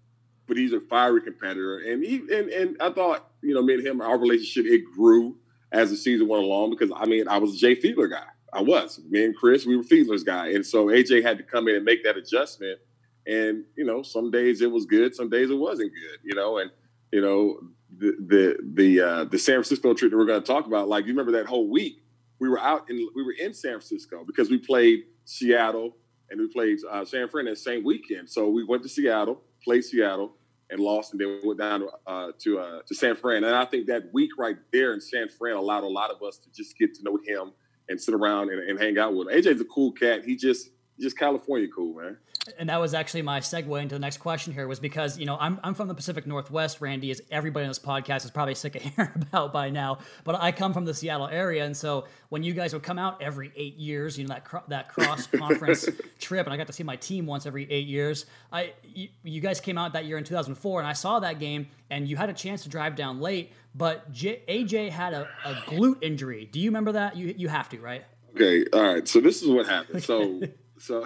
but 0.47 0.57
he's 0.57 0.73
a 0.73 0.79
fiery 0.79 1.21
competitor. 1.21 1.79
And 1.79 2.03
he 2.03 2.17
and, 2.17 2.49
and 2.49 2.77
I 2.79 2.91
thought, 2.91 3.29
you 3.41 3.53
know, 3.53 3.61
me 3.61 3.75
and 3.75 3.85
him, 3.85 4.01
our 4.01 4.17
relationship, 4.17 4.65
it 4.71 4.83
grew 4.95 5.35
as 5.71 5.89
the 5.89 5.97
season 5.97 6.27
went 6.27 6.43
along 6.43 6.71
because 6.71 6.91
I 6.95 7.05
mean, 7.05 7.27
I 7.27 7.37
was 7.37 7.55
a 7.55 7.57
Jay 7.57 7.75
Fiedler 7.75 8.09
guy. 8.09 8.25
I 8.51 8.61
was. 8.61 8.99
Me 9.09 9.25
and 9.25 9.35
Chris, 9.35 9.65
we 9.65 9.75
were 9.75 9.83
Fiedler's 9.83 10.23
guy. 10.23 10.49
And 10.49 10.65
so 10.65 10.87
AJ 10.87 11.23
had 11.23 11.37
to 11.37 11.43
come 11.43 11.67
in 11.67 11.75
and 11.75 11.85
make 11.85 12.03
that 12.03 12.17
adjustment. 12.17 12.79
And, 13.25 13.63
you 13.75 13.83
know, 13.83 14.03
some 14.03 14.31
days 14.31 14.61
it 14.61 14.71
was 14.71 14.85
good, 14.85 15.15
some 15.15 15.29
days 15.29 15.49
it 15.49 15.55
wasn't 15.55 15.91
good, 15.91 16.19
you 16.23 16.35
know, 16.35 16.57
and 16.57 16.69
you 17.11 17.21
know, 17.21 17.59
the 17.95 18.15
the 18.19 18.57
the 18.73 19.01
uh 19.01 19.23
the 19.25 19.37
San 19.37 19.55
Francisco 19.55 19.93
trip 19.93 20.11
that 20.11 20.17
we're 20.17 20.25
gonna 20.25 20.41
talk 20.41 20.65
about, 20.65 20.87
like 20.87 21.05
you 21.05 21.11
remember 21.11 21.31
that 21.33 21.45
whole 21.45 21.69
week, 21.69 22.03
we 22.39 22.49
were 22.49 22.59
out 22.59 22.89
in 22.89 23.07
we 23.15 23.23
were 23.23 23.35
in 23.39 23.53
San 23.53 23.73
Francisco 23.73 24.23
because 24.25 24.49
we 24.49 24.57
played 24.57 25.03
Seattle 25.25 25.95
and 26.29 26.41
we 26.41 26.47
played 26.47 26.79
uh, 26.89 27.05
San 27.05 27.29
Fran 27.29 27.45
that 27.45 27.59
same 27.59 27.83
weekend. 27.83 28.29
So 28.29 28.49
we 28.49 28.63
went 28.63 28.83
to 28.83 28.89
Seattle 28.89 29.41
played 29.63 29.83
Seattle 29.83 30.33
and 30.69 30.79
lost, 30.79 31.11
and 31.11 31.21
then 31.21 31.39
went 31.43 31.59
down 31.59 31.87
uh, 32.07 32.31
to 32.39 32.59
uh, 32.59 32.79
to 32.87 32.95
San 32.95 33.15
Fran. 33.15 33.43
And 33.43 33.55
I 33.55 33.65
think 33.65 33.87
that 33.87 34.13
week 34.13 34.31
right 34.37 34.57
there 34.71 34.93
in 34.93 35.01
San 35.01 35.29
Fran 35.29 35.55
allowed 35.55 35.83
a 35.83 35.87
lot 35.87 36.11
of 36.11 36.21
us 36.23 36.37
to 36.39 36.51
just 36.51 36.77
get 36.77 36.93
to 36.95 37.03
know 37.03 37.17
him 37.25 37.53
and 37.89 37.99
sit 37.99 38.13
around 38.13 38.49
and, 38.49 38.69
and 38.69 38.79
hang 38.79 38.97
out 38.97 39.13
with 39.13 39.27
him. 39.29 39.37
AJ's 39.41 39.61
a 39.61 39.65
cool 39.65 39.91
cat. 39.91 40.23
He 40.25 40.35
just 40.35 40.69
just 40.99 41.17
California 41.17 41.67
cool, 41.67 41.95
man. 41.95 42.17
And 42.57 42.67
that 42.67 42.79
was 42.79 42.93
actually 42.93 43.21
my 43.21 43.39
segue 43.39 43.81
into 43.81 43.95
the 43.95 43.99
next 43.99 44.17
question 44.17 44.53
here 44.53 44.67
was 44.67 44.79
because 44.79 45.17
you 45.17 45.25
know 45.25 45.37
I'm, 45.39 45.59
I'm 45.63 45.73
from 45.73 45.87
the 45.87 45.93
pacific 45.93 46.27
northwest 46.27 46.81
randy 46.81 47.09
as 47.09 47.21
everybody 47.31 47.63
on 47.63 47.69
this 47.69 47.79
podcast 47.79 48.25
is 48.25 48.31
probably 48.31 48.53
sick 48.55 48.75
of 48.75 48.81
hearing 48.95 49.11
about 49.15 49.53
by 49.53 49.69
now 49.69 49.99
but 50.25 50.35
i 50.41 50.51
come 50.51 50.73
from 50.73 50.83
the 50.83 50.93
seattle 50.93 51.27
area. 51.27 51.63
And 51.63 51.75
so 51.75 52.05
when 52.29 52.43
you 52.43 52.53
guys 52.53 52.73
would 52.73 52.83
come 52.83 52.99
out 52.99 53.21
every 53.21 53.53
eight 53.55 53.77
years 53.77 54.17
you 54.17 54.25
know 54.25 54.33
that 54.33 54.43
cro- 54.43 54.63
that 54.67 54.89
cross 54.89 55.25
conference 55.37 55.87
trip 56.19 56.45
and 56.45 56.53
i 56.53 56.57
got 56.57 56.67
to 56.67 56.73
see 56.73 56.83
my 56.83 56.97
team 56.97 57.25
once 57.25 57.45
every 57.45 57.69
eight 57.71 57.87
years 57.87 58.25
i 58.51 58.73
you, 58.83 59.07
you, 59.23 59.39
guys 59.39 59.61
came 59.61 59.77
out 59.77 59.93
that 59.93 60.03
year 60.03 60.17
in 60.17 60.25
2004 60.25 60.81
and 60.81 60.87
i 60.87 60.93
saw 60.93 61.19
that 61.21 61.39
game 61.39 61.67
and 61.91 62.09
you 62.09 62.17
had 62.17 62.29
a 62.29 62.33
chance 62.33 62.63
to 62.63 62.69
drive 62.69 62.97
down 62.97 63.21
late 63.21 63.53
but 63.75 64.11
J- 64.11 64.41
aj 64.47 64.89
had 64.89 65.13
a, 65.13 65.27
a 65.45 65.53
glute 65.65 66.03
injury. 66.03 66.47
Do 66.51 66.59
you 66.59 66.69
remember 66.69 66.91
that? 66.91 67.17
You, 67.17 67.33
you 67.35 67.47
have 67.47 67.69
to 67.69 67.79
right 67.79 68.05
okay 68.33 68.65
all 68.73 68.93
right 68.93 69.07
so 69.07 69.19
this 69.19 69.41
is 69.41 69.49
what 69.49 69.67
happened 69.67 70.03
so 70.03 70.41
so 70.77 71.05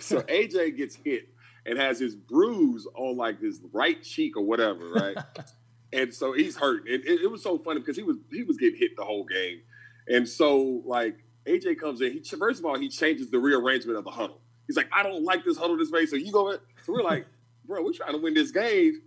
so 0.00 0.22
AJ 0.22 0.76
gets 0.76 0.96
hit 0.96 1.28
and 1.68 1.78
has 1.78 1.98
his 1.98 2.14
bruise 2.14 2.86
on 2.94 3.16
like 3.16 3.40
his 3.40 3.60
right 3.72 4.02
cheek 4.02 4.36
or 4.36 4.42
whatever, 4.42 4.88
right? 4.90 5.16
and 5.92 6.12
so 6.14 6.32
he's 6.32 6.56
hurt. 6.56 6.88
It, 6.88 7.06
it, 7.06 7.20
it, 7.22 7.30
was 7.30 7.42
so 7.42 7.58
funny 7.58 7.80
because 7.80 7.96
he 7.96 8.02
was 8.02 8.16
he 8.32 8.42
was 8.42 8.56
getting 8.56 8.78
hit 8.78 8.96
the 8.96 9.04
whole 9.04 9.24
game, 9.24 9.60
and 10.08 10.26
so 10.26 10.82
like 10.84 11.16
AJ 11.46 11.78
comes 11.78 12.00
in. 12.00 12.12
He 12.12 12.22
first 12.36 12.60
of 12.60 12.66
all 12.66 12.78
he 12.78 12.88
changes 12.88 13.30
the 13.30 13.38
rearrangement 13.38 13.98
of 13.98 14.04
the 14.04 14.10
huddle. 14.10 14.40
He's 14.66 14.76
like, 14.76 14.88
I 14.92 15.02
don't 15.02 15.24
like 15.24 15.44
this 15.44 15.56
huddle 15.56 15.76
this 15.76 15.90
way. 15.90 16.06
So 16.06 16.16
you 16.16 16.32
go. 16.32 16.50
In. 16.50 16.58
So 16.84 16.92
we're 16.92 17.02
like, 17.02 17.26
bro, 17.66 17.82
we're 17.82 17.92
trying 17.92 18.12
to 18.12 18.18
win 18.18 18.34
this 18.34 18.50
game, 18.50 19.02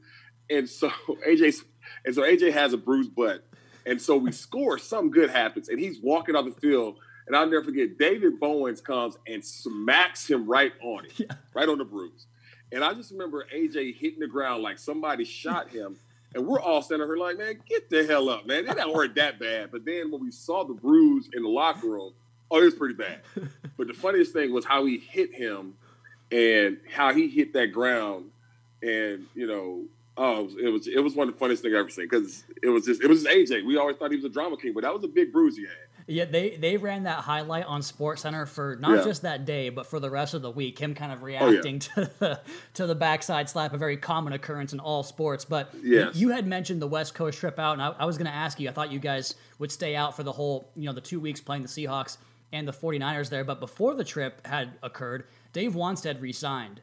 and 0.50 0.70
so 0.70 0.92
AJ 1.28 1.64
and 2.06 2.14
so 2.14 2.22
AJ 2.22 2.54
has 2.54 2.74
a 2.74 2.78
bruised 2.78 3.16
butt, 3.16 3.44
and 3.88 4.00
so 4.00 4.18
we 4.18 4.32
score. 4.32 4.78
Something 4.78 5.12
good 5.12 5.32
happens, 5.32 5.68
and 5.70 5.80
he's 5.80 6.00
walking 6.00 6.36
off 6.36 6.46
the 6.46 6.52
field 6.52 6.98
and 7.28 7.36
I'll 7.36 7.46
never 7.46 7.64
forget, 7.64 7.98
David 7.98 8.40
Bowens 8.40 8.82
comes 8.82 9.18
and 9.28 9.44
smacks 9.44 10.30
him 10.30 10.48
right 10.48 10.74
on 10.82 11.06
it, 11.06 11.14
yeah. 11.18 11.36
right 11.54 11.68
on 11.68 11.78
the 11.78 11.86
bruise. 11.86 12.28
And 12.72 12.84
I 12.84 12.94
just 12.94 13.12
remember 13.12 13.46
AJ 13.54 13.98
hitting 13.98 14.20
the 14.20 14.28
ground 14.28 14.64
like 14.64 14.80
somebody 14.80 15.26
shot 15.26 15.70
him. 15.72 15.98
And 16.34 16.48
we're 16.48 16.62
all 16.62 16.82
standing 16.82 17.08
here 17.08 17.18
like, 17.18 17.38
man, 17.38 17.60
get 17.68 17.90
the 17.90 18.06
hell 18.06 18.30
up, 18.30 18.48
man. 18.48 18.60
It 18.60 18.68
didn't 18.68 18.96
hurt 18.96 19.16
that 19.16 19.38
bad. 19.38 19.70
But 19.70 19.84
then 19.84 20.12
when 20.12 20.22
we 20.22 20.32
saw 20.32 20.64
the 20.64 20.74
bruise 20.74 21.30
in 21.34 21.44
the 21.44 21.50
locker 21.50 21.90
room, 21.90 22.14
oh, 22.50 22.62
it 22.62 22.66
was 22.66 22.76
pretty 22.76 22.96
bad. 22.96 23.22
But 23.78 23.88
the 23.88 23.94
funniest 23.94 24.32
thing 24.32 24.54
was 24.54 24.64
how 24.64 24.86
he 24.86 25.00
hit 25.00 25.34
him 25.34 25.74
and 26.32 26.78
how 26.94 27.14
he 27.14 27.28
hit 27.28 27.52
that 27.54 27.72
ground. 27.72 28.26
And, 28.84 29.26
you 29.34 29.48
know, 29.48 29.86
oh, 30.18 30.50
it 30.62 30.70
was 30.70 30.88
it 30.88 31.00
was 31.00 31.16
one 31.16 31.28
of 31.28 31.34
the 31.34 31.40
funniest 31.40 31.64
things 31.64 31.74
I've 31.74 31.80
ever 31.80 31.90
seen 31.90 32.08
because 32.08 32.44
it 32.62 32.70
was 32.70 32.86
just 32.86 33.02
it 33.02 33.08
was 33.08 33.24
just 33.24 33.36
AJ. 33.36 33.66
We 33.66 33.78
always 33.78 33.98
thought 33.98 34.12
he 34.12 34.18
was 34.18 34.26
a 34.26 34.30
drama 34.30 34.58
king, 34.58 34.74
but 34.74 34.84
that 34.84 34.94
was 34.94 35.04
a 35.04 35.08
big 35.08 35.32
bruise 35.32 35.58
he 35.58 35.64
had. 35.64 35.72
Yeah, 36.08 36.26
they 36.26 36.58
they 36.58 36.78
ran 36.78 37.04
that 37.04 37.20
highlight 37.20 37.66
on 37.66 37.82
Sports 37.82 38.24
Center 38.24 38.46
for 38.46 38.78
not 38.80 38.98
yeah. 38.98 39.04
just 39.04 39.22
that 39.22 39.46
day, 39.46 39.70
but 39.70 39.86
for 39.86 40.00
the 40.00 40.10
rest 40.10 40.34
of 40.34 40.42
the 40.42 40.52
week. 40.52 40.80
Him 40.80 40.96
kind 40.96 41.12
of 41.12 41.24
reacting 41.24 41.82
oh, 41.98 42.02
yeah. 42.02 42.06
to 42.06 42.12
the 42.20 42.42
to 42.76 42.88
the 42.88 42.96
backside 42.96 43.50
slap, 43.50 43.74
a 43.74 43.78
very 43.78 43.98
common 43.98 44.34
occurrence 44.34 44.74
in 44.74 44.80
all 44.80 45.04
sports. 45.04 45.46
But 45.46 45.74
yes. 45.84 46.16
you 46.16 46.30
had 46.30 46.48
mentioned 46.48 46.82
the 46.82 46.88
West 46.88 47.14
Coast 47.14 47.40
trip 47.40 47.60
out, 47.60 47.74
and 47.74 47.82
I, 47.82 47.90
I 48.00 48.06
was 48.06 48.18
going 48.18 48.30
to 48.30 48.36
ask 48.36 48.60
you. 48.60 48.70
I 48.70 48.72
thought 48.72 48.92
you 48.92 49.00
guys 49.00 49.36
would 49.60 49.72
stay 49.72 49.96
out 49.96 50.16
for 50.16 50.24
the 50.24 50.32
whole, 50.32 50.70
you 50.76 50.86
know, 50.86 50.94
the 50.94 51.02
two 51.02 51.20
weeks 51.20 51.40
playing 51.40 51.62
the 51.62 51.68
Seahawks 51.68 52.18
and 52.52 52.68
the 52.68 52.74
49ers 52.74 53.30
there. 53.30 53.44
But 53.44 53.60
before 53.60 53.96
the 53.96 54.04
trip 54.04 54.46
had 54.46 54.74
occurred, 54.84 55.26
Dave 55.54 55.74
Wannstedt 55.74 56.22
resigned. 56.22 56.82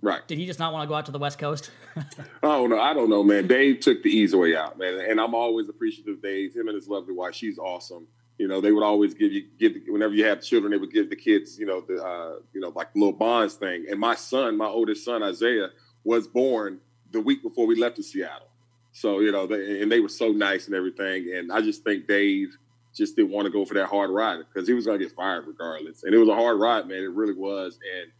Right. 0.00 0.26
Did 0.28 0.38
he 0.38 0.46
just 0.46 0.60
not 0.60 0.72
want 0.72 0.84
to 0.84 0.88
go 0.88 0.94
out 0.94 1.06
to 1.06 1.12
the 1.12 1.18
West 1.18 1.38
Coast? 1.38 1.72
oh 2.44 2.68
no, 2.68 2.78
I 2.78 2.94
don't 2.94 3.10
know, 3.10 3.24
man. 3.24 3.48
Dave 3.48 3.80
took 3.80 4.04
the 4.04 4.10
easy 4.10 4.36
way 4.36 4.54
out, 4.54 4.78
man, 4.78 5.00
and 5.00 5.20
I'm 5.20 5.34
always 5.34 5.68
appreciative 5.68 6.14
of 6.14 6.22
Dave. 6.22 6.54
Him 6.54 6.68
and 6.68 6.76
his 6.76 6.86
lovely 6.86 7.12
wife, 7.12 7.34
she's 7.34 7.58
awesome 7.58 8.06
you 8.40 8.48
know, 8.48 8.62
they 8.62 8.72
would 8.72 8.82
always 8.82 9.12
give 9.12 9.34
you 9.34 9.44
give 9.58 9.74
whenever 9.86 10.14
you 10.14 10.24
have 10.24 10.40
children, 10.40 10.70
they 10.72 10.78
would 10.78 10.90
give 10.90 11.10
the 11.10 11.16
kids, 11.16 11.58
you 11.58 11.66
know, 11.66 11.82
the 11.82 12.02
uh, 12.02 12.36
you 12.54 12.60
know, 12.62 12.72
like 12.74 12.88
little 12.94 13.12
bonds 13.12 13.52
thing. 13.52 13.84
And 13.90 14.00
my 14.00 14.14
son, 14.14 14.56
my 14.56 14.66
oldest 14.66 15.04
son 15.04 15.22
Isaiah, 15.22 15.68
was 16.04 16.26
born 16.26 16.80
the 17.10 17.20
week 17.20 17.42
before 17.42 17.66
we 17.66 17.76
left 17.76 17.96
to 17.96 18.02
Seattle. 18.02 18.48
So 18.92 19.20
you 19.20 19.30
know, 19.30 19.46
they, 19.46 19.82
and 19.82 19.92
they 19.92 20.00
were 20.00 20.08
so 20.08 20.32
nice 20.32 20.68
and 20.68 20.74
everything. 20.74 21.34
And 21.34 21.52
I 21.52 21.60
just 21.60 21.84
think 21.84 22.08
Dave 22.08 22.56
just 22.96 23.14
didn't 23.14 23.30
want 23.30 23.44
to 23.44 23.52
go 23.52 23.66
for 23.66 23.74
that 23.74 23.88
hard 23.88 24.08
ride 24.08 24.38
because 24.38 24.66
he 24.66 24.72
was 24.72 24.86
going 24.86 24.98
to 24.98 25.04
get 25.04 25.14
fired 25.14 25.46
regardless. 25.46 26.04
And 26.04 26.14
it 26.14 26.18
was 26.18 26.30
a 26.30 26.34
hard 26.34 26.58
ride, 26.58 26.88
man. 26.88 27.02
It 27.02 27.10
really 27.10 27.34
was. 27.34 27.78
And 27.94 28.10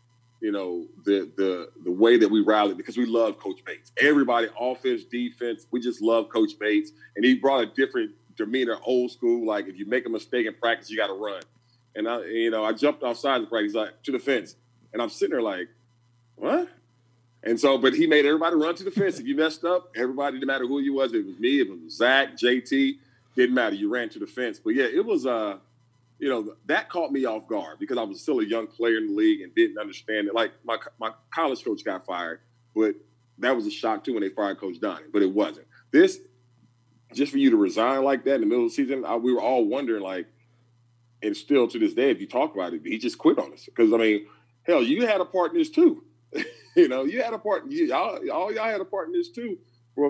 you 0.43 0.53
know 0.53 0.87
the 1.07 1.31
the 1.39 1.71
the 1.83 1.91
way 1.91 2.19
that 2.19 2.29
we 2.29 2.43
rallied 2.43 2.77
because 2.77 2.99
we 2.99 3.07
love 3.07 3.39
Coach 3.39 3.65
Bates. 3.65 3.91
Everybody, 3.97 4.49
offense, 4.61 5.05
defense, 5.05 5.67
we 5.71 5.81
just 5.81 6.03
love 6.03 6.29
Coach 6.29 6.59
Bates, 6.61 6.93
and 7.17 7.25
he 7.25 7.37
brought 7.37 7.63
a 7.63 7.67
different 7.67 8.11
demeanor, 8.41 8.79
old 8.85 9.11
school. 9.11 9.47
Like 9.47 9.69
if 9.69 9.79
you 9.79 9.87
make 9.87 10.07
a 10.07 10.09
mistake 10.09 10.47
in 10.47 10.55
practice, 10.55 10.91
you 10.91 10.97
got 10.97 11.09
to 11.09 11.15
run. 11.15 11.43
And 11.95 12.09
I, 12.09 12.25
you 12.25 12.51
know, 12.51 12.65
I 12.65 12.73
jumped 12.73 13.03
offside 13.03 13.43
the 13.43 13.47
practice, 13.47 13.75
like 13.75 14.03
to 14.05 14.13
the 14.13 14.19
fence, 14.19 14.57
and 14.93 15.01
I'm 15.03 15.09
sitting 15.09 15.33
there 15.33 15.43
like, 15.43 15.69
what? 16.37 16.69
And 17.43 17.59
so, 17.59 17.79
but 17.79 17.95
he 17.95 18.07
made 18.07 18.27
everybody 18.27 18.57
run 18.57 18.75
to 18.77 18.85
the 18.85 18.91
fence. 18.91 19.19
If 19.19 19.27
you 19.27 19.35
messed 19.35 19.65
up, 19.65 19.91
everybody, 19.97 20.39
no 20.39 20.47
matter 20.47 20.67
who 20.67 20.81
you 20.81 20.95
was, 20.95 21.13
it 21.15 21.25
was 21.25 21.39
me, 21.39 21.61
it 21.61 21.71
was 21.71 21.97
Zach, 21.97 22.37
JT, 22.37 22.99
didn't 23.35 23.55
matter. 23.55 23.75
You 23.75 23.89
ran 23.89 24.09
to 24.11 24.19
the 24.19 24.27
fence. 24.27 24.61
But 24.63 24.75
yeah, 24.75 24.85
it 24.85 25.05
was 25.05 25.27
uh 25.27 25.59
you 26.21 26.29
know, 26.29 26.55
that 26.67 26.91
caught 26.91 27.11
me 27.11 27.25
off 27.25 27.49
guard 27.49 27.79
because 27.79 27.97
I 27.97 28.03
was 28.03 28.21
still 28.21 28.41
a 28.41 28.45
young 28.45 28.67
player 28.67 28.99
in 28.99 29.09
the 29.09 29.15
league 29.15 29.41
and 29.41 29.55
didn't 29.55 29.79
understand 29.79 30.29
it. 30.29 30.35
Like 30.35 30.53
my 30.65 30.77
my 31.01 31.13
college 31.35 31.65
coach 31.65 31.83
got 31.83 32.05
fired, 32.05 32.41
but 32.77 32.95
that 33.39 33.57
was 33.57 33.67
a 33.67 33.71
shock 33.71 34.05
too 34.05 34.13
when 34.13 34.23
they 34.23 34.29
fired 34.29 34.59
Coach 34.59 34.79
Donnan, 34.79 35.11
but 35.13 35.23
it 35.23 35.33
wasn't. 35.33 35.67
This 35.91 36.21
just 37.15 37.33
for 37.33 37.39
you 37.39 37.51
to 37.51 37.57
resign 37.57 38.05
like 38.05 38.25
that 38.25 38.37
in 38.37 38.41
the 38.41 38.47
middle 38.47 38.65
of 38.65 38.71
the 38.71 38.75
season, 38.75 39.05
I, 39.05 39.17
we 39.17 39.33
were 39.33 39.41
all 39.41 39.65
wondering 39.65 40.03
like, 40.03 40.27
and 41.23 41.37
still 41.37 41.69
to 41.69 41.79
this 41.79 41.95
day, 41.95 42.11
if 42.11 42.21
you 42.21 42.27
talk 42.27 42.55
about 42.55 42.73
it, 42.73 42.83
he 42.85 42.99
just 42.99 43.19
quit 43.19 43.39
on 43.39 43.53
us 43.53 43.67
because 43.67 43.93
I 43.93 43.97
mean, 43.97 44.27
hell, 44.63 44.83
you 44.83 45.07
had 45.07 45.21
a 45.21 45.25
part 45.25 45.53
in 45.53 45.59
this 45.59 45.71
too. 45.71 46.05
you 46.77 46.89
know, 46.89 47.05
you 47.05 47.23
had 47.23 47.35
a 47.35 47.39
part. 47.39 47.71
You, 47.71 47.93
all, 47.95 48.19
all 48.31 48.53
y'all 48.53 48.65
had 48.65 48.81
a 48.81 48.85
part 48.85 49.09
in 49.09 49.13
this 49.13 49.31
too, 49.31 49.59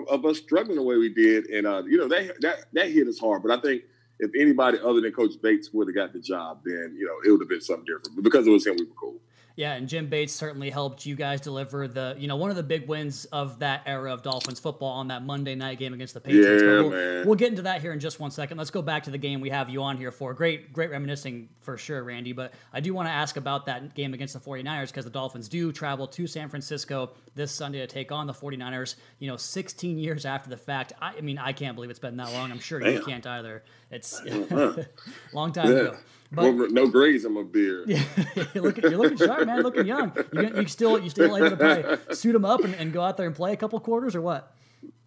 of 0.09 0.25
us 0.25 0.37
struggling 0.37 0.77
the 0.77 0.83
way 0.83 0.97
we 0.97 1.09
did, 1.09 1.47
and 1.47 1.67
uh, 1.67 1.83
you 1.85 1.97
know 1.97 2.07
that 2.07 2.39
that 2.41 2.65
that 2.73 2.91
hit 2.91 3.07
us 3.07 3.19
hard. 3.19 3.41
But 3.43 3.51
I 3.51 3.61
think 3.61 3.83
if 4.19 4.31
anybody 4.39 4.77
other 4.79 5.01
than 5.01 5.11
Coach 5.11 5.33
Bates 5.41 5.71
would 5.73 5.87
have 5.87 5.95
got 5.95 6.13
the 6.13 6.19
job, 6.19 6.61
then 6.63 6.95
you 6.97 7.05
know 7.05 7.15
it 7.25 7.31
would 7.31 7.41
have 7.41 7.49
been 7.49 7.61
something 7.61 7.85
different. 7.85 8.15
But 8.15 8.23
because 8.23 8.47
it 8.47 8.51
was 8.51 8.65
him, 8.65 8.75
we 8.77 8.85
were 8.85 8.93
cool. 8.99 9.19
Yeah, 9.55 9.73
and 9.73 9.87
Jim 9.87 10.07
Bates 10.07 10.33
certainly 10.33 10.69
helped 10.69 11.05
you 11.05 11.15
guys 11.15 11.41
deliver 11.41 11.87
the, 11.87 12.15
you 12.17 12.27
know, 12.27 12.35
one 12.35 12.49
of 12.49 12.55
the 12.55 12.63
big 12.63 12.87
wins 12.87 13.25
of 13.25 13.59
that 13.59 13.83
era 13.85 14.13
of 14.13 14.23
Dolphins 14.23 14.59
football 14.59 14.89
on 14.89 15.09
that 15.09 15.23
Monday 15.23 15.55
night 15.55 15.77
game 15.77 15.93
against 15.93 16.13
the 16.13 16.21
Patriots. 16.21 16.63
Yeah, 16.63 16.69
we'll, 16.69 16.89
man. 16.89 17.27
we'll 17.27 17.35
get 17.35 17.49
into 17.49 17.63
that 17.63 17.81
here 17.81 17.91
in 17.91 17.99
just 17.99 18.19
one 18.19 18.31
second. 18.31 18.57
Let's 18.57 18.71
go 18.71 18.81
back 18.81 19.03
to 19.03 19.11
the 19.11 19.17
game 19.17 19.41
we 19.41 19.49
have 19.49 19.69
you 19.69 19.83
on 19.83 19.97
here 19.97 20.11
for. 20.11 20.33
Great, 20.33 20.71
great 20.73 20.89
reminiscing 20.89 21.49
for 21.61 21.77
sure, 21.77 22.03
Randy. 22.03 22.33
But 22.33 22.53
I 22.73 22.79
do 22.79 22.93
want 22.93 23.07
to 23.07 23.11
ask 23.11 23.37
about 23.37 23.65
that 23.65 23.93
game 23.93 24.13
against 24.13 24.33
the 24.33 24.39
49ers 24.39 24.87
because 24.87 25.05
the 25.05 25.11
Dolphins 25.11 25.47
do 25.47 25.71
travel 25.71 26.07
to 26.07 26.27
San 26.27 26.49
Francisco 26.49 27.11
this 27.35 27.51
Sunday 27.51 27.79
to 27.79 27.87
take 27.87 28.11
on 28.11 28.27
the 28.27 28.33
49ers, 28.33 28.95
you 29.19 29.27
know, 29.27 29.37
16 29.37 29.97
years 29.97 30.25
after 30.25 30.49
the 30.49 30.57
fact. 30.57 30.93
I, 31.01 31.15
I 31.17 31.21
mean, 31.21 31.37
I 31.37 31.53
can't 31.53 31.75
believe 31.75 31.89
it's 31.89 31.99
been 31.99 32.17
that 32.17 32.31
long. 32.33 32.51
I'm 32.51 32.59
sure 32.59 32.79
Damn. 32.79 32.93
you 32.93 33.01
can't 33.03 33.25
either. 33.25 33.63
It's 33.89 34.19
uh-huh. 34.21 34.83
long 35.33 35.51
time 35.51 35.71
yeah. 35.71 35.77
ago. 35.77 35.97
But, 36.33 36.43
well, 36.43 36.69
no 36.69 36.87
grays 36.87 37.25
in 37.25 37.33
my 37.33 37.43
beard. 37.43 37.89
Yeah, 37.89 38.03
you're 38.53 38.63
looking, 38.63 38.83
you're 38.89 38.97
looking 38.97 39.17
sharp, 39.17 39.45
man. 39.45 39.63
Looking 39.63 39.85
young. 39.85 40.13
You, 40.31 40.61
you 40.61 40.67
still, 40.67 40.97
you 40.97 41.09
still 41.09 41.35
able 41.35 41.49
to 41.49 41.57
play, 41.57 41.97
suit 42.15 42.31
them 42.31 42.45
up 42.45 42.63
and, 42.63 42.73
and 42.75 42.93
go 42.93 43.01
out 43.01 43.17
there 43.17 43.27
and 43.27 43.35
play 43.35 43.51
a 43.51 43.57
couple 43.57 43.77
quarters, 43.81 44.15
or 44.15 44.21
what? 44.21 44.55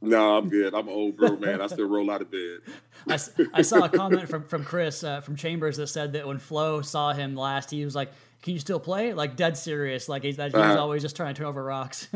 No, 0.03 0.37
I'm 0.37 0.51
good. 0.51 0.75
I'm 0.75 0.87
old 0.87 1.17
bro, 1.17 1.37
man. 1.37 1.63
I 1.63 1.67
still 1.69 1.89
roll 1.89 2.11
out 2.11 2.21
of 2.21 2.31
bed. 2.31 2.59
I, 3.09 3.19
I 3.55 3.63
saw 3.63 3.85
a 3.85 3.89
comment 3.89 4.29
from 4.29 4.45
from 4.45 4.65
Chris 4.65 5.03
uh, 5.03 5.23
from 5.23 5.37
Chambers 5.37 5.79
that 5.79 5.87
said 5.87 6.13
that 6.13 6.27
when 6.27 6.39
Flo 6.39 6.83
saw 6.83 7.15
him 7.15 7.35
last, 7.35 7.71
he 7.71 7.83
was 7.87 7.95
like, 7.95 8.13
"Can 8.43 8.53
you 8.53 8.59
still 8.59 8.79
play?" 8.79 9.15
Like 9.15 9.35
dead 9.35 9.57
serious. 9.57 10.09
Like 10.09 10.25
he's, 10.25 10.37
he's 10.37 10.55
uh-huh. 10.55 10.79
always 10.79 11.01
just 11.01 11.17
trying 11.17 11.35
to 11.35 11.39
turn 11.39 11.47
over 11.47 11.65
rocks. 11.65 12.07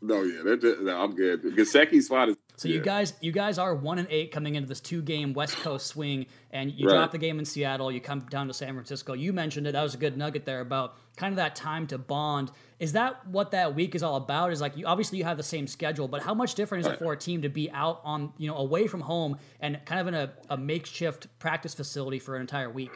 no, 0.00 0.22
yeah, 0.22 0.56
no, 0.80 1.02
I'm 1.02 1.14
good. 1.14 1.42
Gesicki's 1.42 2.08
fine 2.08 2.30
as 2.30 2.36
so 2.56 2.68
yeah. 2.68 2.74
you 2.76 2.80
guys, 2.80 3.14
you 3.20 3.32
guys 3.32 3.58
are 3.58 3.74
one 3.74 3.98
and 3.98 4.06
eight 4.10 4.30
coming 4.30 4.54
into 4.54 4.68
this 4.68 4.80
two-game 4.80 5.32
West 5.32 5.56
Coast 5.56 5.86
swing, 5.86 6.26
and 6.52 6.70
you 6.72 6.86
right. 6.86 6.94
drop 6.94 7.10
the 7.10 7.18
game 7.18 7.38
in 7.38 7.44
Seattle. 7.44 7.90
You 7.90 8.00
come 8.00 8.20
down 8.30 8.46
to 8.46 8.54
San 8.54 8.74
Francisco. 8.74 9.12
You 9.12 9.32
mentioned 9.32 9.66
it. 9.66 9.72
That 9.72 9.82
was 9.82 9.94
a 9.94 9.98
good 9.98 10.16
nugget 10.16 10.44
there 10.44 10.60
about 10.60 10.96
kind 11.16 11.32
of 11.32 11.36
that 11.36 11.56
time 11.56 11.86
to 11.88 11.98
bond. 11.98 12.52
Is 12.78 12.92
that 12.92 13.26
what 13.26 13.50
that 13.50 13.74
week 13.74 13.94
is 13.94 14.02
all 14.02 14.16
about? 14.16 14.52
Is 14.52 14.60
like 14.60 14.76
you 14.76 14.86
obviously 14.86 15.18
you 15.18 15.24
have 15.24 15.36
the 15.36 15.42
same 15.42 15.66
schedule, 15.66 16.06
but 16.06 16.22
how 16.22 16.34
much 16.34 16.54
different 16.54 16.86
is 16.86 16.92
it 16.92 16.98
for 16.98 17.12
a 17.12 17.16
team 17.16 17.42
to 17.42 17.48
be 17.48 17.70
out 17.72 18.00
on 18.04 18.32
you 18.38 18.48
know 18.48 18.56
away 18.56 18.86
from 18.86 19.00
home 19.00 19.38
and 19.60 19.80
kind 19.84 20.00
of 20.00 20.06
in 20.06 20.14
a, 20.14 20.32
a 20.50 20.56
makeshift 20.56 21.26
practice 21.40 21.74
facility 21.74 22.20
for 22.20 22.36
an 22.36 22.40
entire 22.40 22.70
week? 22.70 22.92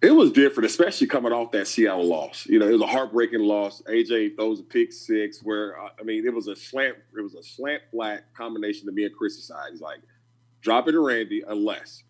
It 0.00 0.12
was 0.12 0.30
different, 0.30 0.70
especially 0.70 1.08
coming 1.08 1.32
off 1.32 1.50
that 1.52 1.66
Seattle 1.66 2.06
loss. 2.06 2.46
You 2.46 2.60
know, 2.60 2.68
it 2.68 2.72
was 2.72 2.82
a 2.82 2.86
heartbreaking 2.86 3.40
loss. 3.40 3.82
AJ 3.88 4.36
throws 4.36 4.60
a 4.60 4.62
pick 4.62 4.92
six, 4.92 5.40
where 5.42 5.80
uh, 5.80 5.88
I 5.98 6.04
mean, 6.04 6.24
it 6.24 6.32
was 6.32 6.46
a 6.46 6.54
slant. 6.54 6.96
It 7.16 7.20
was 7.20 7.34
a 7.34 7.42
slant 7.42 7.82
flat 7.90 8.32
combination 8.36 8.86
to 8.86 8.92
me 8.92 9.04
and 9.04 9.14
Chris's 9.14 9.48
side. 9.48 9.70
He's 9.72 9.80
like, 9.80 9.98
drop 10.60 10.86
it 10.86 10.92
to 10.92 11.00
Randy, 11.00 11.42
unless. 11.46 12.04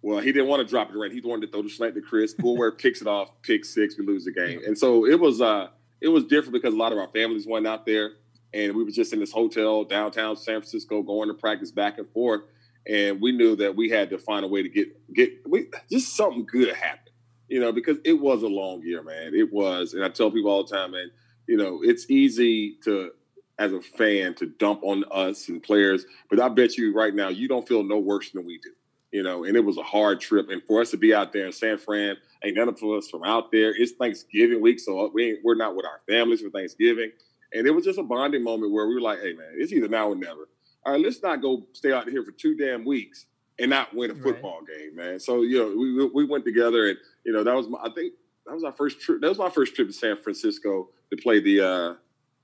Well, 0.00 0.20
he 0.20 0.30
didn't 0.30 0.48
want 0.48 0.60
to 0.60 0.68
drop 0.70 0.90
it 0.90 0.92
to 0.92 0.98
Randy. 1.00 1.20
He 1.20 1.26
wanted 1.26 1.46
to 1.46 1.52
throw 1.52 1.62
the 1.62 1.70
slant 1.70 1.96
to 1.96 2.02
Chris. 2.02 2.36
where 2.38 2.70
picks 2.70 3.00
it 3.00 3.08
off, 3.08 3.30
pick 3.42 3.64
six, 3.64 3.98
we 3.98 4.06
lose 4.06 4.26
the 4.26 4.32
game. 4.32 4.60
And 4.64 4.78
so 4.78 5.04
it 5.04 5.18
was. 5.18 5.40
uh 5.40 5.68
It 6.00 6.08
was 6.08 6.24
different 6.24 6.52
because 6.52 6.74
a 6.74 6.76
lot 6.76 6.92
of 6.92 6.98
our 6.98 7.08
families 7.08 7.48
went 7.48 7.66
out 7.66 7.84
there, 7.84 8.12
and 8.52 8.76
we 8.76 8.84
were 8.84 8.92
just 8.92 9.12
in 9.12 9.18
this 9.18 9.32
hotel 9.32 9.82
downtown 9.82 10.36
San 10.36 10.60
Francisco, 10.60 11.02
going 11.02 11.28
to 11.28 11.34
practice 11.34 11.72
back 11.72 11.98
and 11.98 12.08
forth. 12.10 12.42
And 12.86 13.20
we 13.20 13.32
knew 13.32 13.56
that 13.56 13.74
we 13.74 13.88
had 13.88 14.10
to 14.10 14.18
find 14.18 14.44
a 14.44 14.48
way 14.48 14.62
to 14.62 14.68
get 14.68 15.12
get 15.12 15.32
we, 15.48 15.66
just 15.90 16.14
something 16.14 16.46
good 16.46 16.72
happen 16.76 17.03
you 17.48 17.60
know, 17.60 17.72
because 17.72 17.98
it 18.04 18.14
was 18.14 18.42
a 18.42 18.48
long 18.48 18.82
year, 18.82 19.02
man. 19.02 19.34
It 19.34 19.52
was, 19.52 19.94
and 19.94 20.04
I 20.04 20.08
tell 20.08 20.30
people 20.30 20.50
all 20.50 20.64
the 20.64 20.74
time, 20.74 20.92
man. 20.92 21.10
You 21.46 21.56
know, 21.56 21.80
it's 21.82 22.10
easy 22.10 22.76
to, 22.84 23.10
as 23.58 23.72
a 23.72 23.80
fan, 23.80 24.34
to 24.34 24.46
dump 24.46 24.80
on 24.82 25.04
us 25.10 25.48
and 25.48 25.62
players, 25.62 26.06
but 26.30 26.40
I 26.40 26.48
bet 26.48 26.76
you 26.76 26.94
right 26.94 27.14
now 27.14 27.28
you 27.28 27.48
don't 27.48 27.68
feel 27.68 27.84
no 27.84 27.98
worse 27.98 28.30
than 28.30 28.46
we 28.46 28.58
do. 28.58 28.70
You 29.12 29.22
know, 29.22 29.44
and 29.44 29.56
it 29.56 29.64
was 29.64 29.78
a 29.78 29.82
hard 29.82 30.20
trip, 30.20 30.48
and 30.50 30.60
for 30.64 30.80
us 30.80 30.90
to 30.90 30.96
be 30.96 31.14
out 31.14 31.32
there 31.32 31.46
in 31.46 31.52
San 31.52 31.78
Fran, 31.78 32.16
ain't 32.42 32.56
none 32.56 32.68
of 32.68 32.82
us 32.82 33.08
from 33.08 33.22
out 33.22 33.52
there. 33.52 33.72
It's 33.76 33.92
Thanksgiving 33.92 34.60
week, 34.60 34.80
so 34.80 35.06
uh, 35.06 35.08
we 35.12 35.30
ain't, 35.30 35.38
we're 35.44 35.54
not 35.54 35.76
with 35.76 35.86
our 35.86 36.00
families 36.08 36.40
for 36.40 36.50
Thanksgiving, 36.50 37.12
and 37.52 37.64
it 37.64 37.70
was 37.70 37.84
just 37.84 38.00
a 38.00 38.02
bonding 38.02 38.42
moment 38.42 38.72
where 38.72 38.88
we 38.88 38.94
were 38.94 39.00
like, 39.00 39.20
"Hey, 39.20 39.34
man, 39.34 39.52
it's 39.56 39.72
either 39.72 39.86
now 39.86 40.08
or 40.08 40.16
never." 40.16 40.48
All 40.84 40.92
right, 40.92 41.00
let's 41.00 41.22
not 41.22 41.40
go 41.40 41.64
stay 41.74 41.92
out 41.92 42.08
here 42.08 42.24
for 42.24 42.32
two 42.32 42.56
damn 42.56 42.84
weeks 42.84 43.26
and 43.58 43.70
not 43.70 43.94
win 43.94 44.10
a 44.10 44.14
football 44.14 44.60
right. 44.60 44.78
game, 44.78 44.96
man. 44.96 45.20
So 45.20 45.42
you 45.42 45.58
know, 45.58 45.76
we 45.76 46.24
we 46.24 46.30
went 46.30 46.44
together, 46.44 46.88
and 46.88 46.98
you 47.24 47.32
know 47.32 47.44
that 47.44 47.54
was 47.54 47.68
my, 47.68 47.78
I 47.82 47.90
think 47.90 48.14
that 48.46 48.54
was 48.54 48.64
our 48.64 48.72
first 48.72 49.00
trip. 49.00 49.20
That 49.20 49.28
was 49.28 49.38
my 49.38 49.50
first 49.50 49.74
trip 49.74 49.88
to 49.88 49.94
San 49.94 50.16
Francisco 50.16 50.90
to 51.10 51.16
play 51.16 51.40
the. 51.40 51.60
uh 51.60 51.94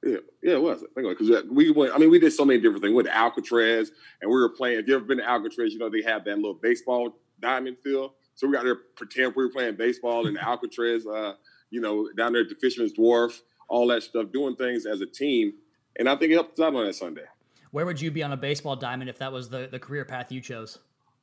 yeah, 0.03 0.17
yeah, 0.43 0.53
it 0.53 0.63
was. 0.63 0.83
I 0.83 0.87
think 0.95 1.19
Because 1.19 1.45
we 1.51 1.71
went. 1.71 1.93
I 1.95 1.99
mean, 1.99 2.11
we 2.11 2.19
did 2.19 2.33
so 2.33 2.45
many 2.45 2.59
different 2.59 2.83
things. 2.83 2.93
We 2.93 2.97
went 2.97 3.09
to 3.09 3.17
Alcatraz, 3.17 3.93
and 4.23 4.31
we 4.31 4.37
were 4.37 4.49
playing. 4.49 4.79
If 4.79 4.89
you 4.89 4.95
ever 4.95 5.05
been 5.05 5.19
to 5.19 5.29
Alcatraz, 5.29 5.75
you 5.75 5.79
know 5.79 5.91
they 5.91 6.01
have 6.03 6.25
that 6.25 6.37
little 6.37 6.55
baseball 6.55 7.19
diamond 7.41 7.77
field. 7.85 8.13
So 8.35 8.47
we 8.47 8.55
got 8.55 8.65
there 8.65 8.77
pretend 8.97 9.35
we 9.37 9.45
were 9.45 9.51
playing 9.51 9.77
baseball 9.77 10.27
in 10.27 10.37
Alcatraz. 10.39 11.07
Uh, 11.07 11.35
you 11.71 11.83
know, 11.83 12.09
down 12.17 12.33
there 12.33 12.43
at 12.43 12.49
the 12.49 12.55
Fisherman's 12.55 12.95
Wharf, 12.97 13.43
all 13.69 13.87
that 13.89 14.03
stuff, 14.03 14.33
doing 14.33 14.57
things 14.57 14.87
as 14.87 15.03
a 15.03 15.07
team, 15.07 15.53
and 15.99 16.09
I 16.09 16.17
think 16.17 16.33
it 16.33 16.35
helped 16.35 16.59
us 16.59 16.65
out 16.65 16.75
on 16.75 16.87
that 16.87 16.95
Sunday. 16.95 17.25
Where 17.71 17.85
would 17.85 18.01
you 18.01 18.11
be 18.11 18.23
on 18.23 18.33
a 18.33 18.37
baseball 18.37 18.77
diamond 18.77 19.11
if 19.11 19.19
that 19.19 19.33
was 19.33 19.51
the 19.51 19.69
the 19.71 19.79
career 19.79 20.07
path 20.07 20.33
you 20.33 20.41
chose? 20.41 20.79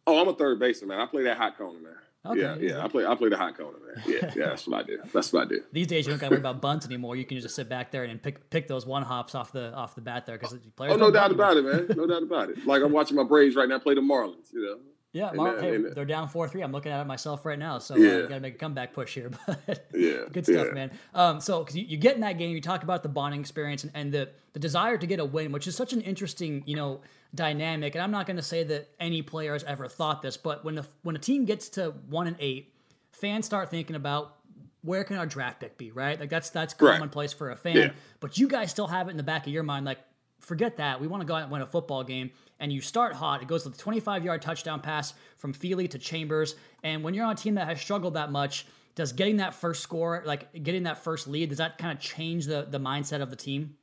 Oh, 0.07 0.19
I'm 0.21 0.27
a 0.29 0.33
third 0.33 0.57
baseman, 0.59 0.89
man. 0.89 1.01
I 1.01 1.05
play 1.05 1.23
that 1.23 1.37
hot 1.37 1.57
corner, 1.57 1.79
man. 1.79 1.93
Okay, 2.25 2.41
yeah, 2.41 2.55
yeah. 2.55 2.83
I 2.83 2.87
play 2.87 3.05
I 3.05 3.13
play 3.15 3.29
the 3.29 3.37
hot 3.37 3.57
corner, 3.57 3.77
man. 3.85 4.03
Yeah, 4.05 4.31
yeah. 4.35 4.47
That's 4.47 4.67
what 4.67 4.79
I 4.79 4.83
do. 4.83 4.99
That's 5.13 5.31
what 5.31 5.45
I 5.45 5.49
do. 5.49 5.61
These 5.71 5.87
days, 5.87 6.05
you 6.05 6.11
don't 6.11 6.19
got 6.19 6.29
to 6.29 6.35
worry 6.35 6.39
about 6.39 6.61
bunts 6.61 6.85
anymore. 6.85 7.15
You 7.15 7.25
can 7.25 7.39
just 7.39 7.55
sit 7.55 7.69
back 7.69 7.91
there 7.91 8.03
and 8.03 8.21
pick 8.21 8.49
pick 8.49 8.67
those 8.67 8.85
one 8.85 9.03
hops 9.03 9.35
off 9.35 9.51
the 9.51 9.73
off 9.73 9.95
the 9.95 10.01
bat 10.01 10.25
there 10.25 10.37
because 10.37 10.57
players. 10.75 10.93
Oh, 10.93 10.97
no 10.97 11.11
doubt 11.11 11.31
about 11.31 11.57
it, 11.57 11.63
man. 11.63 11.87
No 11.95 12.07
doubt 12.07 12.23
about 12.23 12.49
it. 12.49 12.65
Like 12.65 12.81
I'm 12.81 12.91
watching 12.91 13.15
my 13.15 13.23
Braves 13.23 13.55
right 13.55 13.69
now 13.69 13.79
play 13.79 13.95
the 13.95 14.01
Marlins. 14.01 14.51
You 14.51 14.65
know. 14.65 14.77
Yeah, 15.17 15.59
hey, 15.59 15.77
they're 15.77 16.05
down 16.05 16.27
four 16.27 16.47
three. 16.47 16.61
I'm 16.61 16.71
looking 16.71 16.91
at 16.91 17.01
it 17.01 17.05
myself 17.05 17.45
right 17.45 17.57
now, 17.57 17.79
so 17.79 17.95
yeah. 17.95 18.09
uh, 18.09 18.21
got 18.23 18.35
to 18.35 18.39
make 18.39 18.55
a 18.55 18.57
comeback 18.57 18.93
push 18.93 19.15
here. 19.15 19.31
But 19.65 19.87
yeah, 19.93 20.23
good 20.31 20.45
stuff, 20.45 20.67
yeah. 20.67 20.73
man. 20.73 20.91
Um, 21.13 21.41
so 21.41 21.59
because 21.59 21.75
you, 21.75 21.85
you, 21.85 21.97
get 21.97 22.15
in 22.15 22.21
that 22.21 22.37
game, 22.37 22.51
you 22.51 22.61
talk 22.61 22.83
about 22.83 23.03
the 23.03 23.09
bonding 23.09 23.39
experience 23.39 23.83
and, 23.83 23.91
and 23.95 24.11
the 24.11 24.29
the 24.53 24.59
desire 24.59 24.97
to 24.97 25.07
get 25.07 25.19
a 25.19 25.25
win, 25.25 25.51
which 25.51 25.67
is 25.67 25.75
such 25.75 25.93
an 25.93 26.01
interesting, 26.01 26.63
you 26.65 26.75
know, 26.75 27.01
dynamic. 27.33 27.95
And 27.95 28.03
I'm 28.03 28.11
not 28.11 28.27
going 28.27 28.37
to 28.37 28.43
say 28.43 28.63
that 28.65 28.89
any 28.99 29.21
player 29.21 29.53
has 29.53 29.63
ever 29.63 29.87
thought 29.87 30.21
this, 30.21 30.37
but 30.37 30.63
when 30.63 30.77
a, 30.77 30.85
when 31.03 31.15
a 31.15 31.19
team 31.19 31.45
gets 31.45 31.69
to 31.69 31.93
one 32.09 32.27
and 32.27 32.35
eight, 32.39 32.73
fans 33.11 33.45
start 33.45 33.69
thinking 33.69 33.95
about 33.95 34.35
where 34.81 35.03
can 35.03 35.17
our 35.17 35.25
draft 35.25 35.59
pick 35.59 35.77
be, 35.77 35.91
right? 35.91 36.19
Like 36.19 36.29
that's 36.29 36.49
that's 36.49 36.73
commonplace 36.73 37.33
right. 37.33 37.37
for 37.37 37.51
a 37.51 37.55
fan. 37.55 37.75
Yeah. 37.75 37.91
But 38.19 38.37
you 38.37 38.47
guys 38.47 38.71
still 38.71 38.87
have 38.87 39.07
it 39.07 39.11
in 39.11 39.17
the 39.17 39.23
back 39.23 39.47
of 39.47 39.53
your 39.53 39.63
mind, 39.63 39.85
like 39.85 39.99
forget 40.39 40.77
that. 40.77 40.99
We 41.01 41.07
want 41.07 41.21
to 41.21 41.27
go 41.27 41.35
out 41.35 41.43
and 41.43 41.51
win 41.51 41.61
a 41.61 41.67
football 41.67 42.03
game. 42.03 42.31
And 42.59 42.73
you 42.73 42.81
start 42.81 43.13
hot. 43.13 43.41
It 43.41 43.47
goes 43.47 43.63
to 43.63 43.69
the 43.69 43.77
25 43.77 44.25
yard 44.25 44.41
touchdown 44.41 44.79
pass 44.81 45.13
from 45.37 45.53
Feeley 45.53 45.89
to 45.91 45.99
Chambers. 45.99 46.55
And 46.83 47.03
when 47.03 47.13
you're 47.13 47.25
on 47.25 47.33
a 47.33 47.35
team 47.35 47.55
that 47.55 47.67
has 47.67 47.79
struggled 47.79 48.15
that 48.15 48.31
much, 48.31 48.65
does 48.95 49.11
getting 49.11 49.37
that 49.37 49.53
first 49.53 49.83
score, 49.83 50.23
like 50.25 50.63
getting 50.63 50.83
that 50.83 51.03
first 51.03 51.27
lead, 51.27 51.49
does 51.49 51.59
that 51.59 51.77
kind 51.77 51.95
of 51.95 52.03
change 52.03 52.47
the 52.47 52.67
the 52.67 52.79
mindset 52.79 53.21
of 53.21 53.29
the 53.29 53.35
team? 53.35 53.75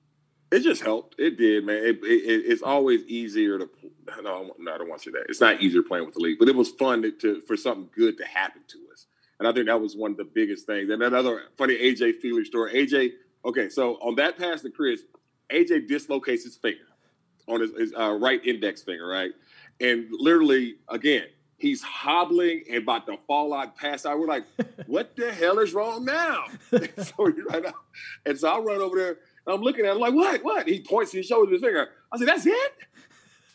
It 0.50 0.60
just 0.60 0.82
helped. 0.82 1.14
It 1.18 1.38
did, 1.38 1.64
man. 1.64 1.76
It, 1.76 1.98
it, 2.02 2.44
it's 2.46 2.62
always 2.62 3.02
easier 3.04 3.58
to. 3.58 3.68
No, 4.22 4.52
no, 4.58 4.74
I 4.74 4.78
don't 4.78 4.88
want 4.88 5.02
to 5.02 5.10
say 5.10 5.12
that. 5.12 5.26
It's 5.28 5.40
not 5.40 5.62
easier 5.62 5.82
playing 5.82 6.04
with 6.04 6.14
the 6.14 6.20
league, 6.20 6.38
but 6.38 6.48
it 6.48 6.54
was 6.54 6.70
fun 6.70 7.02
to, 7.02 7.12
to, 7.12 7.40
for 7.42 7.56
something 7.56 7.88
good 7.96 8.18
to 8.18 8.24
happen 8.24 8.62
to 8.68 8.78
us, 8.92 9.06
and 9.38 9.48
I 9.48 9.52
think 9.52 9.66
that 9.66 9.80
was 9.80 9.96
one 9.96 10.10
of 10.12 10.16
the 10.16 10.24
biggest 10.24 10.66
things. 10.66 10.90
And 10.90 11.02
another 11.02 11.42
funny 11.56 11.76
AJ 11.76 12.22
Feeley 12.22 12.44
story. 12.44 12.72
AJ, 12.74 13.12
okay, 13.44 13.68
so 13.68 13.94
on 13.94 14.16
that 14.16 14.36
pass 14.36 14.62
to 14.62 14.70
Chris, 14.70 15.02
AJ 15.50 15.88
dislocates 15.88 16.44
his 16.44 16.56
finger 16.56 16.86
on 17.46 17.60
his, 17.60 17.70
his 17.76 17.94
uh, 17.94 18.12
right 18.12 18.44
index 18.44 18.82
finger, 18.82 19.06
right, 19.06 19.32
and 19.80 20.06
literally 20.10 20.76
again 20.88 21.26
he's 21.56 21.82
hobbling 21.82 22.62
and 22.68 22.82
about 22.82 23.06
to 23.06 23.16
fall 23.26 23.54
out, 23.54 23.76
pass 23.76 24.04
out. 24.04 24.18
We're 24.18 24.26
like, 24.26 24.44
what 24.86 25.16
the 25.16 25.32
hell 25.32 25.60
is 25.60 25.72
wrong 25.72 26.04
now? 26.04 26.44
so, 26.70 27.32
right 27.48 27.62
now, 27.62 27.74
and 28.26 28.38
so 28.38 28.48
I 28.48 28.58
run 28.58 28.82
over 28.82 28.98
there 28.98 29.18
I'm 29.46 29.60
looking 29.60 29.84
at 29.84 29.92
him 29.92 30.00
like, 30.00 30.14
what? 30.14 30.42
What? 30.42 30.68
He 30.68 30.80
points 30.80 31.12
his 31.12 31.26
shoulder 31.26 31.52
his 31.52 31.60
finger. 31.60 31.88
I 32.12 32.18
said, 32.18 32.28
that's 32.28 32.46
it? 32.46 32.72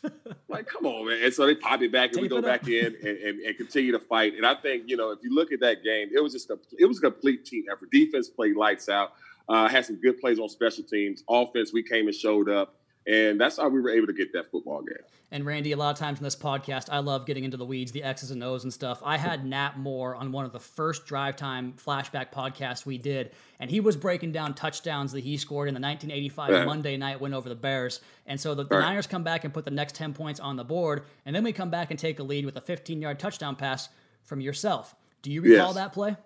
like, 0.48 0.66
come 0.66 0.86
on, 0.86 1.08
man. 1.08 1.22
And 1.22 1.34
so 1.34 1.46
they 1.46 1.54
pop 1.54 1.82
it 1.82 1.92
back 1.92 2.10
and 2.10 2.14
Tape 2.14 2.22
we 2.22 2.28
go 2.28 2.40
back 2.40 2.68
in 2.68 2.86
and, 2.86 3.18
and, 3.18 3.40
and, 3.40 3.56
continue 3.56 3.92
to 3.92 3.98
fight. 3.98 4.34
And 4.34 4.46
I 4.46 4.54
think, 4.54 4.84
you 4.86 4.96
know, 4.96 5.10
if 5.10 5.18
you 5.22 5.34
look 5.34 5.52
at 5.52 5.60
that 5.60 5.82
game, 5.84 6.08
it 6.14 6.20
was 6.20 6.32
just 6.32 6.48
a 6.48 6.58
it 6.78 6.86
was 6.86 6.98
a 6.98 7.02
complete 7.02 7.44
team 7.44 7.64
effort. 7.70 7.90
Defense 7.90 8.28
played 8.28 8.56
lights 8.56 8.88
out, 8.88 9.12
uh, 9.50 9.68
had 9.68 9.84
some 9.84 9.96
good 9.96 10.18
plays 10.20 10.38
on 10.38 10.48
special 10.48 10.84
teams. 10.84 11.24
Offense, 11.28 11.72
we 11.72 11.82
came 11.82 12.06
and 12.06 12.14
showed 12.14 12.48
up. 12.48 12.76
And 13.06 13.40
that's 13.40 13.56
how 13.56 13.68
we 13.68 13.80
were 13.80 13.90
able 13.90 14.06
to 14.06 14.12
get 14.12 14.32
that 14.34 14.50
football 14.50 14.82
game. 14.82 15.02
And 15.32 15.46
Randy, 15.46 15.72
a 15.72 15.76
lot 15.76 15.90
of 15.90 15.98
times 15.98 16.18
in 16.18 16.24
this 16.24 16.36
podcast, 16.36 16.88
I 16.90 16.98
love 16.98 17.24
getting 17.24 17.44
into 17.44 17.56
the 17.56 17.64
weeds, 17.64 17.92
the 17.92 18.02
X's 18.02 18.30
and 18.30 18.44
O's 18.44 18.64
and 18.64 18.72
stuff. 18.72 19.00
I 19.04 19.16
had 19.16 19.44
Nat 19.44 19.78
Moore 19.78 20.14
on 20.14 20.32
one 20.32 20.44
of 20.44 20.52
the 20.52 20.60
first 20.60 21.06
drive 21.06 21.34
time 21.34 21.74
flashback 21.84 22.30
podcasts 22.32 22.84
we 22.84 22.98
did, 22.98 23.32
and 23.58 23.70
he 23.70 23.80
was 23.80 23.96
breaking 23.96 24.32
down 24.32 24.54
touchdowns 24.54 25.12
that 25.12 25.20
he 25.20 25.36
scored 25.36 25.68
in 25.68 25.74
the 25.74 25.80
1985 25.80 26.50
yeah. 26.50 26.64
Monday 26.64 26.96
night 26.96 27.20
win 27.20 27.32
over 27.32 27.48
the 27.48 27.54
Bears. 27.54 28.00
And 28.26 28.40
so 28.40 28.54
the, 28.54 28.64
the 28.64 28.76
right. 28.76 28.82
Niners 28.82 29.06
come 29.06 29.22
back 29.24 29.44
and 29.44 29.54
put 29.54 29.64
the 29.64 29.70
next 29.70 29.94
10 29.94 30.12
points 30.12 30.38
on 30.38 30.56
the 30.56 30.64
board, 30.64 31.04
and 31.24 31.34
then 31.34 31.42
we 31.42 31.52
come 31.52 31.70
back 31.70 31.90
and 31.90 31.98
take 31.98 32.18
a 32.18 32.22
lead 32.22 32.44
with 32.44 32.56
a 32.56 32.60
15 32.60 33.00
yard 33.00 33.18
touchdown 33.18 33.56
pass 33.56 33.88
from 34.24 34.40
yourself. 34.40 34.94
Do 35.22 35.32
you 35.32 35.42
recall 35.42 35.68
yes. 35.68 35.74
that 35.76 35.92
play? 35.92 36.16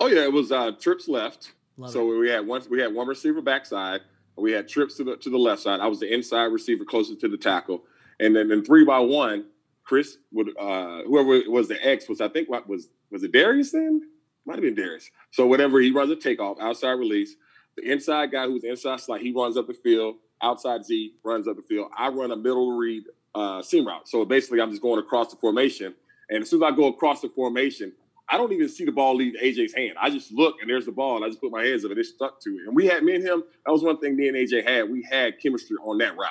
Oh 0.00 0.06
yeah, 0.06 0.22
it 0.22 0.32
was 0.32 0.50
uh, 0.50 0.72
trips 0.72 1.08
left. 1.08 1.52
Love 1.76 1.90
so 1.90 2.12
it. 2.12 2.18
we 2.18 2.30
had 2.30 2.46
one 2.46 2.62
we 2.70 2.80
had 2.80 2.94
one 2.94 3.06
receiver 3.06 3.42
backside. 3.42 4.00
We 4.36 4.52
had 4.52 4.68
trips 4.68 4.96
to 4.96 5.04
the 5.04 5.16
to 5.16 5.30
the 5.30 5.38
left 5.38 5.62
side. 5.62 5.80
I 5.80 5.86
was 5.86 6.00
the 6.00 6.12
inside 6.12 6.44
receiver 6.44 6.84
closest 6.84 7.20
to 7.20 7.28
the 7.28 7.38
tackle 7.38 7.84
and 8.20 8.34
then 8.34 8.50
in 8.50 8.64
three 8.64 8.84
by 8.84 8.98
one, 8.98 9.46
Chris 9.84 10.18
would 10.32 10.56
uh, 10.58 11.02
whoever 11.02 11.50
was 11.50 11.68
the 11.68 11.86
X 11.86 12.08
was 12.08 12.20
I 12.20 12.28
think 12.28 12.48
what 12.48 12.68
was 12.68 12.88
was 13.10 13.22
it 13.22 13.32
Derrius 13.32 13.72
then? 13.72 14.02
Might 14.44 14.54
have 14.54 14.62
been 14.62 14.76
Derrius. 14.76 15.04
So 15.30 15.46
whatever 15.46 15.80
he 15.80 15.90
runs 15.90 16.10
a 16.10 16.16
takeoff, 16.16 16.58
outside 16.60 16.92
release. 16.92 17.36
The 17.76 17.92
inside 17.92 18.32
guy 18.32 18.46
who's 18.46 18.64
inside 18.64 19.00
slot, 19.00 19.20
he 19.20 19.32
runs 19.32 19.56
up 19.56 19.66
the 19.66 19.74
field. 19.74 20.16
Outside 20.42 20.84
Z 20.84 21.14
runs 21.22 21.46
up 21.46 21.56
the 21.56 21.62
field. 21.62 21.90
I 21.96 22.08
run 22.08 22.30
a 22.30 22.36
middle 22.36 22.72
read 22.72 23.04
uh, 23.34 23.60
seam 23.60 23.86
route. 23.86 24.08
So 24.08 24.24
basically, 24.24 24.60
I'm 24.60 24.70
just 24.70 24.82
going 24.82 24.98
across 24.98 25.30
the 25.30 25.36
formation. 25.36 25.94
And 26.30 26.42
as 26.42 26.50
soon 26.50 26.62
as 26.62 26.72
I 26.72 26.74
go 26.74 26.86
across 26.86 27.20
the 27.20 27.28
formation, 27.28 27.92
I 28.28 28.36
don't 28.36 28.52
even 28.52 28.68
see 28.68 28.84
the 28.84 28.92
ball 28.92 29.14
leave 29.14 29.34
AJ's 29.40 29.74
hand. 29.74 29.94
I 30.00 30.10
just 30.10 30.32
look 30.32 30.56
and 30.60 30.68
there's 30.68 30.86
the 30.86 30.92
ball, 30.92 31.16
and 31.16 31.24
I 31.24 31.28
just 31.28 31.40
put 31.40 31.52
my 31.52 31.64
hands 31.64 31.84
up 31.84 31.92
and 31.92 32.00
it 32.00 32.06
stuck 32.06 32.40
to 32.40 32.50
it. 32.50 32.66
And 32.66 32.74
we 32.74 32.86
had 32.86 33.04
me 33.04 33.14
and 33.14 33.24
him. 33.24 33.44
That 33.64 33.72
was 33.72 33.82
one 33.82 33.98
thing 33.98 34.16
me 34.16 34.28
and 34.28 34.36
AJ 34.36 34.66
had. 34.66 34.90
We 34.90 35.02
had 35.02 35.40
chemistry 35.40 35.76
on 35.84 35.98
that 35.98 36.16
route. 36.16 36.30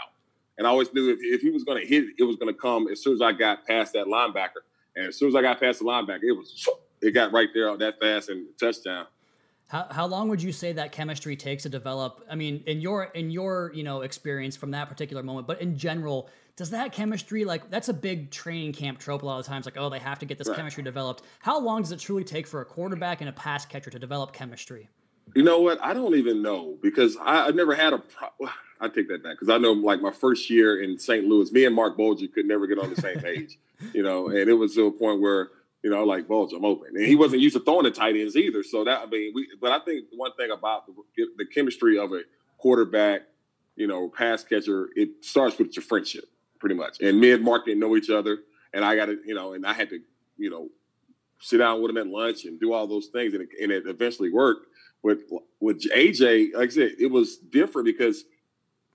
And 0.58 0.68
I 0.68 0.70
always 0.70 0.94
knew 0.94 1.10
if, 1.10 1.20
if 1.22 1.42
he 1.42 1.52
was 1.52 1.64
going 1.64 1.82
to 1.82 1.88
hit, 1.88 2.06
it 2.18 2.24
was 2.24 2.36
going 2.36 2.54
to 2.54 2.60
come 2.60 2.88
as 2.88 3.02
soon 3.02 3.14
as 3.14 3.22
I 3.22 3.32
got 3.32 3.66
past 3.66 3.94
that 3.94 4.08
linebacker. 4.08 4.64
And 4.96 5.08
as 5.08 5.18
soon 5.18 5.30
as 5.30 5.36
I 5.36 5.42
got 5.42 5.60
past 5.60 5.80
the 5.80 5.86
linebacker, 5.86 6.24
it 6.24 6.32
was 6.32 6.68
it 7.02 7.12
got 7.12 7.32
right 7.32 7.50
there 7.54 7.76
that 7.78 8.00
fast 8.00 8.30
and 8.30 8.48
touchdown. 8.60 9.08
How, 9.68 9.88
how 9.90 10.06
long 10.06 10.30
would 10.30 10.42
you 10.42 10.52
say 10.52 10.74
that 10.74 10.92
chemistry 10.92 11.36
takes 11.36 11.64
to 11.64 11.70
develop? 11.70 12.24
I 12.30 12.36
mean, 12.36 12.64
in 12.68 12.82
your 12.82 13.06
in 13.06 13.32
your 13.32 13.72
you 13.74 13.84
know 13.84 14.02
experience 14.02 14.56
from 14.56 14.72
that 14.72 14.90
particular 14.90 15.24
moment, 15.24 15.48
but 15.48 15.62
in 15.62 15.78
general, 15.78 16.30
does 16.56 16.70
that 16.70 16.94
chemistry 16.94 17.44
like 17.44 17.70
that's 17.70 17.90
a 17.90 17.94
big 17.94 18.32
training 18.32 18.74
camp 18.74 19.00
trope 19.00 19.24
a 19.24 19.26
lot 19.26 19.40
of 19.40 19.46
times? 19.46 19.66
Like, 19.66 19.78
oh, 19.78 19.90
they 19.90 20.00
have 20.00 20.20
to 20.20 20.26
get 20.26 20.38
this 20.38 20.48
right. 20.48 20.58
chemistry 20.58 20.84
developed. 20.84 21.24
How 21.40 21.60
long 21.60 21.82
does 21.82 21.92
it 21.92 22.00
truly 22.00 22.24
take 22.24 22.48
for 22.48 22.62
a 22.62 22.66
quarterback 22.66 23.22
and 23.22 23.30
a 23.30 23.34
pass 23.34 23.66
catcher 23.66 23.90
to 23.90 24.00
develop 24.00 24.32
chemistry? 24.34 24.90
You 25.34 25.44
know 25.44 25.60
what? 25.60 25.84
I 25.84 25.94
don't 25.94 26.16
even 26.16 26.42
know 26.42 26.78
because 26.82 27.18
I, 27.22 27.46
have 27.46 27.56
never 27.56 27.76
had 27.76 27.94
a. 27.94 27.98
Pro- 27.98 28.30
I 28.80 28.90
take 28.90 29.08
that 29.08 29.24
back 29.24 29.34
because 29.34 29.50
I 29.50 29.58
know 29.58 29.72
like 29.72 30.02
my 30.02 30.12
first 30.12 30.50
year 30.50 30.84
in 30.84 31.00
St. 31.00 31.26
Louis, 31.26 31.50
me 31.52 31.64
and 31.64 31.74
Marc 31.74 31.96
Bulger 31.96 32.28
could 32.28 32.46
never 32.46 32.68
get 32.68 32.78
on 32.78 32.94
the 32.94 33.02
same 33.02 33.20
page, 33.20 33.58
you 33.94 34.04
know, 34.04 34.28
and 34.28 34.50
it 34.50 34.54
was 34.54 34.76
to 34.76 34.88
a 34.88 34.92
point 34.92 35.22
where 35.22 35.50
you 35.82 35.90
know 35.90 36.04
like 36.04 36.28
Bulger, 36.28 36.58
I'm 36.58 36.66
open, 36.66 36.90
and 36.96 37.06
he 37.06 37.16
wasn't 37.16 37.42
used 37.42 37.56
to 37.56 37.62
throwing 37.62 37.84
the 37.84 37.92
tight 37.92 38.16
ends 38.16 38.36
either. 38.36 38.64
So 38.64 38.84
that 38.84 39.02
I 39.02 39.06
mean, 39.06 39.32
we. 39.34 39.48
But 39.62 39.72
I 39.72 39.80
think 39.80 40.06
one 40.14 40.32
thing 40.38 40.52
about 40.52 40.88
the, 40.88 40.94
the 41.38 41.46
chemistry 41.46 41.98
of 41.98 42.12
a 42.12 42.22
quarterback, 42.58 43.22
you 43.78 43.88
know, 43.88 44.10
pass 44.10 44.44
catcher, 44.44 44.90
it 44.96 45.24
starts 45.24 45.58
with 45.58 45.76
your 45.76 45.84
friendship, 45.84 46.26
pretty 46.66 46.76
much. 46.76 47.00
And 47.00 47.20
me 47.20 47.32
and 47.32 47.44
Marc 47.44 47.66
didn't 47.66 47.80
know 47.80 47.96
each 47.96 48.10
other, 48.10 48.40
and 48.74 48.84
I 48.84 48.96
got 48.96 49.06
to, 49.06 49.20
you 49.24 49.36
know, 49.36 49.54
and 49.54 49.68
I 49.68 49.74
had 49.74 49.88
to, 49.92 50.00
you 50.36 50.50
know, 50.50 50.70
sit 51.40 51.60
down 51.60 51.80
with 51.80 51.92
him 51.92 51.98
at 51.98 52.08
lunch 52.08 52.46
and 52.46 52.60
do 52.60 52.74
all 52.74 52.88
those 52.88 53.06
things, 53.14 53.36
and 53.36 53.44
it, 53.44 53.50
and 53.62 53.72
it 53.72 53.84
eventually 53.86 54.32
worked. 54.32 54.66
With 55.04 55.20
with 55.60 55.84
AJ, 55.92 56.56
like 56.56 56.72
I 56.72 56.74
said, 56.74 56.92
it 57.00 57.12
was 57.12 57.38
different 57.38 57.86
because 57.86 58.26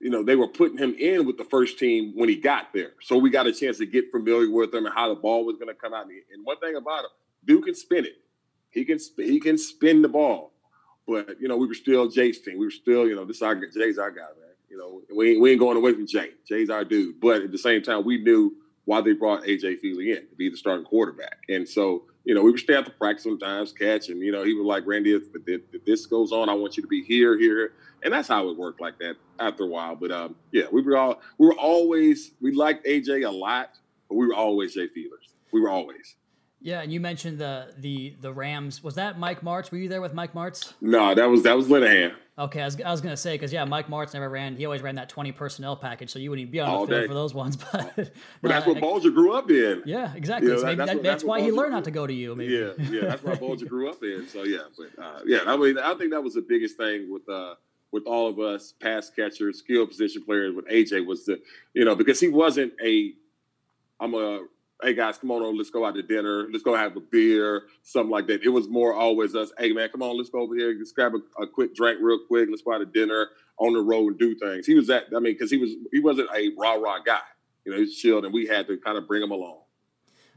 you 0.01 0.09
know, 0.09 0.21
they 0.21 0.35
were 0.35 0.49
putting 0.49 0.77
him 0.77 0.95
in 0.99 1.25
with 1.25 1.37
the 1.37 1.45
first 1.45 1.79
team 1.79 2.11
when 2.13 2.27
he 2.27 2.35
got 2.35 2.73
there. 2.73 2.91
So 3.03 3.17
we 3.17 3.29
got 3.29 3.47
a 3.47 3.53
chance 3.53 3.77
to 3.77 3.85
get 3.85 4.11
familiar 4.11 4.49
with 4.49 4.73
him 4.73 4.85
and 4.85 4.93
how 4.93 5.07
the 5.07 5.15
ball 5.21 5.45
was 5.45 5.55
going 5.55 5.67
to 5.67 5.79
come 5.79 5.93
out. 5.93 6.07
And 6.07 6.43
one 6.43 6.57
thing 6.57 6.75
about 6.75 7.05
him, 7.05 7.11
Duke 7.45 7.65
can 7.65 7.75
spin 7.75 8.05
it. 8.05 8.17
He 8.71 8.83
can 8.83 8.99
he 9.15 9.39
can 9.39 9.57
spin 9.57 10.01
the 10.01 10.09
ball. 10.09 10.51
But 11.07 11.39
you 11.39 11.47
know, 11.47 11.55
we 11.55 11.67
were 11.67 11.73
still 11.73 12.09
Jay's 12.09 12.41
team. 12.41 12.57
We 12.57 12.65
were 12.65 12.71
still, 12.71 13.07
you 13.07 13.15
know, 13.15 13.23
this 13.23 13.41
our 13.41 13.55
Jay's 13.55 13.97
our 13.97 14.11
guy, 14.11 14.21
man. 14.21 14.50
You 14.71 14.77
know, 14.77 15.01
we 15.13 15.31
ain't, 15.31 15.41
we 15.41 15.51
ain't 15.51 15.59
going 15.59 15.75
away 15.75 15.93
from 15.93 16.07
Jay. 16.07 16.29
Jay's 16.47 16.69
our 16.69 16.85
dude. 16.85 17.19
But 17.19 17.41
at 17.41 17.51
the 17.51 17.57
same 17.57 17.81
time, 17.81 18.05
we 18.05 18.23
knew 18.23 18.55
why 18.85 19.01
they 19.01 19.11
brought 19.11 19.43
AJ 19.43 19.83
Feeley 19.83 20.15
in 20.15 20.27
to 20.29 20.35
be 20.37 20.49
the 20.49 20.55
starting 20.55 20.85
quarterback. 20.85 21.39
And 21.49 21.67
so, 21.67 22.05
you 22.23 22.33
know, 22.33 22.41
we 22.41 22.51
would 22.51 22.59
stay 22.59 22.75
at 22.75 22.85
the 22.85 22.91
practice 22.91 23.23
sometimes, 23.23 23.73
catch, 23.73 24.09
and 24.09 24.21
you 24.21 24.31
know, 24.31 24.43
he 24.43 24.53
was 24.53 24.65
like, 24.65 24.87
Randy, 24.87 25.13
if, 25.13 25.23
if, 25.45 25.85
this 25.85 26.05
goes 26.05 26.31
on, 26.31 26.49
I 26.49 26.53
want 26.53 26.77
you 26.77 26.83
to 26.83 26.87
be 26.87 27.03
here, 27.03 27.37
here, 27.37 27.73
and 28.03 28.13
that's 28.13 28.27
how 28.27 28.47
it 28.49 28.57
worked 28.57 28.79
like 28.79 28.97
that 28.99 29.15
after 29.39 29.63
a 29.63 29.67
while. 29.67 29.95
But 29.95 30.11
um, 30.11 30.35
yeah, 30.51 30.65
we 30.71 30.81
were 30.81 30.97
all 30.97 31.21
we 31.37 31.47
were 31.47 31.57
always 31.57 32.31
we 32.39 32.53
liked 32.53 32.85
AJ 32.85 33.25
a 33.27 33.31
lot, 33.31 33.71
but 34.07 34.15
we 34.15 34.27
were 34.27 34.35
always 34.35 34.73
Jay 34.73 34.87
Feelers. 34.87 35.29
We 35.51 35.59
were 35.61 35.69
always. 35.69 36.15
Yeah, 36.61 36.81
and 36.81 36.93
you 36.93 36.99
mentioned 36.99 37.39
the 37.39 37.73
the 37.77 38.15
the 38.21 38.31
Rams. 38.31 38.83
Was 38.83 38.95
that 38.95 39.17
Mike 39.17 39.41
Martz? 39.41 39.71
Were 39.71 39.79
you 39.79 39.89
there 39.89 40.01
with 40.01 40.13
Mike 40.13 40.33
Martz? 40.33 40.73
No, 40.79 41.15
that 41.15 41.25
was 41.25 41.43
that 41.43 41.57
was 41.57 41.67
Linehan. 41.67 42.13
Okay, 42.41 42.61
I 42.61 42.65
was, 42.65 42.81
I 42.81 42.89
was 42.89 43.01
gonna 43.01 43.15
say 43.15 43.35
because 43.35 43.53
yeah, 43.53 43.63
Mike 43.65 43.87
Martz 43.87 44.13
never 44.13 44.27
ran. 44.27 44.55
He 44.55 44.65
always 44.65 44.81
ran 44.81 44.95
that 44.95 45.09
twenty 45.09 45.31
personnel 45.31 45.75
package, 45.75 46.09
so 46.09 46.17
you 46.17 46.31
wouldn't 46.31 46.49
be 46.49 46.59
on 46.59 46.69
All 46.69 46.85
the 46.85 46.91
field 46.91 47.01
day. 47.03 47.07
for 47.07 47.13
those 47.13 47.33
ones. 47.33 47.57
But, 47.71 48.11
but 48.41 48.49
that's 48.49 48.65
what 48.65 48.79
Bulger 48.79 49.11
grew 49.11 49.33
up 49.33 49.49
in. 49.49 49.83
Yeah, 49.85 50.13
exactly. 50.15 50.47
You 50.47 50.55
know, 50.55 50.59
so 50.61 50.65
that, 50.65 50.77
that's, 50.77 50.89
that, 50.89 50.95
what, 50.97 51.03
that's, 51.03 51.13
that's 51.13 51.23
why 51.23 51.41
he 51.41 51.51
learned 51.51 51.73
not 51.73 51.83
to 51.83 51.91
go 51.91 52.07
to 52.07 52.13
you. 52.13 52.35
Maybe. 52.35 52.53
Yeah, 52.53 52.71
yeah, 52.77 53.01
that's 53.09 53.23
why 53.23 53.35
Bulger 53.35 53.65
grew 53.65 53.89
up 53.89 54.01
in. 54.03 54.27
So 54.27 54.43
yeah, 54.43 54.59
but 54.77 55.03
uh, 55.03 55.19
yeah, 55.25 55.39
I 55.45 55.55
mean, 55.57 55.77
I 55.77 55.93
think 55.93 56.11
that 56.11 56.23
was 56.23 56.33
the 56.33 56.41
biggest 56.41 56.77
thing 56.77 57.11
with 57.11 57.27
uh, 57.29 57.55
with 57.91 58.05
all 58.05 58.27
of 58.27 58.39
us 58.39 58.73
pass 58.79 59.09
catchers, 59.09 59.59
skill 59.59 59.85
position 59.85 60.23
players. 60.23 60.55
With 60.55 60.67
AJ 60.67 61.05
was 61.05 61.25
the 61.25 61.39
you 61.73 61.85
know 61.85 61.95
because 61.95 62.19
he 62.19 62.29
wasn't 62.29 62.73
a 62.83 63.13
I'm 63.99 64.15
a 64.15 64.45
hey 64.81 64.93
guys, 64.93 65.17
come 65.17 65.31
on, 65.31 65.57
let's 65.57 65.69
go 65.69 65.85
out 65.85 65.95
to 65.95 66.01
dinner, 66.01 66.47
let's 66.51 66.63
go 66.63 66.75
have 66.75 66.95
a 66.95 66.99
beer, 66.99 67.63
something 67.83 68.09
like 68.09 68.27
that. 68.27 68.43
It 68.43 68.49
was 68.49 68.67
more 68.67 68.93
always 68.93 69.35
us, 69.35 69.51
hey 69.57 69.71
man, 69.71 69.89
come 69.89 70.01
on, 70.01 70.17
let's 70.17 70.29
go 70.29 70.39
over 70.39 70.55
here, 70.55 70.75
let's 70.77 70.91
grab 70.91 71.13
a, 71.13 71.41
a 71.41 71.47
quick 71.47 71.75
drink 71.75 71.99
real 72.01 72.19
quick, 72.27 72.49
let's 72.49 72.61
go 72.61 72.73
out 72.73 72.79
to 72.79 72.85
dinner 72.85 73.29
on 73.57 73.73
the 73.73 73.81
road 73.81 74.07
and 74.07 74.19
do 74.19 74.35
things. 74.35 74.65
He 74.65 74.75
was 74.75 74.87
that, 74.87 75.05
I 75.15 75.19
mean, 75.19 75.33
because 75.33 75.51
he 75.51 75.57
was 75.57 75.71
he 75.91 75.99
wasn't 75.99 76.29
a 76.35 76.51
rah 76.57 76.73
rah 76.73 76.99
guy, 77.05 77.19
you 77.65 77.71
know, 77.71 77.77
he's 77.77 77.97
chilled, 77.97 78.25
and 78.25 78.33
we 78.33 78.47
had 78.47 78.67
to 78.67 78.77
kind 78.77 78.97
of 78.97 79.07
bring 79.07 79.21
him 79.21 79.31
along. 79.31 79.59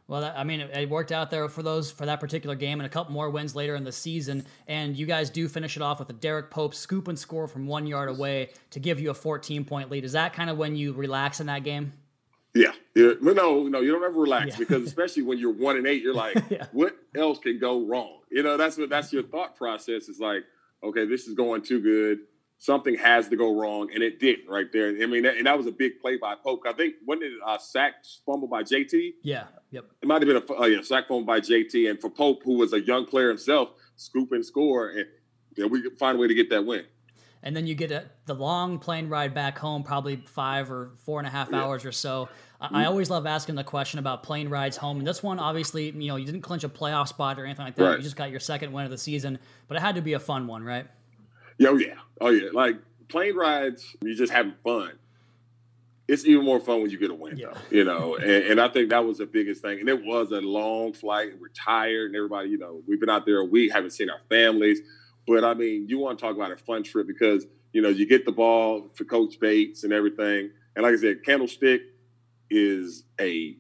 Well, 0.07 0.31
I 0.37 0.45
mean, 0.45 0.61
it, 0.61 0.77
it, 0.77 0.91
worked 0.91 1.13
out 1.13 1.31
there 1.31 1.49
for 1.49 1.63
those 1.63 1.91
for 1.91 2.05
that 2.05 2.21
particular 2.21 2.55
game, 2.55 2.79
and 2.79 2.87
a 2.87 2.91
couple 2.91 3.15
more 3.15 3.31
wins 3.31 3.57
later 3.57 3.75
in 3.75 3.85
the 3.85 3.93
season. 3.93 4.45
And 4.67 4.95
you 4.95 5.07
guys 5.07 5.31
do 5.31 5.49
finish 5.49 5.77
it 5.77 5.83
off 5.83 5.99
with 5.99 6.11
a 6.11 6.13
Derrick 6.13 6.51
Pope 6.51 6.75
scoop 6.75 7.09
and 7.09 7.19
score 7.19 7.49
from 7.49 7.67
one 7.67 7.87
yard 7.87 8.11
away 8.11 8.51
to 8.73 8.81
give 8.81 9.01
you 9.01 9.09
a 9.09 9.15
14 9.15 9.65
point 9.65 9.91
lead. 9.91 10.05
Is 10.05 10.13
that 10.13 10.35
kind 10.35 10.51
of 10.51 10.59
when 10.59 10.77
you 10.77 10.93
relax 10.93 11.41
in 11.41 11.47
that 11.47 11.65
game? 11.65 11.95
Yeah, 12.55 12.73
yeah. 12.95 13.13
No, 13.21 13.65
no, 13.65 13.81
you 13.81 13.91
don't 13.91 14.05
ever 14.05 14.21
relax 14.21 14.51
yeah. 14.51 14.57
because 14.59 14.85
especially 14.85 15.25
when 15.25 15.39
you're 15.39 15.53
one 15.53 15.77
and 15.77 15.87
eight, 15.87 16.03
you're 16.03 16.15
like, 16.15 16.37
yeah. 16.51 16.67
what 16.73 16.97
else 17.17 17.39
can 17.39 17.59
go 17.59 17.85
wrong? 17.85 18.21
You 18.31 18.43
know, 18.43 18.57
that's 18.57 18.79
what 18.79 18.89
that's 18.89 19.13
your 19.13 19.25
thought 19.25 19.57
process. 19.57 20.09
Is 20.09 20.21
like, 20.21 20.45
okay, 20.83 21.05
this 21.05 21.27
is 21.27 21.35
going 21.35 21.63
too 21.63 21.81
good. 21.81 22.21
Something 22.59 22.95
has 22.97 23.29
to 23.29 23.37
go 23.37 23.59
wrong, 23.59 23.91
and 23.93 24.03
it 24.03 24.21
didn't 24.21 24.49
right 24.49 24.67
there. 24.73 24.89
I 24.89 25.07
mean, 25.07 25.25
that, 25.25 25.37
and 25.37 25.47
that 25.47 25.59
was 25.59 25.67
a 25.67 25.73
big 25.73 26.01
play 26.01 26.17
by 26.17 26.37
Pope. 26.37 26.63
I 26.67 26.73
think 26.73 26.95
when 27.05 27.19
did 27.19 27.33
a 27.45 27.47
uh, 27.47 27.59
sack 27.59 27.95
fumble 28.25 28.47
by 28.47 28.63
JT? 28.63 29.15
Yeah, 29.23 29.45
yep. 29.73 29.87
It 30.01 30.07
might 30.07 30.23
have 30.23 30.29
been 30.29 30.37
a 30.37 30.57
oh, 30.57 30.67
yeah 30.67 30.81
sack 30.83 31.09
fumble 31.09 31.25
by 31.25 31.41
JT, 31.41 31.91
and 31.91 32.01
for 32.01 32.09
Pope, 32.09 32.43
who 32.45 32.57
was 32.59 32.73
a 32.73 32.81
young 32.81 33.05
player 33.05 33.29
himself, 33.29 33.71
scoop 33.97 34.31
and 34.31 34.47
score, 34.47 34.91
and 34.91 35.07
yeah, 35.57 35.67
we 35.67 35.83
could 35.83 35.99
find 35.99 36.17
a 36.17 36.21
way 36.21 36.29
to 36.29 36.35
get 36.35 36.51
that 36.51 36.65
win 36.65 36.85
and 37.45 37.55
then 37.55 37.67
you 37.67 37.75
get 37.75 37.93
a, 37.93 38.05
the 38.25 38.35
long 38.35 38.79
plane 38.79 39.09
ride 39.09 39.35
back 39.35 39.59
home, 39.59 39.85
probably 39.85 40.17
five 40.27 40.73
or 40.73 40.93
four 41.05 41.21
and 41.21 41.29
a 41.29 41.31
half 41.31 41.53
hours 41.53 41.85
or 41.85 41.93
so. 41.93 42.31
I, 42.59 42.83
I, 42.83 42.85
always 42.87 43.11
love 43.11 43.27
asking 43.27 43.55
the 43.55 43.63
question 43.63 43.99
about 43.99 44.23
plane 44.23 44.49
rides 44.49 44.79
home. 44.79 44.97
And 44.97 45.07
this 45.07 45.23
one, 45.23 45.39
obviously, 45.39 45.91
you 45.91 46.09
know, 46.09 46.17
you 46.17 46.25
didn't 46.25 46.41
clinch 46.41 46.65
a 46.65 46.71
playoff 46.71 47.09
spot 47.09 47.39
or 47.39 47.45
anything 47.45 47.67
like 47.67 47.77
that. 47.77 47.85
Right. 47.85 47.97
You 47.99 48.03
just 48.03 48.17
got 48.17 48.31
your 48.31 48.41
second 48.41 48.73
win 48.73 48.87
of 48.87 48.91
the 48.91 48.99
season, 48.99 49.39
but 49.69 49.77
it 49.77 49.81
had 49.81 49.95
to 49.97 50.01
be 50.01 50.15
a 50.15 50.19
fun 50.19 50.47
one, 50.47 50.65
right? 50.65 50.87
Yeah, 51.59 51.69
oh 51.69 51.77
yeah, 51.77 51.95
oh 52.23 52.31
yeah. 52.31 52.49
Like 52.53 52.77
plane 53.09 53.37
rides, 53.37 53.95
you're 54.03 54.15
just 54.15 54.33
having 54.33 54.55
fun. 54.65 54.93
It's 56.09 56.25
even 56.25 56.45
more 56.45 56.61
fun 56.61 56.81
when 56.81 56.91
you 56.91 56.99
get 56.99 57.11
a 57.11 57.15
win, 57.15 57.37
yeah. 57.37 57.49
though, 57.53 57.77
you 57.77 57.85
know. 57.85 58.15
and, 58.23 58.31
and 58.31 58.61
I 58.61 58.69
think 58.69 58.89
that 58.89 59.05
was 59.05 59.19
the 59.19 59.27
biggest 59.27 59.61
thing. 59.61 59.81
And 59.81 59.89
it 59.89 60.03
was 60.03 60.33
a 60.33 60.41
long 60.41 60.95
flight. 60.95 61.33
We're 61.39 61.49
tired, 61.49 62.07
and 62.07 62.17
everybody, 62.17 62.49
you 62.49 62.59
know, 62.59 62.83
we've 62.87 63.01
been 63.01 63.11
out 63.11 63.27
there 63.27 63.39
a 63.39 63.45
week, 63.45 63.73
haven't 63.73 63.91
seen 63.91 64.09
our 64.09 64.21
families 64.31 64.81
but 65.27 65.45
I 65.45 65.55
mean, 65.55 65.89
you 65.89 65.99
want 65.99 66.19
to 66.19 66.25
talk 66.25 66.37
about 66.37 66.53
a 66.53 66.57
fun 66.57 66.83
trip 66.83 67.07
because 67.07 67.47
you 67.73 67.83
know 67.83 67.89
you 67.89 68.07
get 68.07 68.25
the 68.25 68.33
ball 68.33 68.91
for 68.95 69.05
Coach 69.05 69.39
Bates 69.41 69.85
and 69.85 69.93
everything. 69.93 70.51
And 70.77 70.83
like 70.83 70.95
I 70.95 70.97
said, 70.97 71.25
Candlestick 71.25 71.83
is 72.51 73.05
a 73.21 73.57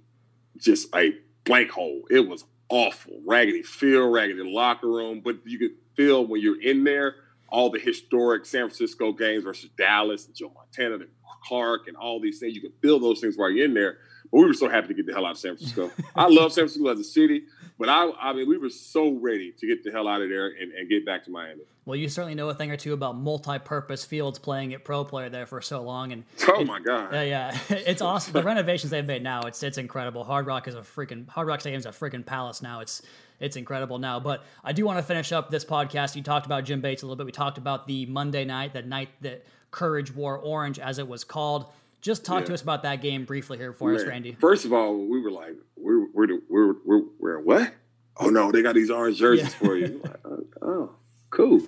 just 0.57 0.95
a 0.95 1.13
blank 1.45 1.71
hole. 1.71 2.03
It 2.11 2.29
was 2.29 2.45
awful, 2.69 3.21
raggedy 3.27 3.63
feel, 3.63 4.11
raggedy 4.11 4.43
locker 4.43 4.89
room. 4.89 5.21
But 5.25 5.37
you 5.45 5.59
could 5.59 5.73
feel 5.97 6.27
when 6.27 6.41
you're 6.41 6.61
in 6.61 6.85
there 6.85 7.17
all 7.49 7.71
the 7.71 7.79
historic 7.79 8.45
San 8.47 8.63
Francisco 8.63 9.13
games 9.13 9.45
versus 9.45 9.71
Dallas 9.77 10.27
and 10.27 10.35
Joe 10.35 10.53
Montana 10.55 10.97
and 10.97 11.09
Clark 11.45 11.89
and 11.89 11.97
all 11.97 12.21
these 12.21 12.41
things. 12.41 12.55
You 12.55 12.61
could 12.61 12.73
feel 12.83 12.99
those 12.99 13.21
things 13.21 13.37
while 13.37 13.51
you're 13.51 13.65
in 13.65 13.75
there. 13.75 13.99
But 14.33 14.41
we 14.41 14.47
were 14.47 14.55
so 14.55 14.69
happy 14.69 14.89
to 14.89 14.95
get 14.95 15.07
the 15.07 15.13
hell 15.13 15.27
out 15.27 15.33
of 15.33 15.39
San 15.39 15.57
Francisco. 15.57 15.91
I 16.17 16.27
love 16.29 16.53
San 16.53 16.65
Francisco 16.65 16.89
as 16.89 16.99
a 16.99 17.05
city. 17.05 17.43
But 17.79 17.89
I, 17.89 18.11
I 18.21 18.33
mean, 18.33 18.49
we 18.49 18.57
were 18.57 18.71
so 18.71 19.13
ready 19.13 19.53
to 19.59 19.67
get 19.67 19.83
the 19.83 19.91
hell 19.91 20.07
out 20.07 20.23
of 20.23 20.29
there 20.29 20.47
and, 20.47 20.73
and 20.73 20.89
get 20.89 21.05
back 21.05 21.25
to 21.25 21.31
Miami. 21.31 21.63
Well, 21.85 21.97
you 21.97 22.09
certainly 22.09 22.35
know 22.35 22.49
a 22.49 22.55
thing 22.55 22.71
or 22.71 22.77
two 22.77 22.95
about 22.95 23.17
multi-purpose 23.17 24.05
fields 24.05 24.39
playing 24.39 24.73
at 24.73 24.85
pro 24.85 25.05
player 25.05 25.29
there 25.29 25.47
for 25.47 25.61
so 25.61 25.83
long, 25.83 26.13
and 26.13 26.25
oh 26.49 26.61
it, 26.61 26.67
my 26.67 26.81
god, 26.81 27.13
yeah, 27.13 27.23
yeah, 27.23 27.59
it's 27.69 28.01
awesome. 28.03 28.33
the 28.33 28.43
renovations 28.43 28.91
they've 28.91 29.07
made 29.07 29.23
now, 29.23 29.43
it's 29.43 29.63
it's 29.63 29.77
incredible. 29.77 30.25
Hard 30.25 30.47
Rock 30.47 30.67
is 30.69 30.75
a 30.75 30.81
freaking 30.81 31.29
Hard 31.29 31.49
Rock 31.49 31.61
Stadium 31.61 31.79
is 31.79 31.87
a 31.87 31.91
freaking 31.91 32.25
palace 32.25 32.63
now. 32.63 32.81
It's 32.81 33.03
it's 33.41 33.57
incredible 33.57 33.99
now. 33.99 34.21
But 34.21 34.45
I 34.63 34.73
do 34.73 34.87
want 34.87 34.99
to 34.99 35.03
finish 35.03 35.33
up 35.33 35.51
this 35.51 35.65
podcast. 35.65 36.17
You 36.17 36.23
talked 36.23 36.47
about 36.47 36.65
Jim 36.65 36.81
Bates 36.81 37.03
a 37.03 37.07
little 37.07 37.17
bit. 37.17 37.27
We 37.27 37.33
talked 37.33 37.59
about 37.59 37.87
the 37.87 38.07
Monday 38.07 38.45
night, 38.45 38.73
that 38.75 38.87
night 38.87 39.11
that 39.21 39.45
Courage 39.71 40.15
wore 40.15 40.39
orange, 40.39 40.79
as 40.79 40.99
it 40.99 41.09
was 41.09 41.25
called. 41.25 41.67
Just 42.05 42.23
talk 42.23 42.41
yeah. 42.41 42.49
to 42.49 42.55
us 42.55 42.61
about 42.61 42.83
that 42.83 43.01
game 43.01 43.25
briefly 43.25 43.57
here 43.57 43.73
for 43.73 43.91
Man, 43.91 44.01
us, 44.01 44.07
Randy. 44.07 44.33
First 44.39 44.67
of 44.67 44.75
all, 44.75 44.95
we 44.95 45.23
were 45.23 45.31
like, 45.31 45.55
we're 45.75 46.07
we're 46.13 46.39
we're 46.51 46.75
we're, 46.85 47.03
we're 47.19 47.41
what? 47.41 47.73
Oh 48.19 48.29
no, 48.29 48.53
they 48.53 48.61
got 48.61 48.75
these 48.75 48.91
orange 48.91 49.17
jerseys 49.17 49.45
yeah. 49.45 49.67
for 49.67 49.75
you. 49.75 50.03
Like, 50.05 50.21
oh, 50.27 50.45
oh, 50.61 50.97
cool. 51.31 51.63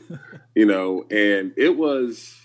you 0.54 0.66
know, 0.66 1.06
and 1.10 1.54
it 1.56 1.78
was, 1.78 2.36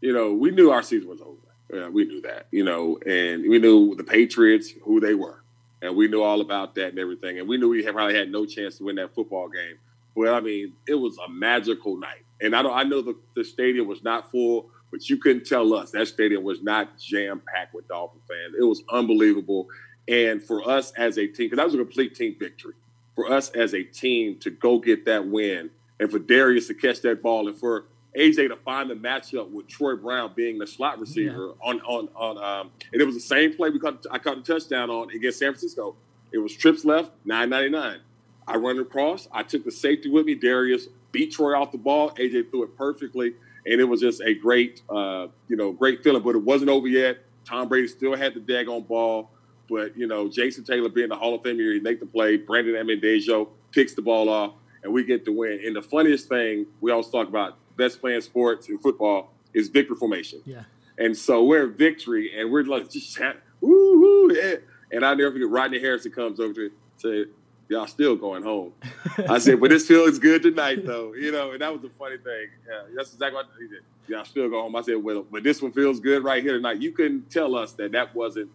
you 0.00 0.14
know, 0.14 0.32
we 0.32 0.50
knew 0.50 0.70
our 0.70 0.82
season 0.82 1.10
was 1.10 1.20
over. 1.20 1.36
Yeah, 1.70 1.88
we 1.88 2.06
knew 2.06 2.22
that, 2.22 2.46
you 2.52 2.64
know, 2.64 2.98
and 3.04 3.42
we 3.46 3.58
knew 3.58 3.94
the 3.96 4.04
Patriots 4.04 4.72
who 4.84 5.00
they 5.00 5.12
were, 5.14 5.42
and 5.82 5.94
we 5.94 6.08
knew 6.08 6.22
all 6.22 6.40
about 6.40 6.74
that 6.76 6.88
and 6.88 6.98
everything, 6.98 7.38
and 7.38 7.46
we 7.46 7.58
knew 7.58 7.68
we 7.68 7.84
had, 7.84 7.92
probably 7.92 8.14
had 8.14 8.32
no 8.32 8.46
chance 8.46 8.78
to 8.78 8.84
win 8.84 8.96
that 8.96 9.14
football 9.14 9.48
game. 9.48 9.76
Well, 10.14 10.34
I 10.34 10.40
mean, 10.40 10.72
it 10.86 10.94
was 10.94 11.18
a 11.18 11.28
magical 11.28 11.98
night, 11.98 12.24
and 12.40 12.54
I 12.54 12.62
don't. 12.62 12.76
I 12.76 12.82
know 12.82 13.02
the, 13.02 13.14
the 13.34 13.44
stadium 13.44 13.86
was 13.86 14.02
not 14.02 14.30
full, 14.30 14.70
but 14.90 15.08
you 15.08 15.16
couldn't 15.16 15.46
tell 15.46 15.74
us 15.74 15.90
that 15.92 16.08
stadium 16.08 16.44
was 16.44 16.62
not 16.62 16.98
jam 16.98 17.42
packed 17.54 17.74
with 17.74 17.88
Dolphin 17.88 18.20
fans. 18.28 18.54
It 18.58 18.64
was 18.64 18.82
unbelievable, 18.90 19.68
and 20.08 20.42
for 20.42 20.68
us 20.68 20.92
as 20.96 21.18
a 21.18 21.26
team, 21.26 21.46
because 21.46 21.56
that 21.56 21.66
was 21.66 21.74
a 21.74 21.78
complete 21.78 22.14
team 22.14 22.36
victory 22.38 22.74
for 23.14 23.32
us 23.32 23.50
as 23.50 23.74
a 23.74 23.82
team 23.82 24.38
to 24.40 24.50
go 24.50 24.78
get 24.78 25.06
that 25.06 25.26
win 25.26 25.70
and 25.98 26.10
for 26.10 26.20
Derrius 26.20 26.68
to 26.68 26.74
catch 26.74 27.00
that 27.00 27.22
ball 27.22 27.48
and 27.48 27.56
for 27.56 27.86
AJ 28.16 28.48
to 28.48 28.56
find 28.56 28.88
the 28.88 28.94
matchup 28.94 29.50
with 29.50 29.66
Troy 29.66 29.96
Brown 29.96 30.32
being 30.36 30.58
the 30.58 30.66
slot 30.66 31.00
receiver 31.00 31.48
yeah. 31.48 31.68
on 31.68 31.80
on 31.80 32.08
on 32.14 32.38
um, 32.38 32.70
and 32.92 33.00
it 33.00 33.04
was 33.04 33.14
the 33.14 33.20
same 33.20 33.54
play 33.54 33.70
we 33.70 33.78
caught 33.78 34.06
I 34.10 34.18
caught 34.18 34.38
a 34.38 34.42
touchdown 34.42 34.90
on 34.90 35.10
against 35.10 35.38
San 35.38 35.52
Francisco. 35.52 35.96
It 36.32 36.38
was 36.38 36.54
trips 36.54 36.84
left, 36.84 37.12
999. 37.24 38.00
I 38.48 38.56
run 38.56 38.78
across, 38.78 39.28
I 39.32 39.42
took 39.42 39.64
the 39.64 39.70
safety 39.70 40.08
with 40.10 40.26
me, 40.26 40.36
Derrius 40.36 40.86
beat 41.12 41.32
Troy 41.32 41.58
off 41.58 41.72
the 41.72 41.78
ball, 41.78 42.10
AJ 42.12 42.50
threw 42.50 42.64
it 42.64 42.76
perfectly, 42.76 43.34
and 43.66 43.80
it 43.80 43.84
was 43.84 44.00
just 44.00 44.20
a 44.22 44.34
great 44.34 44.82
uh, 44.88 45.28
you 45.48 45.56
know, 45.56 45.72
great 45.72 46.02
feeling, 46.02 46.22
but 46.22 46.34
it 46.34 46.42
wasn't 46.42 46.70
over 46.70 46.88
yet. 46.88 47.18
Tom 47.44 47.68
Brady 47.68 47.88
still 47.88 48.16
had 48.16 48.34
the 48.34 48.40
daggone 48.40 48.86
ball. 48.86 49.30
But 49.68 49.96
you 49.96 50.06
know, 50.06 50.28
Jason 50.28 50.64
Taylor 50.64 50.88
being 50.88 51.08
the 51.08 51.16
Hall 51.16 51.34
of 51.34 51.42
Famer, 51.42 51.74
he 51.74 51.80
make 51.80 52.00
the 52.00 52.06
play. 52.06 52.36
Brendon 52.36 52.74
Ayanbadejo 52.74 53.48
picks 53.72 53.94
the 53.94 54.02
ball 54.02 54.28
off, 54.28 54.52
and 54.82 54.92
we 54.92 55.04
get 55.04 55.24
the 55.24 55.32
win. 55.32 55.60
And 55.64 55.74
the 55.74 55.82
funniest 55.82 56.28
thing 56.28 56.66
we 56.80 56.92
always 56.92 57.08
talk 57.08 57.28
about 57.28 57.58
best 57.76 58.00
playing 58.00 58.20
sports 58.20 58.68
in 58.68 58.78
football 58.78 59.32
is 59.54 59.68
victory 59.68 59.96
formation. 59.96 60.40
Yeah. 60.44 60.64
And 60.98 61.16
so 61.16 61.44
we're 61.44 61.66
victory, 61.66 62.38
and 62.38 62.50
we're 62.50 62.64
like 62.64 62.90
just 62.90 63.18
woo 63.60 64.00
woo. 64.00 64.34
Yeah. 64.34 64.56
And 64.92 65.04
I 65.04 65.14
never 65.14 65.32
forget 65.32 65.48
Rodney 65.48 65.80
Harrison 65.80 66.12
comes 66.12 66.38
over 66.38 66.52
to 66.54 66.70
say, 66.98 67.24
"Y'all 67.68 67.86
still 67.86 68.16
going 68.16 68.42
home?" 68.42 68.72
I 69.28 69.38
said, 69.38 69.60
"But 69.60 69.70
this 69.70 69.86
feels 69.86 70.18
good 70.18 70.42
tonight, 70.42 70.84
though." 70.84 71.14
You 71.14 71.32
know, 71.32 71.52
and 71.52 71.60
that 71.60 71.72
was 71.72 71.82
the 71.82 71.90
funny 71.98 72.18
thing. 72.18 72.48
Yeah, 72.68 72.82
that's 72.94 73.12
exactly 73.12 73.36
what 73.36 73.46
he 73.60 73.68
did. 73.68 73.82
Y'all 74.08 74.24
still 74.24 74.48
go 74.48 74.62
home. 74.62 74.76
I 74.76 74.82
said, 74.82 75.02
"Well, 75.02 75.24
but 75.30 75.42
this 75.42 75.62
one 75.62 75.72
feels 75.72 76.00
good 76.00 76.24
right 76.24 76.42
here 76.42 76.54
tonight." 76.54 76.80
You 76.80 76.92
couldn't 76.92 77.30
tell 77.30 77.54
us 77.54 77.72
that 77.72 77.92
that 77.92 78.14
wasn't 78.14 78.50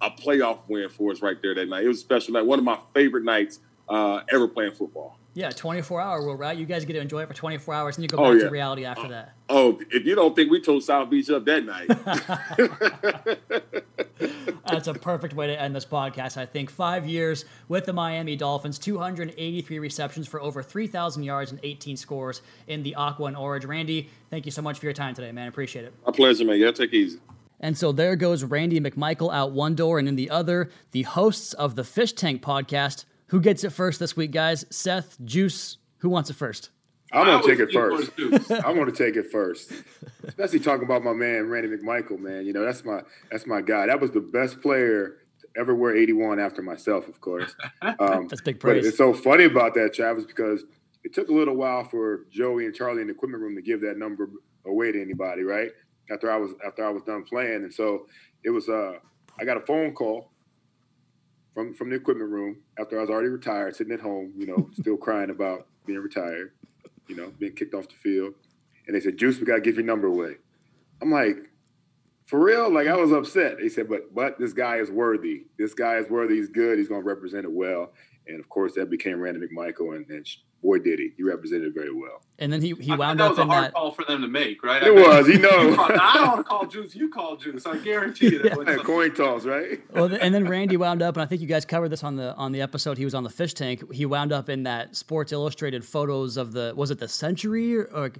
a 0.00 0.10
playoff 0.10 0.60
win 0.68 0.88
for 0.88 1.12
us 1.12 1.22
right 1.22 1.40
there 1.42 1.54
that 1.54 1.68
night. 1.68 1.84
It 1.84 1.88
was 1.88 1.98
a 1.98 2.00
special 2.00 2.34
night, 2.34 2.46
one 2.46 2.58
of 2.58 2.64
my 2.64 2.78
favorite 2.94 3.24
nights 3.24 3.60
uh, 3.88 4.20
ever 4.30 4.48
playing 4.48 4.72
football. 4.72 5.18
Yeah, 5.34 5.50
24 5.50 6.00
hour 6.00 6.22
rule, 6.22 6.36
right? 6.36 6.56
You 6.56 6.64
guys 6.64 6.84
get 6.84 6.92
to 6.92 7.00
enjoy 7.00 7.22
it 7.22 7.28
for 7.28 7.34
24 7.34 7.74
hours 7.74 7.96
and 7.96 8.04
you 8.04 8.08
go 8.08 8.18
oh, 8.18 8.32
back 8.32 8.40
yeah. 8.40 8.46
to 8.46 8.52
reality 8.52 8.84
after 8.84 9.06
uh, 9.06 9.08
that. 9.08 9.34
Oh, 9.48 9.80
if 9.90 10.06
you 10.06 10.14
don't 10.14 10.36
think 10.36 10.50
we 10.50 10.60
told 10.60 10.84
South 10.84 11.10
Beach 11.10 11.28
up 11.28 11.44
that 11.44 11.64
night. 11.64 11.88
That's 14.18 14.88
a 14.88 14.94
perfect 14.94 15.34
way 15.34 15.46
to 15.48 15.60
end 15.60 15.74
this 15.74 15.84
podcast, 15.84 16.36
I 16.36 16.46
think. 16.46 16.70
Five 16.70 17.06
years 17.06 17.44
with 17.68 17.86
the 17.86 17.92
Miami 17.92 18.36
Dolphins, 18.36 18.78
283 18.78 19.78
receptions 19.78 20.28
for 20.28 20.40
over 20.40 20.62
3,000 20.62 21.22
yards 21.22 21.50
and 21.50 21.60
18 21.62 21.96
scores 21.96 22.42
in 22.66 22.82
the 22.82 22.94
Aqua 22.94 23.26
and 23.26 23.36
Orange. 23.36 23.64
Randy, 23.64 24.10
thank 24.30 24.46
you 24.46 24.52
so 24.52 24.62
much 24.62 24.78
for 24.78 24.86
your 24.86 24.92
time 24.92 25.14
today, 25.14 25.32
man. 25.32 25.48
Appreciate 25.48 25.84
it. 25.84 25.94
My 26.06 26.12
pleasure, 26.12 26.44
man. 26.44 26.58
Yeah, 26.58 26.70
take 26.70 26.92
it 26.92 26.96
easy. 26.96 27.18
And 27.60 27.78
so 27.78 27.92
there 27.92 28.16
goes 28.16 28.44
Randy 28.44 28.80
McMichael 28.80 29.32
out 29.32 29.52
one 29.52 29.74
door, 29.74 29.98
and 29.98 30.08
in 30.08 30.16
the 30.16 30.30
other, 30.30 30.70
the 30.90 31.02
hosts 31.02 31.52
of 31.54 31.76
the 31.76 31.84
Fish 31.84 32.12
Tank 32.12 32.42
podcast. 32.42 33.04
Who 33.28 33.40
gets 33.40 33.64
it 33.64 33.70
first 33.70 34.00
this 34.00 34.16
week, 34.16 34.32
guys? 34.32 34.66
Seth, 34.70 35.16
Juice, 35.24 35.78
who 35.98 36.08
wants 36.08 36.30
it 36.30 36.34
first? 36.34 36.70
I'm 37.12 37.26
gonna 37.26 37.42
take 37.46 37.60
it 37.60 37.72
first. 37.72 38.10
I'm 38.64 38.76
gonna 38.76 38.92
take 38.92 39.16
it 39.16 39.30
first, 39.30 39.72
especially 40.24 40.60
talking 40.60 40.84
about 40.84 41.04
my 41.04 41.12
man 41.12 41.48
Randy 41.48 41.68
McMichael. 41.76 42.18
Man, 42.18 42.44
you 42.46 42.52
know 42.52 42.64
that's 42.64 42.84
my 42.84 43.02
that's 43.30 43.46
my 43.46 43.60
guy. 43.60 43.86
That 43.86 44.00
was 44.00 44.10
the 44.10 44.20
best 44.20 44.60
player 44.60 45.18
to 45.40 45.60
ever 45.60 45.74
wear 45.74 45.96
81 45.96 46.40
after 46.40 46.62
myself, 46.62 47.08
of 47.08 47.20
course. 47.20 47.54
Um, 48.00 48.28
that's 48.28 48.40
big 48.40 48.58
praise. 48.58 48.82
But 48.82 48.88
it's 48.88 48.98
so 48.98 49.12
funny 49.12 49.44
about 49.44 49.74
that, 49.74 49.92
Travis, 49.92 50.24
because 50.24 50.64
it 51.04 51.12
took 51.12 51.28
a 51.28 51.32
little 51.32 51.54
while 51.54 51.84
for 51.84 52.24
Joey 52.30 52.64
and 52.64 52.74
Charlie 52.74 53.02
in 53.02 53.08
the 53.08 53.14
equipment 53.14 53.42
room 53.42 53.54
to 53.56 53.62
give 53.62 53.82
that 53.82 53.98
number 53.98 54.30
away 54.64 54.90
to 54.90 55.00
anybody, 55.00 55.42
right? 55.42 55.70
after 56.10 56.30
I 56.30 56.36
was 56.36 56.52
after 56.66 56.84
I 56.84 56.90
was 56.90 57.02
done 57.02 57.24
playing, 57.24 57.64
and 57.64 57.72
so 57.72 58.06
it 58.42 58.50
was. 58.50 58.68
Uh, 58.68 58.94
I 59.38 59.44
got 59.44 59.56
a 59.56 59.60
phone 59.60 59.94
call 59.94 60.30
from 61.54 61.74
from 61.74 61.90
the 61.90 61.96
equipment 61.96 62.30
room 62.30 62.62
after 62.78 62.98
I 62.98 63.00
was 63.02 63.10
already 63.10 63.28
retired, 63.28 63.76
sitting 63.76 63.92
at 63.92 64.00
home, 64.00 64.32
you 64.36 64.46
know, 64.46 64.70
still 64.74 64.96
crying 64.96 65.30
about 65.30 65.66
being 65.86 66.00
retired, 66.00 66.52
you 67.08 67.16
know, 67.16 67.32
being 67.38 67.54
kicked 67.54 67.74
off 67.74 67.88
the 67.88 67.94
field, 67.94 68.34
and 68.86 68.94
they 68.94 69.00
said, 69.00 69.16
"Juice, 69.16 69.38
we 69.38 69.46
got 69.46 69.56
to 69.56 69.60
give 69.60 69.76
your 69.76 69.84
number 69.84 70.06
away." 70.06 70.36
I'm 71.02 71.10
like, 71.10 71.36
for 72.26 72.38
real? 72.42 72.70
Like 72.72 72.88
I 72.88 72.96
was 72.96 73.12
upset. 73.12 73.58
They 73.58 73.68
said, 73.68 73.88
"But 73.88 74.14
but 74.14 74.38
this 74.38 74.52
guy 74.52 74.76
is 74.76 74.90
worthy. 74.90 75.44
This 75.58 75.74
guy 75.74 75.96
is 75.96 76.08
worthy. 76.08 76.36
He's 76.36 76.48
good. 76.48 76.78
He's 76.78 76.88
to 77.02 77.06
represent 77.06 77.44
it 77.44 77.52
well." 77.52 77.92
And 78.26 78.40
of 78.40 78.48
course, 78.48 78.74
that 78.74 78.88
became 78.88 79.20
Randy 79.20 79.46
McMichael, 79.46 79.96
and, 79.96 80.08
and 80.08 80.26
boy, 80.64 80.78
did 80.78 80.98
he! 80.98 81.10
He 81.16 81.22
represented 81.22 81.74
very 81.74 81.92
well. 81.92 82.22
And 82.38 82.52
then 82.52 82.60
he, 82.60 82.74
he 82.80 82.96
wound 82.96 83.20
up 83.20 83.32
in 83.32 83.36
that 83.36 83.46
was 83.46 83.54
a 83.56 83.60
hard 83.60 83.74
call 83.74 83.92
for 83.92 84.04
them 84.04 84.22
to 84.22 84.28
make, 84.28 84.64
right? 84.64 84.82
It 84.82 84.88
I 84.88 84.90
was, 84.90 85.28
you 85.34 85.38
know. 85.38 85.76
I 85.78 86.14
don't 86.14 86.28
want 86.28 86.38
to 86.38 86.44
call 86.44 86.66
Juice. 86.66 86.94
You 86.94 87.08
call 87.08 87.36
Juice. 87.36 87.66
I 87.66 87.76
guarantee 87.76 88.30
you. 88.30 88.42
That 88.42 88.64
yeah. 88.66 88.76
coin 88.76 89.14
toss, 89.14 89.44
right? 89.44 89.80
well, 89.92 90.12
and 90.12 90.34
then 90.34 90.48
Randy 90.48 90.76
wound 90.76 91.02
up, 91.02 91.16
and 91.16 91.22
I 91.22 91.26
think 91.26 91.42
you 91.42 91.46
guys 91.46 91.64
covered 91.64 91.90
this 91.90 92.02
on 92.02 92.16
the 92.16 92.34
on 92.34 92.50
the 92.50 92.62
episode. 92.62 92.98
He 92.98 93.04
was 93.04 93.14
on 93.14 93.22
the 93.22 93.30
fish 93.30 93.54
tank. 93.54 93.92
He 93.92 94.06
wound 94.06 94.32
up 94.32 94.48
in 94.48 94.64
that 94.64 94.96
Sports 94.96 95.30
Illustrated 95.32 95.84
photos 95.84 96.36
of 96.36 96.52
the 96.52 96.72
was 96.74 96.90
it 96.90 96.98
the 96.98 97.08
century 97.08 97.76
or, 97.76 97.84
or 97.84 98.12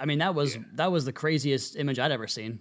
I 0.00 0.06
mean 0.06 0.18
that 0.18 0.34
was 0.34 0.56
yeah. 0.56 0.62
that 0.74 0.90
was 0.90 1.04
the 1.04 1.12
craziest 1.12 1.76
image 1.76 1.98
I'd 1.98 2.12
ever 2.12 2.26
seen. 2.26 2.58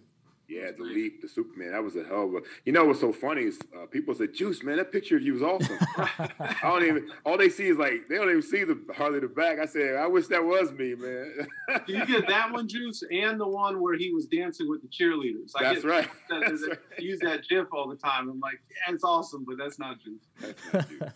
Yeah, 0.51 0.71
the 0.77 0.83
leap, 0.83 1.21
the 1.21 1.29
Superman. 1.29 1.71
That 1.71 1.81
was 1.81 1.95
a 1.95 2.03
hell 2.03 2.25
of 2.25 2.33
a. 2.35 2.41
You 2.65 2.73
know 2.73 2.83
what's 2.83 2.99
so 2.99 3.13
funny 3.13 3.43
is 3.43 3.57
uh, 3.73 3.85
people 3.85 4.13
say, 4.13 4.27
"Juice, 4.27 4.63
man, 4.63 4.75
that 4.77 4.91
picture 4.91 5.15
of 5.15 5.21
you 5.21 5.33
was 5.33 5.41
awesome." 5.41 5.77
I 6.39 6.57
don't 6.61 6.83
even. 6.83 7.09
All 7.25 7.37
they 7.37 7.47
see 7.47 7.67
is 7.67 7.77
like 7.77 8.09
they 8.09 8.17
don't 8.17 8.29
even 8.29 8.41
see 8.41 8.65
the 8.65 8.77
hardly 8.93 9.21
the 9.21 9.29
back. 9.29 9.59
I 9.59 9.65
said, 9.65 9.95
"I 9.95 10.07
wish 10.07 10.27
that 10.27 10.43
was 10.43 10.73
me, 10.73 10.93
man." 10.95 11.47
you 11.87 12.05
get 12.05 12.27
that 12.27 12.51
one, 12.51 12.67
Juice, 12.67 13.01
and 13.09 13.39
the 13.39 13.47
one 13.47 13.81
where 13.81 13.95
he 13.95 14.11
was 14.11 14.25
dancing 14.25 14.67
with 14.69 14.81
the 14.81 14.89
cheerleaders. 14.89 15.53
I 15.55 15.73
that's 15.73 15.85
right. 15.85 16.09
That, 16.29 16.41
that's 16.41 16.67
right. 16.67 16.79
Use 16.99 17.19
that 17.21 17.47
GIF 17.47 17.67
all 17.71 17.87
the 17.87 17.95
time. 17.95 18.29
I'm 18.29 18.41
like, 18.41 18.59
yeah, 18.69 18.93
it's 18.93 19.05
awesome, 19.05 19.45
but 19.47 19.57
that's 19.57 19.79
not 19.79 20.01
Juice. 20.01 20.27
That's 20.41 20.73
not 20.73 20.89
Juice. 20.89 21.09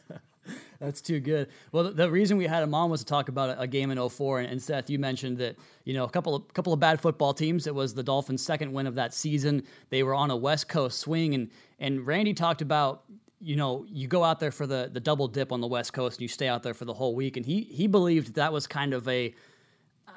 That's 0.80 1.02
too 1.02 1.20
good. 1.20 1.50
Well, 1.72 1.86
the, 1.86 1.92
the, 1.92 2.12
reason 2.12 2.38
we 2.38 2.46
had 2.46 2.64
him 2.64 2.74
on 2.74 2.90
was 2.90 3.00
to 3.02 3.06
talk 3.06 3.30
about 3.30 3.50
a, 3.50 3.62
a 3.62 3.68
game 3.68 3.92
in 3.92 4.10
04. 4.10 4.40
And, 4.40 4.52
and, 4.52 4.62
Seth, 4.62 4.90
you 4.90 5.00
mentioned 5.00 5.38
that, 5.40 5.56
you 5.84 5.94
know, 5.94 6.04
a 6.04 6.10
couple 6.10 6.36
of, 6.36 6.54
couple 6.54 6.74
of 6.74 6.80
bad 6.80 7.00
football 7.00 7.34
teams. 7.34 7.68
It 7.68 7.76
was 7.76 7.94
the 7.94 8.04
Dolphins' 8.04 8.44
second 8.44 8.72
win 8.72 8.88
of 8.88 8.96
that 8.96 9.14
season. 9.14 9.64
They 9.90 10.04
were 10.04 10.14
on 10.14 10.32
a 10.32 10.36
West 10.36 10.68
Coast 10.68 11.00
swing. 11.00 11.36
And, 11.36 11.50
and 11.80 12.06
Randy 12.06 12.34
talked 12.34 12.62
about, 12.62 13.04
you 13.42 13.56
know, 13.56 13.86
you 13.88 14.08
go 14.08 14.24
out 14.24 14.40
there 14.40 14.52
for 14.52 14.68
the, 14.68 14.90
the 14.92 15.00
double 15.00 15.28
dip 15.28 15.52
on 15.52 15.62
the 15.62 15.68
West 15.68 15.94
Coast 15.94 16.18
and 16.18 16.22
you 16.22 16.28
stay 16.28 16.48
out 16.48 16.64
there 16.64 16.74
for 16.74 16.86
the 16.86 16.94
whole 16.94 17.16
week. 17.16 17.38
And 17.38 17.46
he, 17.46 17.62
he 17.62 17.88
believed 17.88 18.36
that 18.36 18.52
was 18.52 18.68
kind 18.68 18.94
of 18.94 19.08
a, 19.08 19.34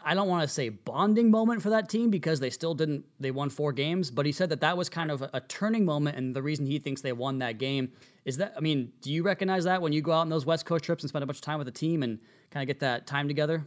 I 0.05 0.15
don't 0.15 0.29
want 0.29 0.43
to 0.43 0.49
say 0.49 0.69
bonding 0.69 1.31
moment 1.31 1.63
for 1.63 1.71
that 1.71 1.89
team 1.89 2.11
because 2.11 2.41
they 2.41 2.51
still 2.51 2.75
didn't, 2.75 3.05
they 3.21 3.31
won 3.31 3.51
four 3.51 3.73
games, 3.73 4.11
but 4.11 4.27
he 4.27 4.33
said 4.33 4.49
that 4.51 4.61
that 4.61 4.77
was 4.77 4.89
kind 4.89 5.11
of 5.11 5.23
a, 5.23 5.41
turning 5.49 5.85
moment. 5.85 6.17
And 6.17 6.35
the 6.35 6.43
reason 6.43 6.67
he 6.67 6.79
thinks 6.79 7.01
they 7.01 7.13
won 7.13 7.39
that 7.39 7.59
game 7.59 7.93
is 8.25 8.37
that, 8.39 8.55
I 8.57 8.61
mean, 8.61 8.93
do 9.01 9.13
you 9.13 9.23
recognize 9.23 9.65
that 9.65 9.81
when 9.81 9.93
you 9.93 10.03
go 10.03 10.13
out 10.13 10.21
on 10.21 10.29
those 10.29 10.47
West 10.47 10.67
Coast 10.67 10.85
trips 10.85 11.03
and 11.03 11.09
spend 11.09 11.23
a 11.23 11.27
bunch 11.27 11.39
of 11.39 11.43
time 11.43 11.59
with 11.59 11.67
the 11.67 11.73
team 11.73 12.03
and 12.03 12.19
kind 12.51 12.63
of 12.63 12.67
get 12.67 12.81
that 12.81 13.07
time 13.07 13.29
together? 13.29 13.67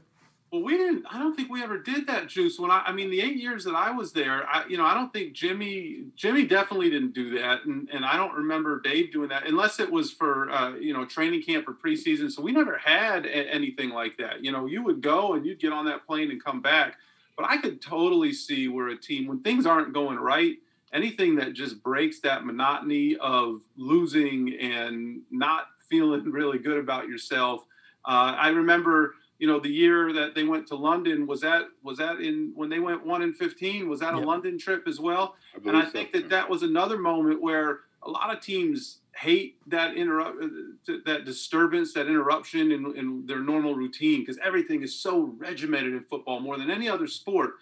Well, 0.52 0.64
we 0.64 0.76
didn't. 0.76 1.06
I 1.10 1.18
don't 1.18 1.34
think 1.34 1.50
we 1.50 1.64
ever 1.64 1.78
did 1.78 2.08
that, 2.08 2.28
Juice. 2.28 2.60
When 2.60 2.72
I, 2.72 2.84
I 2.88 2.92
mean, 2.92 3.10
the 3.10 3.22
eight 3.22 3.38
years 3.38 3.64
that 3.64 3.74
I 3.74 3.90
was 3.92 4.12
there, 4.12 4.46
I, 4.50 4.66
you 4.68 4.76
know, 4.76 4.86
I 4.86 4.94
don't 4.94 5.12
think 5.14 5.32
Jimmy, 5.32 6.04
Jimmy 6.18 6.46
definitely 6.46 6.90
didn't 6.90 7.14
do 7.14 7.40
that, 7.40 7.64
and 7.64 7.90
and 7.94 8.04
I 8.04 8.18
don't 8.18 8.34
remember 8.34 8.82
Dave 8.82 9.14
doing 9.14 9.30
that 9.30 9.48
unless 9.48 9.80
it 9.80 9.90
was 9.90 10.12
for, 10.12 10.52
uh, 10.52 10.74
you 10.76 10.92
know, 10.92 11.06
training 11.06 11.44
camp 11.44 11.70
or 11.70 11.74
preseason. 11.74 12.30
So 12.30 12.42
we 12.42 12.52
never 12.52 12.78
had 12.78 13.26
a, 13.26 13.30
anything 13.30 13.92
like 13.92 14.18
that. 14.18 14.44
You 14.44 14.52
know, 14.52 14.66
you 14.66 14.84
would 14.84 15.02
go 15.02 15.36
and 15.36 15.46
you'd 15.46 15.60
get 15.60 15.72
on 15.72 15.86
that 15.86 16.06
plane 16.06 16.30
and 16.32 16.44
come 16.44 16.62
back. 16.62 16.98
But 17.38 17.46
I 17.50 17.58
could 17.58 17.82
totally 17.82 18.34
see 18.34 18.68
where 18.68 18.90
a 18.90 18.98
team, 18.98 19.28
when 19.28 19.40
things 19.40 19.66
aren't 19.66 19.94
going 19.94 20.20
right, 20.20 20.58
anything 20.92 21.36
that 21.36 21.54
just 21.54 21.82
breaks 21.82 22.20
that 22.20 22.46
monotony 22.46 23.16
of 23.22 23.62
losing 23.78 24.54
and 24.60 25.22
not 25.32 25.68
feeling 25.90 26.24
really 26.32 26.60
good 26.60 26.78
about 26.78 27.08
yourself. 27.08 27.66
Uh, 28.04 28.36
I 28.38 28.50
remember, 28.50 29.16
you 29.42 29.48
know, 29.48 29.60
the 29.60 29.70
year 29.70 30.14
that 30.14 30.36
they 30.36 30.44
went 30.44 30.68
to 30.68 30.76
London 30.76 31.26
was 31.26 31.42
that 31.42 31.64
was 31.82 31.98
that 31.98 32.20
in 32.20 32.52
when 32.54 32.70
they 32.70 32.78
went 32.78 33.04
one 33.04 33.24
in 33.24 33.34
fifteen 33.34 33.90
was 33.90 34.00
that 34.02 34.14
a 34.14 34.20
London 34.20 34.56
trip 34.56 34.88
as 34.88 35.00
well? 35.00 35.34
I 35.56 35.68
and 35.68 35.76
I 35.76 35.86
so, 35.86 35.90
think 35.90 36.12
that 36.14 36.30
that 36.30 36.48
was 36.48 36.62
another 36.62 37.00
moment 37.00 37.42
where 37.42 37.80
a 38.04 38.10
lot 38.10 38.32
of 38.32 38.40
teams 38.40 39.00
hate 39.16 39.58
that 39.66 39.98
interrupt 39.98 40.44
uh, 40.44 40.94
that 41.06 41.26
disturbance 41.26 41.92
that 41.94 42.06
interruption 42.06 42.72
in, 42.72 42.96
in 42.96 43.26
their 43.26 43.40
normal 43.40 43.74
routine 43.74 44.20
because 44.20 44.38
everything 44.44 44.84
is 44.84 44.96
so 44.96 45.34
regimented 45.40 45.94
in 45.94 46.04
football 46.04 46.40
more 46.40 46.60
than 46.60 46.70
any 46.70 46.88
other 46.88 47.08
sport. 47.08 47.54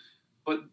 But 0.45 0.63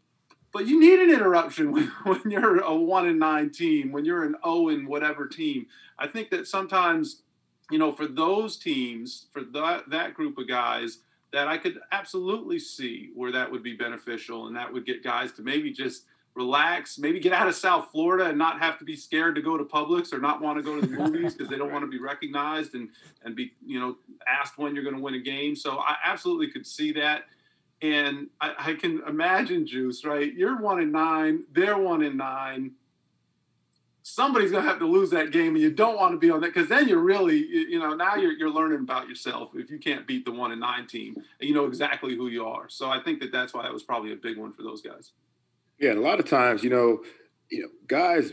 but 0.53 0.67
you 0.67 0.81
need 0.81 0.99
an 0.99 1.15
interruption 1.15 1.71
when, 1.73 1.87
when 2.03 2.21
you're 2.29 2.59
a 2.59 2.75
one 2.75 3.07
and 3.07 3.21
nine 3.21 3.51
team 3.51 3.93
when 3.93 4.05
you're 4.05 4.25
an 4.25 4.35
o 4.43 4.71
and 4.71 4.89
whatever 4.89 5.29
team. 5.29 5.67
I 6.01 6.09
think 6.09 6.31
that 6.31 6.49
sometimes 6.49 7.23
you 7.71 7.79
know 7.79 7.93
for 7.93 8.07
those 8.07 8.57
teams 8.57 9.27
for 9.33 9.43
that 9.43 9.89
that 9.89 10.15
group 10.15 10.39
of 10.39 10.49
guys 10.49 10.99
that 11.33 11.49
i 11.49 11.57
could 11.57 11.79
absolutely 11.93 12.59
see 12.59 13.11
where 13.15 13.33
that 13.33 13.51
would 13.51 13.63
be 13.63 13.75
beneficial 13.75 14.47
and 14.47 14.57
that 14.57 14.73
would 14.73 14.87
get 14.87 15.03
guys 15.03 15.33
to 15.33 15.43
maybe 15.43 15.73
just 15.73 16.05
relax, 16.37 16.99
maybe 16.99 17.19
get 17.19 17.33
out 17.33 17.49
of 17.49 17.55
South 17.55 17.89
Florida 17.91 18.27
and 18.27 18.39
not 18.39 18.61
have 18.61 18.79
to 18.79 18.85
be 18.85 18.95
scared 18.95 19.35
to 19.35 19.41
go 19.41 19.57
to 19.57 19.65
Publix 19.65 20.13
or 20.13 20.19
not 20.19 20.41
want 20.43 20.59
to 20.59 20.63
go 20.63 20.79
to 20.79 20.87
the 20.87 20.97
movies 21.03 21.35
because 21.35 21.49
they 21.49 21.57
don't 21.57 21.73
want 21.73 21.83
to 21.83 21.91
be 21.91 21.99
recognized 21.99 22.75
and 22.75 22.91
and 23.25 23.35
be 23.35 23.53
you 23.65 23.81
know 23.81 23.97
asked 24.29 24.59
when 24.59 24.75
you're 24.75 24.85
going 24.85 24.95
to 24.95 25.03
win 25.03 25.15
a 25.15 25.21
game. 25.21 25.57
So 25.57 25.79
I 25.79 25.97
absolutely 26.05 26.51
could 26.51 26.67
see 26.67 26.93
that, 26.93 27.25
and 27.83 28.29
I, 28.41 28.55
I 28.59 28.73
can 28.75 29.03
imagine 29.09 29.67
Juice. 29.67 30.05
Right, 30.05 30.33
you're 30.35 30.61
one 30.61 30.81
in 30.81 30.93
nine, 30.93 31.45
they're 31.53 31.79
one 31.79 32.03
in 32.03 32.17
nine. 32.19 32.73
Somebody's 34.09 34.53
gonna 34.53 34.63
have 34.63 34.79
to 34.79 34.87
lose 34.87 35.11
that 35.11 35.33
game, 35.33 35.57
and 35.57 35.59
you 35.59 35.73
don't 35.73 35.97
want 35.97 36.13
to 36.13 36.17
be 36.17 36.31
on 36.31 36.41
that 36.43 36.55
because 36.55 36.69
then 36.69 36.87
you're 36.87 37.01
really, 37.01 37.39
you 37.39 37.81
know, 37.81 37.93
now 37.93 38.15
you're 38.15 38.31
you're 38.31 38.49
learning 38.49 38.79
about 38.79 39.09
yourself. 39.09 39.51
If 39.57 39.69
you 39.69 39.81
can't 39.81 40.07
beat 40.07 40.25
the 40.25 40.31
one 40.31 40.53
and 40.53 40.61
nine 40.61 40.87
team, 40.87 41.17
and 41.17 41.49
you 41.49 41.53
know 41.53 41.65
exactly 41.65 42.15
who 42.15 42.29
you 42.29 42.47
are. 42.47 42.69
So 42.69 42.89
I 42.89 43.03
think 43.03 43.19
that 43.19 43.33
that's 43.33 43.53
why 43.53 43.67
it 43.67 43.73
was 43.73 43.83
probably 43.83 44.13
a 44.13 44.17
big 44.17 44.39
one 44.39 44.53
for 44.53 44.63
those 44.63 44.81
guys. 44.81 45.11
Yeah, 45.81 45.91
and 45.91 45.99
a 45.99 46.03
lot 46.03 46.21
of 46.21 46.31
times, 46.31 46.63
you 46.63 46.71
know, 46.71 47.03
you 47.51 47.63
know, 47.63 47.69
guys 47.89 48.33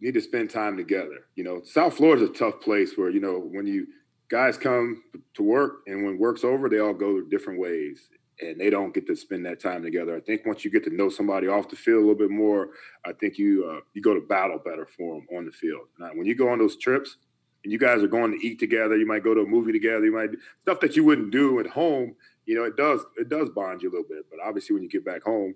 need 0.00 0.14
to 0.14 0.22
spend 0.22 0.48
time 0.48 0.78
together. 0.78 1.26
You 1.36 1.44
know, 1.44 1.60
South 1.64 1.98
florida's 1.98 2.30
a 2.30 2.32
tough 2.32 2.62
place 2.62 2.96
where 2.96 3.10
you 3.10 3.20
know 3.20 3.38
when 3.38 3.66
you 3.66 3.88
guys 4.30 4.56
come 4.56 5.02
to 5.34 5.42
work 5.42 5.80
and 5.86 6.02
when 6.02 6.16
work's 6.16 6.44
over, 6.44 6.70
they 6.70 6.78
all 6.78 6.94
go 6.94 7.20
different 7.20 7.60
ways 7.60 8.08
and 8.40 8.60
they 8.60 8.70
don't 8.70 8.94
get 8.94 9.06
to 9.06 9.16
spend 9.16 9.44
that 9.46 9.60
time 9.60 9.82
together. 9.82 10.16
I 10.16 10.20
think 10.20 10.46
once 10.46 10.64
you 10.64 10.70
get 10.70 10.84
to 10.84 10.94
know 10.94 11.08
somebody 11.08 11.48
off 11.48 11.68
the 11.68 11.76
field 11.76 11.98
a 11.98 12.00
little 12.00 12.14
bit 12.14 12.30
more, 12.30 12.70
I 13.04 13.12
think 13.12 13.38
you 13.38 13.68
uh, 13.68 13.80
you 13.94 14.02
go 14.02 14.14
to 14.14 14.20
battle 14.20 14.60
better 14.64 14.86
for 14.86 15.16
them 15.16 15.26
on 15.36 15.46
the 15.46 15.52
field. 15.52 15.86
Now, 15.98 16.10
when 16.14 16.26
you 16.26 16.34
go 16.34 16.48
on 16.48 16.58
those 16.58 16.76
trips 16.76 17.16
and 17.64 17.72
you 17.72 17.78
guys 17.78 18.02
are 18.02 18.08
going 18.08 18.38
to 18.38 18.46
eat 18.46 18.58
together, 18.58 18.96
you 18.96 19.06
might 19.06 19.24
go 19.24 19.34
to 19.34 19.40
a 19.40 19.46
movie 19.46 19.72
together, 19.72 20.04
you 20.04 20.12
might 20.12 20.30
stuff 20.62 20.80
that 20.80 20.96
you 20.96 21.04
wouldn't 21.04 21.30
do 21.30 21.58
at 21.60 21.66
home. 21.66 22.14
You 22.46 22.56
know, 22.56 22.64
it 22.64 22.76
does 22.76 23.00
it 23.16 23.28
does 23.28 23.48
bond 23.50 23.82
you 23.82 23.90
a 23.90 23.92
little 23.92 24.08
bit. 24.08 24.26
But 24.30 24.40
obviously, 24.44 24.74
when 24.74 24.82
you 24.82 24.88
get 24.88 25.04
back 25.04 25.22
home, 25.22 25.54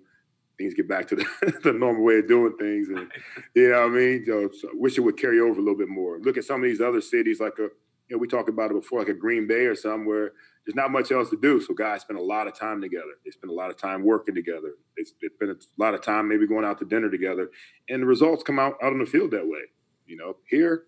things 0.57 0.73
get 0.73 0.87
back 0.87 1.07
to 1.07 1.15
the, 1.15 1.25
the 1.63 1.73
normal 1.73 2.03
way 2.03 2.19
of 2.19 2.27
doing 2.27 2.55
things. 2.57 2.89
And 2.89 3.09
you 3.55 3.69
know 3.69 3.81
what 3.81 3.91
I 3.91 3.95
mean? 3.95 4.25
So, 4.25 4.49
so 4.51 4.69
wish 4.73 4.97
it 4.97 5.01
would 5.01 5.17
carry 5.17 5.39
over 5.39 5.59
a 5.59 5.63
little 5.63 5.77
bit 5.77 5.89
more. 5.89 6.19
Look 6.19 6.37
at 6.37 6.43
some 6.43 6.61
of 6.61 6.69
these 6.69 6.81
other 6.81 7.01
cities, 7.01 7.39
like 7.39 7.57
a 7.59 7.69
you 8.09 8.17
know, 8.17 8.21
we 8.21 8.27
talked 8.27 8.49
about 8.49 8.71
it 8.71 8.73
before, 8.73 8.99
like 8.99 9.07
a 9.07 9.13
Green 9.13 9.47
Bay 9.47 9.65
or 9.65 9.75
somewhere. 9.75 10.33
There's 10.65 10.75
not 10.75 10.91
much 10.91 11.11
else 11.11 11.29
to 11.29 11.37
do, 11.37 11.59
so 11.59 11.73
guys 11.73 12.01
spend 12.01 12.17
a 12.17 12.23
lot 12.23 12.47
of 12.47 12.57
time 12.57 12.81
together. 12.81 13.11
They 13.25 13.31
spend 13.31 13.51
a 13.51 13.53
lot 13.53 13.69
of 13.69 13.77
time 13.77 14.03
working 14.03 14.33
together. 14.33 14.75
They, 14.95 15.03
they 15.21 15.27
spend 15.35 15.51
a 15.51 15.57
lot 15.77 15.93
of 15.93 16.01
time 16.01 16.29
maybe 16.29 16.47
going 16.47 16.63
out 16.63 16.79
to 16.79 16.85
dinner 16.85 17.09
together, 17.09 17.49
and 17.89 18.01
the 18.01 18.07
results 18.07 18.43
come 18.43 18.59
out 18.59 18.75
out 18.81 18.93
on 18.93 18.99
the 18.99 19.05
field 19.05 19.31
that 19.31 19.45
way. 19.45 19.61
You 20.05 20.17
know, 20.17 20.37
here 20.49 20.83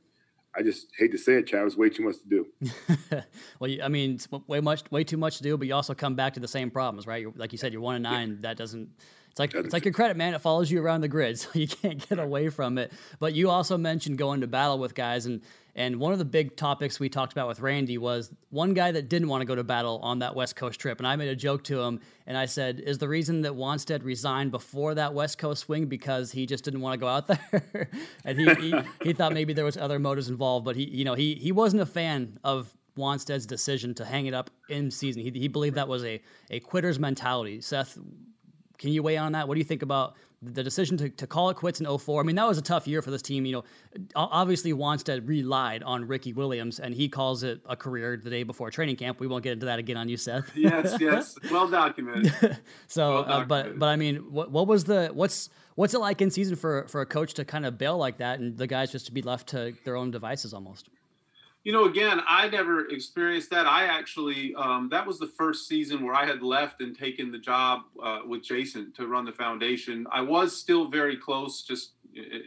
I 0.58 0.62
just 0.62 0.88
hate 0.98 1.12
to 1.12 1.18
say 1.18 1.34
it, 1.34 1.48
Travis. 1.48 1.76
Way 1.76 1.90
too 1.90 2.04
much 2.04 2.16
to 2.20 2.28
do. 2.30 3.22
well, 3.60 3.72
I 3.84 3.90
mean, 3.90 4.20
way 4.48 4.62
much, 4.62 4.90
way 4.92 5.04
too 5.04 5.18
much 5.18 5.38
to 5.38 5.44
do. 5.44 5.58
But 5.58 5.68
you 5.68 5.74
also 5.74 5.94
come 5.94 6.16
back 6.16 6.34
to 6.36 6.40
the 6.40 6.48
same 6.48 6.72
problems, 6.72 7.06
right? 7.06 7.22
You're, 7.22 7.34
like 7.36 7.52
you 7.52 7.58
said, 7.58 7.74
you're 7.74 7.82
one 7.82 7.96
and 7.96 8.04
nine. 8.04 8.30
Yeah. 8.30 8.36
That 8.42 8.58
doesn't 8.58 8.90
it's 9.36 9.40
like 9.42 9.54
it's 9.54 9.74
like 9.74 9.84
your 9.84 9.94
credit, 9.94 10.16
man. 10.16 10.34
It 10.34 10.40
follows 10.40 10.72
you 10.72 10.82
around 10.82 11.02
the 11.02 11.10
grid, 11.10 11.38
so 11.40 11.50
you 11.54 11.68
can't 11.68 12.08
get 12.08 12.20
away 12.20 12.48
from 12.48 12.78
it. 12.78 12.94
But 13.20 13.34
you 13.34 13.50
also 13.50 13.78
mentioned 13.78 14.18
going 14.18 14.42
to 14.42 14.48
battle 14.48 14.80
with 14.80 14.96
guys, 14.96 15.26
and 15.26 15.42
and 15.76 16.00
one 16.00 16.14
of 16.14 16.20
the 16.20 16.26
big 16.26 16.56
topics 16.56 17.00
we 17.00 17.10
talked 17.10 17.34
about 17.34 17.48
with 17.50 17.60
Randy 17.60 17.98
was 17.98 18.32
one 18.50 18.74
guy 18.74 18.92
that 18.92 19.10
didn't 19.10 19.28
want 19.28 19.42
to 19.42 19.46
go 19.46 19.56
to 19.56 19.64
battle 19.64 20.00
on 20.02 20.20
that 20.20 20.34
West 20.34 20.56
Coast 20.56 20.80
trip. 20.80 21.00
And 21.00 21.08
I 21.08 21.18
made 21.18 21.28
a 21.28 21.36
joke 21.36 21.66
to 21.66 21.82
him, 21.82 22.00
and 22.26 22.38
I 22.38 22.46
said, 22.46 22.80
"Is 22.80 22.98
the 22.98 23.10
reason 23.10 23.42
that 23.42 23.52
Wannstedt 23.52 24.04
resigned 24.04 24.52
before 24.52 24.96
that 24.96 25.14
West 25.14 25.38
Coast 25.38 25.66
swing 25.66 25.88
because 25.88 26.32
he 26.32 26.46
just 26.46 26.64
didn't 26.64 26.80
want 26.82 26.94
to 26.94 26.98
go 26.98 27.08
out 27.08 27.28
there?" 27.28 27.90
and 28.26 28.40
he, 28.40 28.54
he 28.56 28.74
he 29.04 29.14
thought 29.14 29.34
maybe 29.34 29.52
there 29.54 29.66
was 29.66 29.76
other 29.76 30.00
motives 30.00 30.30
involved, 30.30 30.64
but 30.64 30.76
he 30.76 30.86
you 30.86 31.04
know 31.04 31.14
he 31.14 31.36
he 31.36 31.52
wasn't 31.52 31.82
a 31.82 31.86
fan 31.86 32.40
of 32.44 32.74
Wannstedt's 32.98 33.46
decision 33.46 33.94
to 33.96 34.06
hang 34.06 34.28
it 34.28 34.34
up 34.34 34.50
in 34.70 34.90
season. 34.90 35.22
He, 35.22 35.32
he 35.32 35.48
believed 35.48 35.76
that 35.76 35.88
was 35.88 36.06
a, 36.06 36.22
a 36.50 36.60
quitter's 36.62 37.00
mentality. 37.00 37.60
Seth, 37.60 37.98
can 38.78 38.92
you 38.92 39.04
weigh 39.04 39.18
on 39.18 39.34
that? 39.34 39.48
What 39.48 39.56
do 39.56 39.60
you 39.60 39.66
think 39.66 39.82
about 39.82 40.16
the 40.54 40.64
decision 40.64 40.98
to, 40.98 41.10
to 41.10 41.28
call 41.28 41.50
it 41.50 41.58
quits 41.58 41.80
in 41.80 41.98
04? 41.98 42.22
I 42.22 42.24
mean, 42.24 42.36
that 42.36 42.48
was 42.48 42.58
a 42.58 42.62
tough 42.62 42.88
year 42.88 43.02
for 43.02 43.12
this 43.12 43.22
team. 43.22 43.46
You 43.46 43.54
know, 43.54 43.64
obviously 44.16 44.74
Wannstedt 44.74 45.28
relied 45.28 45.84
on 45.84 46.08
Ricky 46.08 46.34
Williams, 46.34 46.80
and 46.80 46.94
he 46.94 47.10
calls 47.10 47.44
it 47.44 47.62
a 47.68 47.76
career 47.76 48.18
the 48.18 48.30
day 48.30 48.44
before 48.44 48.72
training 48.72 48.96
camp. 48.96 49.20
We 49.20 49.28
won't 49.28 49.44
get 49.44 49.54
into 49.54 49.66
that 49.66 49.80
again 49.80 49.98
on 49.98 50.10
you, 50.10 50.18
Seth. 50.18 50.52
yes, 50.56 50.98
yes, 51.00 51.38
well 51.52 51.68
documented. 51.68 52.60
so, 52.88 53.14
well 53.14 53.24
documented. 53.24 53.44
Uh, 53.44 53.46
but 53.46 53.80
but 53.80 53.90
I 53.90 53.96
mean, 53.96 54.18
what 54.32 54.52
what 54.52 54.68
was 54.68 54.84
the 54.84 55.10
what's 55.14 55.50
what's 55.76 55.94
it 55.94 56.00
like 56.00 56.22
in 56.22 56.32
season 56.32 56.56
for 56.56 56.88
for 56.88 57.02
a 57.02 57.06
coach 57.06 57.34
to 57.36 57.46
kind 57.46 57.66
of 57.66 57.78
bail 57.78 57.98
like 57.98 58.18
that, 58.18 58.40
and 58.40 58.58
the 58.58 58.68
guys 58.68 58.92
just 58.92 59.06
to 59.08 59.12
be 59.12 59.22
left 59.22 59.50
to 59.50 59.74
their 59.84 59.96
own 59.96 60.12
devices 60.12 60.54
almost? 60.54 60.90
You 61.66 61.72
know, 61.72 61.86
again, 61.86 62.22
I 62.28 62.48
never 62.48 62.90
experienced 62.90 63.50
that. 63.50 63.66
I 63.66 63.86
actually, 63.86 64.54
um, 64.56 64.88
that 64.92 65.06
was 65.06 65.18
the 65.18 65.26
first 65.26 65.68
season 65.68 66.06
where 66.06 66.14
I 66.14 66.24
had 66.24 66.44
left 66.44 66.80
and 66.80 66.96
taken 66.96 67.32
the 67.32 67.40
job 67.40 67.82
uh, 68.02 68.20
with 68.24 68.44
Jason 68.44 68.94
to 68.94 69.08
run 69.08 69.26
the 69.26 69.32
foundation. 69.32 70.06
I 70.12 70.22
was 70.22 70.56
still 70.56 70.88
very 70.88 71.18
close, 71.18 71.64
just 71.64 71.94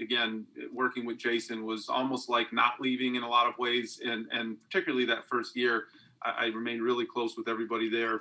again, 0.01 0.47
working 0.73 1.05
with 1.05 1.19
Jason 1.19 1.65
was 1.67 1.89
almost 1.89 2.29
like 2.29 2.53
not 2.53 2.81
leaving 2.81 3.17
in 3.17 3.25
a 3.25 3.29
lot 3.29 3.49
of 3.49 3.59
ways. 3.59 4.01
And, 4.05 4.29
and 4.31 4.57
particularly 4.71 5.05
that 5.07 5.29
first 5.29 5.57
year, 5.57 5.87
I, 6.23 6.45
I 6.45 6.47
remained 6.47 6.83
really 6.83 7.05
close 7.05 7.37
with 7.37 7.49
everybody 7.49 7.91
there. 7.91 8.21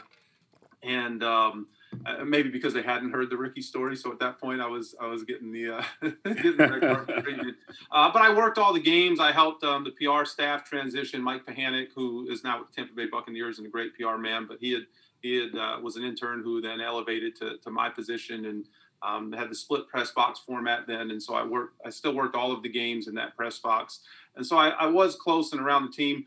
And, 0.82 1.24
um, 1.24 1.68
uh, 2.06 2.24
maybe 2.24 2.50
because 2.50 2.74
they 2.74 2.82
hadn't 2.82 3.12
heard 3.12 3.30
the 3.30 3.38
Ricky 3.38 3.62
story. 3.62 3.96
So 3.96 4.12
at 4.12 4.20
that 4.20 4.40
point, 4.40 4.62
I 4.62 4.68
was 4.68 4.96
I 5.02 5.08
was 5.08 5.24
getting 5.24 5.52
the, 5.52 5.78
uh, 5.78 5.84
getting 6.24 6.58
the. 6.58 7.54
Uh, 7.92 8.12
but 8.12 8.22
I 8.22 8.34
worked 8.34 8.58
all 8.58 8.74
the 8.74 8.80
games. 8.80 9.20
I 9.20 9.32
helped 9.32 9.64
um, 9.64 9.84
the 9.84 9.92
PR 9.92 10.26
staff 10.26 10.66
transition. 10.66 11.22
Mike 11.22 11.46
Pahanic, 11.46 11.88
who 11.96 12.28
is 12.30 12.44
now 12.44 12.60
with 12.60 12.70
the 12.70 12.76
Tampa 12.76 12.94
Bay 12.94 13.08
Buccaneers 13.08 13.60
and 13.60 13.68
a 13.68 13.70
great 13.70 13.96
PR 13.96 14.18
man, 14.18 14.46
but 14.48 14.58
he 14.60 14.72
had 14.72 14.84
he 15.22 15.36
had 15.36 15.56
uh, 15.56 15.80
was 15.82 15.96
an 15.96 16.04
intern 16.04 16.44
who 16.44 16.62
then 16.62 16.82
elevated 16.82 17.36
to, 17.38 17.58
to 17.58 17.72
my 17.72 17.90
position 17.90 18.46
and 18.46 18.66
um, 19.02 19.32
had 19.32 19.50
the 19.50 19.56
split 19.56 19.88
press 19.88 20.12
box 20.12 20.40
format 20.40 20.88
then. 20.88 21.12
And 21.12 21.22
so 21.22 21.34
I 21.34 21.46
worked. 21.46 21.80
I 21.86 21.90
still 21.90 22.14
worked 22.14 22.36
all 22.36 22.52
of 22.52 22.64
the 22.64 22.70
games 22.70 23.08
in 23.08 23.16
that 23.16 23.36
press 23.36 23.60
box. 23.60 24.02
And 24.36 24.46
so 24.46 24.58
I, 24.58 24.70
I 24.70 24.86
was 24.86 25.16
close 25.16 25.52
and 25.52 25.62
around 25.62 25.84
the 25.84 25.92
team 25.92 26.26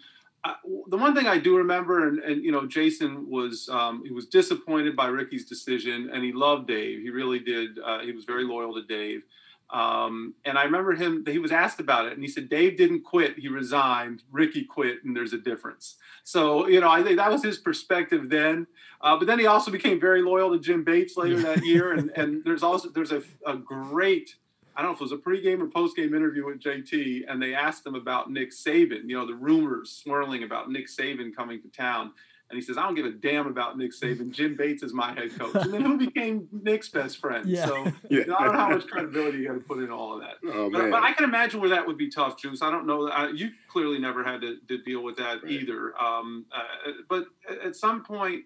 the 0.88 0.96
one 0.96 1.14
thing 1.14 1.26
I 1.26 1.38
do 1.38 1.56
remember, 1.56 2.08
and, 2.08 2.18
and 2.20 2.42
you 2.42 2.52
know, 2.52 2.66
Jason 2.66 3.28
was 3.28 3.68
um, 3.70 4.02
he 4.04 4.12
was 4.12 4.26
disappointed 4.26 4.96
by 4.96 5.06
Ricky's 5.06 5.46
decision, 5.46 6.10
and 6.12 6.24
he 6.24 6.32
loved 6.32 6.66
Dave. 6.66 7.02
He 7.02 7.10
really 7.10 7.38
did. 7.38 7.78
Uh, 7.78 8.00
he 8.00 8.12
was 8.12 8.24
very 8.24 8.44
loyal 8.44 8.74
to 8.74 8.82
Dave. 8.82 9.22
Um, 9.70 10.34
and 10.44 10.58
I 10.58 10.64
remember 10.64 10.94
him. 10.94 11.24
He 11.26 11.38
was 11.38 11.52
asked 11.52 11.78
about 11.78 12.06
it, 12.06 12.14
and 12.14 12.22
he 12.22 12.28
said 12.28 12.48
Dave 12.48 12.76
didn't 12.76 13.04
quit. 13.04 13.38
He 13.38 13.48
resigned. 13.48 14.22
Ricky 14.30 14.64
quit, 14.64 15.04
and 15.04 15.14
there's 15.14 15.32
a 15.32 15.38
difference. 15.38 15.96
So 16.24 16.66
you 16.66 16.80
know, 16.80 16.90
I 16.90 17.02
think 17.02 17.18
that 17.18 17.30
was 17.30 17.42
his 17.42 17.58
perspective 17.58 18.28
then. 18.30 18.66
Uh, 19.00 19.16
but 19.16 19.26
then 19.26 19.38
he 19.38 19.46
also 19.46 19.70
became 19.70 20.00
very 20.00 20.22
loyal 20.22 20.52
to 20.52 20.58
Jim 20.58 20.84
Bates 20.84 21.16
later 21.16 21.40
that 21.42 21.64
year, 21.64 21.92
and 21.92 22.10
and 22.16 22.42
there's 22.44 22.62
also 22.62 22.88
there's 22.88 23.12
a, 23.12 23.22
a 23.46 23.56
great 23.56 24.34
I 24.80 24.82
don't 24.82 24.92
know 24.92 24.94
if 24.94 25.00
it 25.02 25.04
was 25.04 25.12
a 25.12 25.16
pregame 25.18 25.60
or 25.60 25.66
postgame 25.66 26.16
interview 26.16 26.46
with 26.46 26.58
JT, 26.58 27.24
and 27.28 27.42
they 27.42 27.52
asked 27.52 27.84
him 27.84 27.94
about 27.94 28.30
Nick 28.30 28.50
Saban, 28.50 29.02
you 29.10 29.14
know, 29.14 29.26
the 29.26 29.34
rumors 29.34 29.92
swirling 29.92 30.42
about 30.42 30.70
Nick 30.70 30.86
Saban 30.88 31.36
coming 31.36 31.60
to 31.60 31.68
town. 31.68 32.12
And 32.48 32.56
he 32.56 32.62
says, 32.62 32.78
I 32.78 32.84
don't 32.84 32.94
give 32.94 33.04
a 33.04 33.10
damn 33.10 33.46
about 33.46 33.76
Nick 33.76 33.92
Saban. 33.92 34.30
Jim 34.30 34.56
Bates 34.56 34.82
is 34.82 34.94
my 34.94 35.12
head 35.12 35.38
coach. 35.38 35.54
And 35.54 35.74
then 35.74 35.82
who 35.82 35.98
became 35.98 36.48
Nick's 36.50 36.88
best 36.88 37.18
friend? 37.18 37.46
Yeah. 37.46 37.66
So 37.66 37.84
yeah. 37.84 37.92
You 38.08 38.26
know, 38.26 38.36
I 38.38 38.44
don't 38.44 38.54
know 38.54 38.58
how 38.58 38.68
much 38.70 38.86
credibility 38.86 39.38
you 39.38 39.48
got 39.48 39.54
to 39.54 39.60
put 39.60 39.80
in 39.80 39.90
all 39.90 40.14
of 40.14 40.22
that. 40.22 40.36
Oh, 40.46 40.70
but, 40.70 40.90
but, 40.90 41.02
I 41.02 41.12
can 41.12 41.24
imagine 41.24 41.60
where 41.60 41.68
that 41.68 41.86
would 41.86 41.98
be 41.98 42.08
tough, 42.08 42.38
Juice. 42.38 42.62
I 42.62 42.70
don't 42.70 42.86
know. 42.86 43.06
Uh, 43.06 43.28
you 43.28 43.50
clearly 43.68 43.98
never 43.98 44.24
had 44.24 44.40
to, 44.40 44.56
to 44.66 44.78
deal 44.78 45.04
with 45.04 45.18
that 45.18 45.42
right. 45.42 45.52
either. 45.52 45.92
Um, 46.02 46.46
uh, 46.56 46.92
but 47.06 47.26
at 47.62 47.76
some 47.76 48.02
point, 48.02 48.44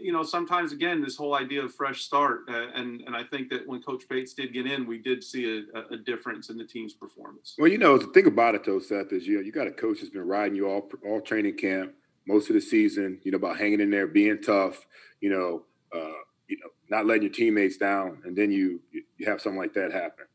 you 0.00 0.12
know, 0.12 0.22
sometimes 0.22 0.72
again, 0.72 1.02
this 1.02 1.16
whole 1.16 1.34
idea 1.34 1.62
of 1.64 1.74
fresh 1.74 2.02
start, 2.02 2.40
uh, 2.48 2.68
and 2.74 3.00
and 3.02 3.16
I 3.16 3.24
think 3.24 3.50
that 3.50 3.66
when 3.66 3.82
Coach 3.82 4.04
Bates 4.08 4.34
did 4.34 4.52
get 4.52 4.66
in, 4.66 4.86
we 4.86 4.98
did 4.98 5.22
see 5.22 5.64
a, 5.74 5.94
a, 5.94 5.96
difference 5.96 6.50
in 6.50 6.56
the 6.56 6.64
team's 6.64 6.92
performance. 6.92 7.54
Well, 7.58 7.70
you 7.70 7.78
know, 7.78 7.98
the 7.98 8.06
thing 8.08 8.26
about 8.26 8.54
it 8.54 8.64
though, 8.64 8.78
Seth, 8.78 9.12
is 9.12 9.26
you 9.26 9.36
know, 9.36 9.42
you 9.42 9.52
got 9.52 9.66
a 9.66 9.72
coach 9.72 9.98
that's 10.00 10.10
been 10.10 10.26
riding 10.26 10.56
you 10.56 10.68
all 10.68 10.88
all 11.04 11.20
training 11.20 11.56
camp, 11.56 11.94
most 12.26 12.48
of 12.48 12.54
the 12.54 12.60
season. 12.60 13.20
You 13.24 13.32
know, 13.32 13.36
about 13.36 13.58
hanging 13.58 13.80
in 13.80 13.90
there, 13.90 14.06
being 14.06 14.40
tough. 14.40 14.86
You 15.20 15.30
know, 15.30 15.62
uh, 15.94 16.20
you 16.48 16.58
know, 16.58 16.70
not 16.88 17.06
letting 17.06 17.22
your 17.22 17.32
teammates 17.32 17.76
down, 17.76 18.22
and 18.24 18.36
then 18.36 18.50
you 18.50 18.80
you 18.92 19.26
have 19.26 19.40
something 19.40 19.58
like 19.58 19.74
that 19.74 19.92
happen. 19.92 20.26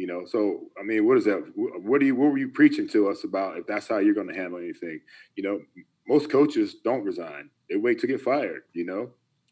You 0.00 0.06
know, 0.06 0.24
so 0.24 0.62
I 0.80 0.82
mean, 0.82 1.06
what 1.06 1.18
is 1.18 1.26
that? 1.26 1.52
What 1.54 2.00
do 2.00 2.06
you 2.06 2.14
what 2.14 2.30
were 2.30 2.38
you 2.38 2.48
preaching 2.48 2.88
to 2.88 3.10
us 3.10 3.22
about 3.22 3.58
if 3.58 3.66
that's 3.66 3.86
how 3.86 3.98
you're 3.98 4.14
going 4.14 4.28
to 4.28 4.34
handle 4.34 4.58
anything? 4.58 5.02
You 5.36 5.42
know, 5.42 5.60
most 6.08 6.30
coaches 6.30 6.76
don't 6.82 7.04
resign; 7.04 7.50
they 7.68 7.76
wait 7.76 7.98
to 7.98 8.06
get 8.06 8.22
fired. 8.22 8.62
You 8.72 8.86
know, 8.86 9.10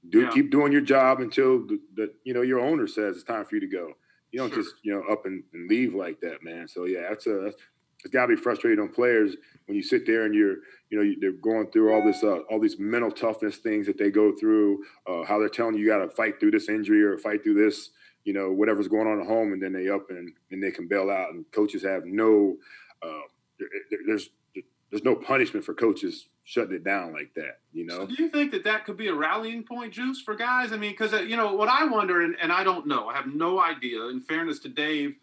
do 0.09 0.23
yeah. 0.23 0.31
keep 0.31 0.51
doing 0.51 0.73
your 0.73 0.81
job 0.81 1.21
until 1.21 1.67
the, 1.67 1.79
the, 1.95 2.15
you 2.25 2.33
know 2.33 2.41
your 2.41 2.61
owner 2.61 2.87
says 2.87 3.17
it's 3.17 3.25
time 3.25 3.45
for 3.45 3.57
you 3.57 3.61
to 3.61 3.67
go. 3.67 3.93
You 4.33 4.39
don't 4.39 4.49
sure. 4.49 4.63
just 4.63 4.77
you 4.83 4.95
know 4.95 5.03
up 5.13 5.27
and, 5.27 5.45
and, 5.53 5.69
leave 5.69 5.95
like 5.95 6.19
that, 6.23 6.43
man. 6.43 6.67
So 6.67 6.87
yeah, 6.87 7.11
that's 7.11 7.27
a 7.27 7.41
that's, 7.45 7.57
it's 8.03 8.15
got 8.15 8.23
to 8.23 8.35
be 8.35 8.41
frustrating 8.41 8.81
on 8.81 8.89
players 8.89 9.37
when 9.67 9.77
you 9.77 9.83
sit 9.83 10.07
there 10.07 10.25
and 10.25 10.35
you're 10.35 10.57
you 10.89 10.99
know 10.99 11.15
they're 11.21 11.33
going 11.33 11.71
through 11.73 11.93
all 11.93 12.03
this 12.03 12.25
uh, 12.25 12.39
all 12.51 12.59
these 12.59 12.79
mental 12.79 13.11
toughness 13.11 13.59
things 13.59 13.87
that 13.87 13.99
they 13.99 14.09
go 14.09 14.33
through, 14.35 14.79
uh, 15.07 15.25
how 15.25 15.39
they're 15.39 15.51
telling 15.51 15.75
you 15.75 15.83
you 15.83 15.89
got 15.89 15.99
to 15.99 16.09
fight 16.09 16.41
through 16.41 16.53
this 16.53 16.71
injury 16.71 17.03
or 17.03 17.19
fight 17.19 17.45
through 17.45 17.63
this 17.63 17.91
you 18.29 18.35
know 18.35 18.53
whatever's 18.53 18.89
going 18.89 19.07
on 19.07 19.23
at 19.23 19.27
home, 19.27 19.55
and 19.55 19.63
then 19.63 19.73
they 19.73 19.89
up 19.89 20.11
and 20.11 20.35
and 20.51 20.63
they 20.63 20.71
can 20.71 20.87
bail 20.87 21.09
out, 21.11 21.31
and 21.31 21.51
coaches 21.51 21.83
have 21.83 22.05
no 22.05 22.59
uh, 23.03 23.27
there, 23.59 23.69
there's 24.07 24.29
there's 24.91 25.03
no 25.03 25.15
punishment 25.15 25.65
for 25.65 25.73
coaches 25.73 26.29
shutting 26.45 26.75
it 26.75 26.85
down 26.85 27.15
like 27.15 27.33
that. 27.37 27.61
You 27.73 27.87
know. 27.87 28.01
So 28.01 28.07
do 28.07 28.23
you 28.23 28.29
think 28.29 28.51
that 28.51 28.65
that 28.65 28.85
could 28.85 28.99
be 28.99 29.09
a 29.09 29.15
rallying 29.15 29.63
point, 29.63 29.95
Juice, 29.95 30.21
for 30.21 30.35
guys? 30.35 30.75
I 30.75 30.77
mean, 30.77 30.91
because 30.91 31.15
uh, 31.15 31.21
you 31.21 31.39
know 31.39 31.55
what 31.55 31.71
I 31.71 31.87
wonder, 31.87 32.21
and, 32.21 32.37
and 32.39 32.53
I 32.53 32.65
don't 32.65 32.87
know, 32.87 33.09
I 33.09 33.17
have 33.17 33.29
no 33.29 33.61
idea. 33.61 34.03
In 34.09 34.21
fairness 34.21 34.59
to 34.59 34.69
Dave, 34.69 35.15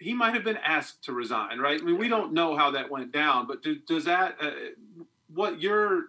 he 0.00 0.12
might 0.12 0.34
have 0.34 0.42
been 0.42 0.58
asked 0.58 1.04
to 1.04 1.12
resign, 1.12 1.60
right? 1.60 1.80
I 1.80 1.84
mean, 1.84 1.96
we 1.96 2.08
don't 2.08 2.32
know 2.32 2.56
how 2.56 2.72
that 2.72 2.90
went 2.90 3.12
down, 3.12 3.46
but 3.46 3.62
do, 3.62 3.76
does 3.86 4.04
that 4.06 4.34
uh, 4.42 4.50
what 5.32 5.60
you're 5.60 6.06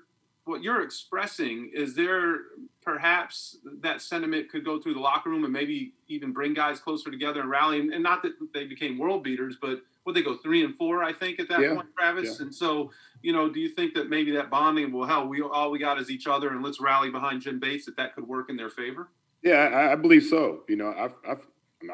what 0.49 0.63
you're 0.63 0.81
expressing 0.81 1.69
is 1.73 1.95
there 1.95 2.37
perhaps 2.81 3.57
that 3.81 4.01
sentiment 4.01 4.49
could 4.49 4.65
go 4.65 4.81
through 4.81 4.95
the 4.95 4.99
locker 4.99 5.29
room 5.29 5.43
and 5.43 5.53
maybe 5.53 5.93
even 6.07 6.33
bring 6.33 6.55
guys 6.55 6.79
closer 6.79 7.11
together 7.11 7.41
and 7.41 7.49
rally? 7.49 7.79
And, 7.79 7.93
and 7.93 8.01
not 8.01 8.23
that 8.23 8.33
they 8.53 8.65
became 8.65 8.97
world 8.97 9.23
beaters 9.23 9.57
but 9.61 9.81
would 10.05 10.15
they 10.15 10.23
go 10.23 10.35
three 10.37 10.65
and 10.65 10.75
four 10.75 11.03
i 11.03 11.13
think 11.13 11.39
at 11.39 11.47
that 11.49 11.61
yeah. 11.61 11.75
point 11.75 11.87
travis? 11.95 12.39
Yeah. 12.39 12.45
and 12.45 12.55
so 12.55 12.91
you 13.21 13.31
know 13.31 13.47
do 13.47 13.59
you 13.59 13.69
think 13.69 13.93
that 13.93 14.09
maybe 14.09 14.31
that 14.31 14.49
bonding 14.49 14.91
well 14.91 15.07
hell 15.07 15.27
we 15.27 15.41
all 15.41 15.69
we 15.69 15.77
got 15.77 15.99
is 15.99 16.09
each 16.09 16.25
other 16.25 16.49
and 16.49 16.63
let's 16.63 16.81
rally 16.81 17.11
behind 17.11 17.41
jim 17.41 17.59
bates 17.59 17.85
that 17.85 17.95
that 17.95 18.15
could 18.15 18.27
work 18.27 18.49
in 18.49 18.57
their 18.57 18.69
favor? 18.69 19.09
Yeah 19.43 19.69
i, 19.71 19.93
I 19.93 19.95
believe 19.95 20.23
so. 20.23 20.63
You 20.67 20.77
know 20.77 20.93
i've 20.97 21.13
i've 21.27 21.45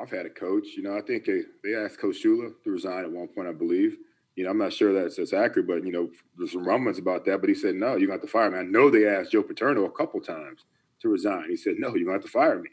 I've 0.02 0.10
had 0.10 0.26
a 0.26 0.32
coach, 0.32 0.70
you 0.76 0.82
know, 0.82 0.98
I 0.98 1.02
think 1.02 1.26
they, 1.26 1.42
they 1.64 1.76
asked 1.76 2.00
Coach 2.00 2.24
Shula 2.24 2.52
to 2.64 2.72
resign 2.72 3.04
at 3.04 3.12
one 3.12 3.28
point, 3.28 3.48
I 3.48 3.52
believe 3.52 3.98
you 4.36 4.44
know, 4.44 4.50
I'm 4.50 4.58
not 4.58 4.74
sure 4.74 4.94
that's 4.94 5.16
that's 5.16 5.34
accurate, 5.34 5.68
but 5.68 5.86
you 5.86 5.92
know, 5.92 6.10
there's 6.38 6.52
some 6.52 6.68
rumblings 6.68 7.00
about 7.00 7.26
that. 7.26 7.40
But 7.40 7.50
he 7.50 7.56
said, 7.56 7.76
no, 7.76 7.96
you 7.96 8.08
got 8.08 8.22
to 8.22 8.28
fire 8.28 8.52
me. 8.52 8.60
I 8.60 8.64
know 8.64 8.90
they 8.90 9.08
asked 9.08 9.32
Joe 9.32 9.44
Paterno 9.44 9.86
a 9.86 9.92
couple 9.92 10.20
times 10.20 10.66
to 11.02 11.10
resign. 11.10 11.50
He 11.50 11.56
said, 11.56 11.76
no, 11.78 11.96
you 11.96 12.06
got 12.06 12.22
to 12.22 12.28
fire 12.28 12.60
me. 12.60 12.70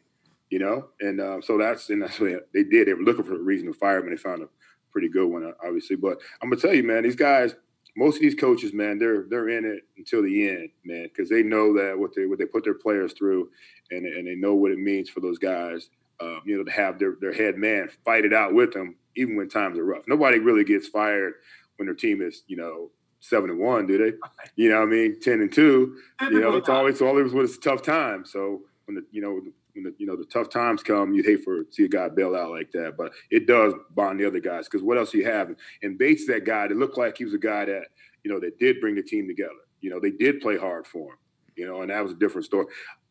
You 0.50 0.58
know, 0.58 0.88
and 1.00 1.20
uh, 1.20 1.40
so 1.40 1.56
that's 1.56 1.88
and 1.88 2.02
that's 2.02 2.20
what 2.20 2.48
they 2.52 2.64
did. 2.64 2.86
They 2.86 2.92
were 2.92 3.02
looking 3.02 3.24
for 3.24 3.36
a 3.36 3.42
reason 3.42 3.68
to 3.68 3.72
fire 3.72 3.98
him, 3.98 4.08
and 4.08 4.12
they 4.12 4.20
found 4.20 4.42
a 4.42 4.48
pretty 4.90 5.08
good 5.08 5.26
one, 5.26 5.50
obviously. 5.64 5.96
But 5.96 6.20
I'm 6.42 6.50
gonna 6.50 6.60
tell 6.60 6.74
you, 6.74 6.82
man, 6.82 7.04
these 7.04 7.16
guys, 7.16 7.54
most 7.96 8.16
of 8.16 8.20
these 8.20 8.34
coaches, 8.34 8.74
man, 8.74 8.98
they're 8.98 9.24
they're 9.30 9.48
in 9.48 9.64
it 9.64 9.84
until 9.96 10.22
the 10.22 10.48
end, 10.50 10.68
man, 10.84 11.04
because 11.04 11.30
they 11.30 11.42
know 11.42 11.72
that 11.78 11.98
what 11.98 12.14
they 12.14 12.26
what 12.26 12.38
they 12.38 12.44
put 12.44 12.64
their 12.64 12.74
players 12.74 13.14
through, 13.14 13.48
and 13.90 14.04
and 14.04 14.26
they 14.26 14.34
know 14.34 14.54
what 14.54 14.72
it 14.72 14.78
means 14.78 15.08
for 15.08 15.20
those 15.20 15.38
guys. 15.38 15.88
Uh, 16.22 16.40
you 16.44 16.56
know, 16.56 16.64
to 16.64 16.70
have 16.70 16.98
their 16.98 17.16
their 17.20 17.32
head 17.32 17.56
man 17.56 17.88
fight 18.04 18.24
it 18.24 18.32
out 18.32 18.54
with 18.54 18.72
them 18.72 18.94
even 19.16 19.36
when 19.36 19.48
times 19.48 19.78
are 19.78 19.84
rough. 19.84 20.04
Nobody 20.06 20.38
really 20.38 20.64
gets 20.64 20.88
fired 20.88 21.34
when 21.76 21.86
their 21.86 21.94
team 21.94 22.22
is, 22.22 22.42
you 22.46 22.56
know, 22.56 22.90
seven 23.20 23.50
and 23.50 23.58
one, 23.58 23.86
do 23.86 23.98
they? 23.98 24.16
You 24.56 24.70
know, 24.70 24.82
I 24.82 24.86
mean, 24.86 25.20
ten 25.20 25.40
and 25.40 25.52
two. 25.52 25.96
You 26.20 26.40
know, 26.40 26.56
it's 26.56 26.68
always 26.68 26.94
it's 26.94 27.02
always 27.02 27.32
when 27.32 27.44
it's 27.44 27.56
a 27.56 27.60
tough 27.60 27.82
time. 27.82 28.24
So 28.24 28.62
when 28.84 28.96
the 28.96 29.04
you 29.10 29.22
know 29.22 29.40
when 29.74 29.84
the 29.84 29.94
you 29.98 30.06
know 30.06 30.16
the 30.16 30.24
tough 30.24 30.50
times 30.50 30.82
come, 30.82 31.12
you'd 31.12 31.26
hate 31.26 31.42
for 31.44 31.64
see 31.70 31.84
a 31.84 31.88
guy 31.88 32.08
bail 32.08 32.36
out 32.36 32.50
like 32.50 32.70
that. 32.72 32.94
But 32.96 33.12
it 33.30 33.46
does 33.46 33.74
bond 33.90 34.20
the 34.20 34.26
other 34.26 34.40
guys 34.40 34.66
because 34.68 34.82
what 34.82 34.98
else 34.98 35.10
do 35.10 35.18
you 35.18 35.26
have? 35.26 35.54
And 35.82 35.98
Bates, 35.98 36.26
that 36.26 36.44
guy, 36.44 36.68
that 36.68 36.76
looked 36.76 36.98
like 36.98 37.16
he 37.16 37.24
was 37.24 37.34
a 37.34 37.38
guy 37.38 37.64
that 37.64 37.84
you 38.24 38.32
know 38.32 38.40
that 38.40 38.58
did 38.58 38.80
bring 38.80 38.94
the 38.94 39.02
team 39.02 39.26
together. 39.26 39.50
You 39.80 39.90
know, 39.90 40.00
they 40.00 40.10
did 40.10 40.40
play 40.40 40.56
hard 40.56 40.86
for 40.86 41.12
him. 41.12 41.18
You 41.56 41.66
know, 41.66 41.82
and 41.82 41.90
that 41.90 42.02
was 42.02 42.12
a 42.12 42.16
different 42.16 42.46
story. 42.46 42.66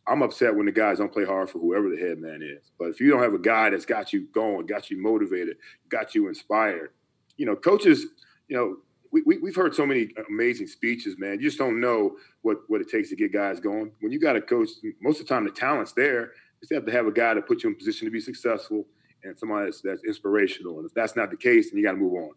I'm 0.07 0.21
upset 0.21 0.55
when 0.55 0.65
the 0.65 0.71
guys 0.71 0.97
don't 0.97 1.13
play 1.13 1.25
hard 1.25 1.49
for 1.49 1.59
whoever 1.59 1.89
the 1.89 1.97
head 1.97 2.17
man 2.17 2.41
is. 2.41 2.71
But 2.79 2.89
if 2.89 2.99
you 2.99 3.11
don't 3.11 3.21
have 3.21 3.33
a 3.33 3.39
guy 3.39 3.69
that's 3.69 3.85
got 3.85 4.11
you 4.11 4.27
going, 4.33 4.65
got 4.65 4.89
you 4.89 5.01
motivated, 5.01 5.57
got 5.89 6.15
you 6.15 6.27
inspired, 6.27 6.91
you 7.37 7.45
know, 7.45 7.55
coaches, 7.55 8.05
you 8.47 8.57
know, 8.57 8.77
we, 9.11 9.21
we, 9.25 9.37
we've 9.37 9.55
heard 9.55 9.75
so 9.75 9.85
many 9.85 10.09
amazing 10.29 10.67
speeches, 10.67 11.15
man. 11.17 11.39
You 11.39 11.47
just 11.47 11.57
don't 11.57 11.79
know 11.79 12.15
what, 12.41 12.59
what 12.67 12.81
it 12.81 12.89
takes 12.89 13.09
to 13.09 13.15
get 13.15 13.33
guys 13.33 13.59
going. 13.59 13.91
When 13.99 14.11
you 14.11 14.19
got 14.19 14.35
a 14.35 14.41
coach, 14.41 14.69
most 15.01 15.19
of 15.19 15.27
the 15.27 15.33
time 15.33 15.43
the 15.43 15.51
talent's 15.51 15.91
there. 15.91 16.21
You 16.21 16.67
just 16.67 16.73
have 16.73 16.85
to 16.85 16.91
have 16.91 17.07
a 17.07 17.11
guy 17.11 17.33
to 17.33 17.41
put 17.41 17.63
you 17.63 17.69
in 17.69 17.75
position 17.75 18.05
to 18.05 18.11
be 18.11 18.21
successful 18.21 18.85
and 19.23 19.37
somebody 19.37 19.65
that's, 19.65 19.81
that's 19.81 20.03
inspirational. 20.03 20.77
And 20.77 20.87
if 20.87 20.93
that's 20.93 21.15
not 21.15 21.29
the 21.29 21.37
case, 21.37 21.69
then 21.69 21.77
you 21.77 21.83
got 21.83 21.91
to 21.91 21.97
move 21.97 22.13
on 22.13 22.31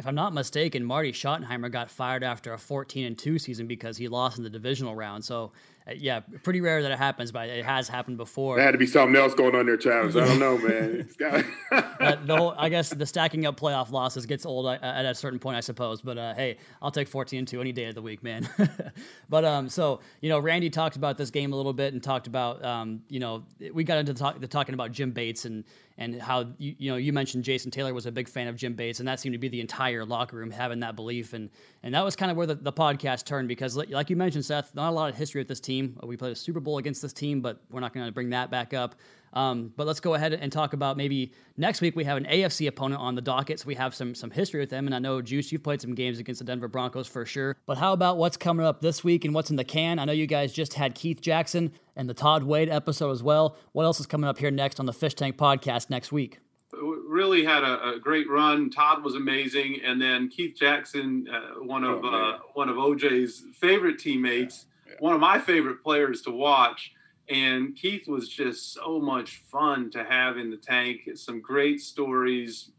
if 0.00 0.06
I'm 0.06 0.14
not 0.14 0.32
mistaken, 0.32 0.82
Marty 0.82 1.12
Schottenheimer 1.12 1.70
got 1.70 1.90
fired 1.90 2.24
after 2.24 2.54
a 2.54 2.58
14 2.58 3.04
and 3.04 3.18
2 3.18 3.38
season 3.38 3.66
because 3.66 3.98
he 3.98 4.08
lost 4.08 4.38
in 4.38 4.44
the 4.44 4.48
divisional 4.48 4.94
round. 4.94 5.22
So, 5.22 5.52
yeah, 5.96 6.20
pretty 6.42 6.60
rare 6.60 6.82
that 6.82 6.92
it 6.92 6.98
happens, 6.98 7.32
but 7.32 7.48
it 7.48 7.64
has 7.64 7.88
happened 7.88 8.16
before. 8.16 8.56
There 8.56 8.64
had 8.64 8.72
to 8.72 8.78
be 8.78 8.86
something 8.86 9.16
else 9.16 9.34
going 9.34 9.54
on 9.54 9.66
there, 9.66 9.76
Travis. 9.76 10.14
I 10.16 10.26
don't 10.26 10.38
know, 10.38 10.58
man. 10.58 11.08
the 12.26 12.36
whole, 12.36 12.54
I 12.56 12.68
guess 12.68 12.90
the 12.90 13.06
stacking 13.06 13.46
up 13.46 13.58
playoff 13.58 13.90
losses 13.90 14.26
gets 14.26 14.46
old 14.46 14.66
at, 14.66 15.04
a 15.04 15.14
certain 15.14 15.38
point, 15.38 15.56
I 15.56 15.60
suppose. 15.60 16.00
But 16.00 16.18
uh, 16.18 16.34
hey, 16.34 16.58
I'll 16.80 16.90
take 16.90 17.08
14 17.08 17.46
2 17.46 17.60
any 17.60 17.72
day 17.72 17.86
of 17.86 17.94
the 17.94 18.02
week, 18.02 18.22
man. 18.22 18.48
but 19.28 19.44
um, 19.44 19.68
so 19.68 20.00
you 20.20 20.28
know, 20.28 20.38
Randy 20.38 20.70
talked 20.70 20.96
about 20.96 21.16
this 21.16 21.30
game 21.30 21.52
a 21.52 21.56
little 21.56 21.72
bit 21.72 21.92
and 21.92 22.02
talked 22.02 22.26
about 22.26 22.64
um, 22.64 23.02
you 23.08 23.20
know, 23.20 23.44
we 23.72 23.84
got 23.84 23.98
into 23.98 24.12
the, 24.12 24.18
talk, 24.18 24.40
the 24.40 24.48
talking 24.48 24.74
about 24.74 24.92
Jim 24.92 25.10
Bates 25.10 25.44
and 25.44 25.64
and 25.98 26.20
how 26.20 26.46
you, 26.58 26.74
you 26.78 26.90
know 26.90 26.96
you 26.96 27.12
mentioned 27.12 27.44
Jason 27.44 27.70
Taylor 27.70 27.92
was 27.92 28.06
a 28.06 28.12
big 28.12 28.28
fan 28.28 28.48
of 28.48 28.56
Jim 28.56 28.74
Bates, 28.74 29.00
and 29.00 29.08
that 29.08 29.20
seemed 29.20 29.34
to 29.34 29.38
be 29.38 29.48
the 29.48 29.60
entire 29.60 30.04
locker 30.04 30.36
room 30.36 30.50
having 30.50 30.80
that 30.80 30.96
belief, 30.96 31.34
and 31.34 31.50
and 31.82 31.94
that 31.94 32.04
was 32.04 32.14
kind 32.14 32.30
of 32.30 32.36
where 32.36 32.46
the, 32.46 32.54
the 32.54 32.72
podcast 32.72 33.24
turned 33.24 33.48
because 33.48 33.76
like 33.76 34.10
you 34.10 34.16
mentioned, 34.16 34.44
Seth, 34.44 34.74
not 34.74 34.90
a 34.90 34.92
lot 34.92 35.10
of 35.10 35.16
history 35.16 35.40
with 35.40 35.48
this 35.48 35.60
team. 35.60 35.98
We 36.02 36.16
played 36.16 36.32
a 36.32 36.36
Super 36.36 36.60
Bowl 36.60 36.78
against 36.78 37.00
this 37.00 37.12
team, 37.12 37.40
but 37.40 37.62
we're 37.70 37.80
not 37.80 37.94
going 37.94 38.06
to 38.06 38.12
bring 38.12 38.30
that 38.30 38.50
back 38.50 38.74
up. 38.74 38.96
Um, 39.32 39.72
but 39.76 39.86
let's 39.86 40.00
go 40.00 40.14
ahead 40.14 40.32
and 40.32 40.50
talk 40.50 40.72
about 40.72 40.96
maybe 40.96 41.32
next 41.56 41.80
week 41.80 41.94
we 41.94 42.04
have 42.04 42.16
an 42.16 42.24
AFC 42.24 42.66
opponent 42.66 43.00
on 43.00 43.14
the 43.14 43.22
docket, 43.22 43.60
so 43.60 43.66
we 43.66 43.76
have 43.76 43.94
some 43.94 44.14
some 44.14 44.30
history 44.30 44.60
with 44.60 44.70
them. 44.70 44.86
And 44.86 44.94
I 44.94 44.98
know 44.98 45.22
Juice, 45.22 45.52
you've 45.52 45.62
played 45.62 45.80
some 45.80 45.94
games 45.94 46.18
against 46.18 46.40
the 46.40 46.44
Denver 46.44 46.68
Broncos 46.68 47.06
for 47.06 47.24
sure. 47.24 47.56
But 47.64 47.78
how 47.78 47.92
about 47.92 48.18
what's 48.18 48.36
coming 48.36 48.66
up 48.66 48.80
this 48.80 49.04
week 49.04 49.24
and 49.24 49.32
what's 49.32 49.50
in 49.50 49.56
the 49.56 49.64
can? 49.64 49.98
I 49.98 50.04
know 50.04 50.12
you 50.12 50.26
guys 50.26 50.52
just 50.52 50.74
had 50.74 50.94
Keith 50.94 51.20
Jackson 51.20 51.72
and 51.96 52.08
the 52.08 52.14
Todd 52.14 52.42
Wade 52.42 52.68
episode 52.68 53.12
as 53.12 53.22
well. 53.22 53.56
What 53.72 53.84
else 53.84 54.00
is 54.00 54.06
coming 54.06 54.28
up 54.28 54.38
here 54.38 54.50
next 54.50 54.80
on 54.80 54.86
the 54.86 54.92
Fish 54.92 55.14
Tank 55.14 55.36
Podcast 55.36 55.90
next 55.90 56.10
week? 56.10 56.40
Really 56.72 57.44
had 57.44 57.64
a, 57.64 57.94
a, 57.94 57.98
great 57.98 58.28
run. 58.28 58.70
Todd 58.70 59.02
was 59.02 59.14
amazing, 59.14 59.80
and 59.84 60.00
then 60.00 60.28
Keith 60.28 60.56
Jackson, 60.56 61.26
uh, 61.32 61.62
one 61.64 61.84
of 61.84 62.04
oh, 62.04 62.08
uh, 62.08 62.38
one 62.54 62.68
of 62.68 62.76
OJ's 62.76 63.44
favorite 63.54 63.98
teammates, 63.98 64.66
yeah, 64.86 64.92
yeah. 64.92 64.96
one 65.00 65.14
of 65.14 65.20
my 65.20 65.38
favorite 65.38 65.82
players 65.82 66.22
to 66.22 66.30
watch. 66.30 66.92
And 67.28 67.76
Keith 67.76 68.08
was 68.08 68.28
just 68.28 68.72
so 68.72 69.00
much 69.00 69.42
fun 69.50 69.90
to 69.92 70.04
have 70.04 70.36
in 70.36 70.50
the 70.50 70.56
tank. 70.56 71.02
Some 71.14 71.40
great 71.40 71.80
stories, 71.80 72.72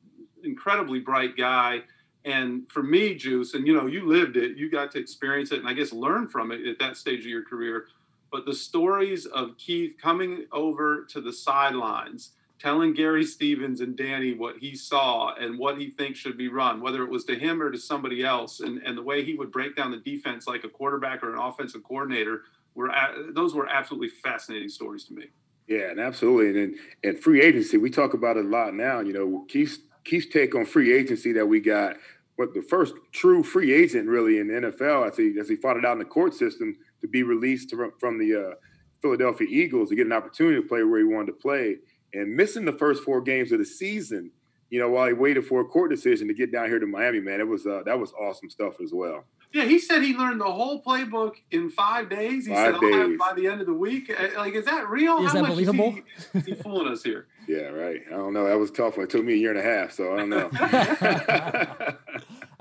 incredibly 0.43 0.99
bright 0.99 1.37
guy. 1.37 1.81
And 2.25 2.69
for 2.69 2.83
me, 2.83 3.15
Juice, 3.15 3.53
and 3.53 3.65
you 3.65 3.73
know, 3.73 3.87
you 3.87 4.05
lived 4.05 4.37
it, 4.37 4.57
you 4.57 4.69
got 4.69 4.91
to 4.91 4.99
experience 4.99 5.51
it, 5.51 5.59
and 5.59 5.67
I 5.67 5.73
guess 5.73 5.91
learn 5.91 6.27
from 6.27 6.51
it 6.51 6.67
at 6.67 6.79
that 6.79 6.97
stage 6.97 7.21
of 7.21 7.25
your 7.25 7.43
career. 7.43 7.87
But 8.31 8.45
the 8.45 8.53
stories 8.53 9.25
of 9.25 9.57
Keith 9.57 9.95
coming 10.01 10.45
over 10.51 11.05
to 11.09 11.19
the 11.19 11.33
sidelines 11.33 12.31
telling 12.61 12.93
Gary 12.93 13.23
Stevens 13.23 13.81
and 13.81 13.97
Danny 13.97 14.33
what 14.35 14.57
he 14.59 14.75
saw 14.75 15.33
and 15.33 15.57
what 15.57 15.79
he 15.79 15.89
thinks 15.89 16.19
should 16.19 16.37
be 16.37 16.47
run, 16.47 16.79
whether 16.79 17.03
it 17.03 17.09
was 17.09 17.25
to 17.25 17.35
him 17.35 17.61
or 17.61 17.71
to 17.71 17.77
somebody 17.79 18.23
else, 18.23 18.59
and, 18.59 18.81
and 18.85 18.95
the 18.95 19.01
way 19.01 19.23
he 19.23 19.33
would 19.33 19.51
break 19.51 19.75
down 19.75 19.89
the 19.89 19.97
defense 19.97 20.47
like 20.47 20.63
a 20.63 20.69
quarterback 20.69 21.23
or 21.23 21.33
an 21.33 21.39
offensive 21.39 21.83
coordinator 21.83 22.41
were 22.75 22.91
those 23.33 23.55
were 23.55 23.67
absolutely 23.67 24.09
fascinating 24.09 24.69
stories 24.69 25.05
to 25.05 25.13
me. 25.13 25.25
Yeah, 25.67 25.89
and 25.89 25.99
absolutely, 25.99 26.61
and 26.61 26.75
and 27.03 27.19
free 27.19 27.41
agency 27.41 27.77
we 27.77 27.89
talk 27.89 28.13
about 28.13 28.37
it 28.37 28.45
a 28.45 28.47
lot 28.47 28.75
now. 28.75 28.99
You 28.99 29.13
know, 29.13 29.45
Keith's 29.49 29.79
Keith's 30.05 30.31
take 30.31 30.53
on 30.53 30.65
free 30.65 30.93
agency 30.93 31.31
that 31.33 31.47
we 31.47 31.59
got. 31.59 31.95
But 32.37 32.53
the 32.53 32.61
first 32.61 32.93
true 33.11 33.43
free 33.43 33.73
agent 33.73 34.07
really 34.07 34.39
in 34.39 34.47
the 34.47 34.53
NFL 34.53 35.09
as 35.09 35.17
he 35.17 35.35
as 35.39 35.49
he 35.49 35.55
fought 35.55 35.77
it 35.77 35.85
out 35.85 35.93
in 35.93 35.99
the 35.99 36.05
court 36.05 36.33
system 36.33 36.77
to 37.01 37.07
be 37.07 37.23
released 37.23 37.71
to, 37.71 37.91
from 37.99 38.17
the 38.17 38.35
uh, 38.35 38.53
Philadelphia 39.01 39.47
Eagles 39.49 39.89
to 39.89 39.95
get 39.95 40.05
an 40.05 40.13
opportunity 40.13 40.61
to 40.61 40.67
play 40.67 40.83
where 40.83 40.99
he 40.99 41.05
wanted 41.05 41.27
to 41.27 41.33
play 41.33 41.77
and 42.13 42.35
missing 42.35 42.65
the 42.65 42.73
first 42.73 43.03
four 43.03 43.21
games 43.21 43.51
of 43.51 43.59
the 43.59 43.65
season, 43.65 44.31
you 44.69 44.79
know, 44.79 44.89
while 44.89 45.07
he 45.07 45.13
waited 45.13 45.45
for 45.45 45.61
a 45.61 45.65
court 45.65 45.91
decision 45.91 46.27
to 46.27 46.33
get 46.33 46.51
down 46.51 46.67
here 46.67 46.79
to 46.79 46.87
Miami, 46.87 47.19
man, 47.19 47.39
it 47.39 47.47
was 47.47 47.65
uh, 47.65 47.81
that 47.85 47.99
was 47.99 48.13
awesome 48.13 48.49
stuff 48.49 48.79
as 48.81 48.91
well. 48.93 49.25
Yeah, 49.53 49.65
he 49.65 49.79
said 49.79 50.01
he 50.01 50.15
learned 50.15 50.39
the 50.39 50.45
whole 50.45 50.81
playbook 50.81 51.33
in 51.51 51.69
five 51.69 52.09
days. 52.09 52.45
He 52.45 52.53
five 52.53 52.75
said, 52.75 52.75
"I'll 52.75 52.99
have 52.99 53.11
it 53.11 53.19
by 53.19 53.33
the 53.35 53.47
end 53.47 53.59
of 53.59 53.67
the 53.67 53.73
week." 53.73 54.09
Uh, 54.09 54.29
like, 54.37 54.53
is 54.55 54.63
that 54.65 54.89
real? 54.89 55.17
Is 55.25 55.33
How 55.33 55.41
that 55.41 55.49
believable? 55.49 55.97
Is 56.17 56.27
he, 56.31 56.39
is 56.39 56.45
he 56.45 56.53
fooling 56.53 56.87
us 56.87 57.03
here? 57.03 57.27
yeah, 57.47 57.63
right. 57.63 58.01
I 58.07 58.11
don't 58.11 58.33
know. 58.33 58.45
That 58.45 58.57
was 58.57 58.71
tough. 58.71 58.97
It 58.97 59.09
took 59.09 59.25
me 59.25 59.33
a 59.33 59.37
year 59.37 59.51
and 59.51 59.59
a 59.59 59.63
half, 59.63 59.91
so 59.91 60.13
I 60.13 60.17
don't 60.17 60.29
know. 60.29 60.49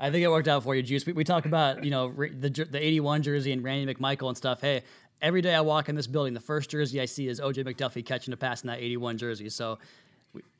I 0.01 0.09
think 0.09 0.23
it 0.23 0.29
worked 0.29 0.49
out 0.49 0.63
for 0.63 0.75
you, 0.75 0.81
Juice. 0.81 1.05
We, 1.05 1.13
we 1.13 1.23
talk 1.23 1.45
about 1.45 1.85
you 1.85 1.91
know 1.91 2.09
the 2.11 2.49
the 2.49 2.83
'81 2.83 3.23
jersey 3.23 3.53
and 3.53 3.63
Randy 3.63 3.93
McMichael 3.93 4.27
and 4.27 4.35
stuff. 4.35 4.59
Hey, 4.59 4.83
every 5.21 5.41
day 5.41 5.53
I 5.55 5.61
walk 5.61 5.89
in 5.89 5.95
this 5.95 6.07
building, 6.07 6.33
the 6.33 6.39
first 6.39 6.69
jersey 6.69 6.99
I 7.01 7.05
see 7.05 7.27
is 7.27 7.39
OJ 7.39 7.65
McDuffie 7.65 8.05
catching 8.05 8.33
a 8.33 8.37
pass 8.37 8.63
in 8.63 8.67
that 8.67 8.79
81 8.79 9.17
jersey. 9.17 9.49
So 9.49 9.79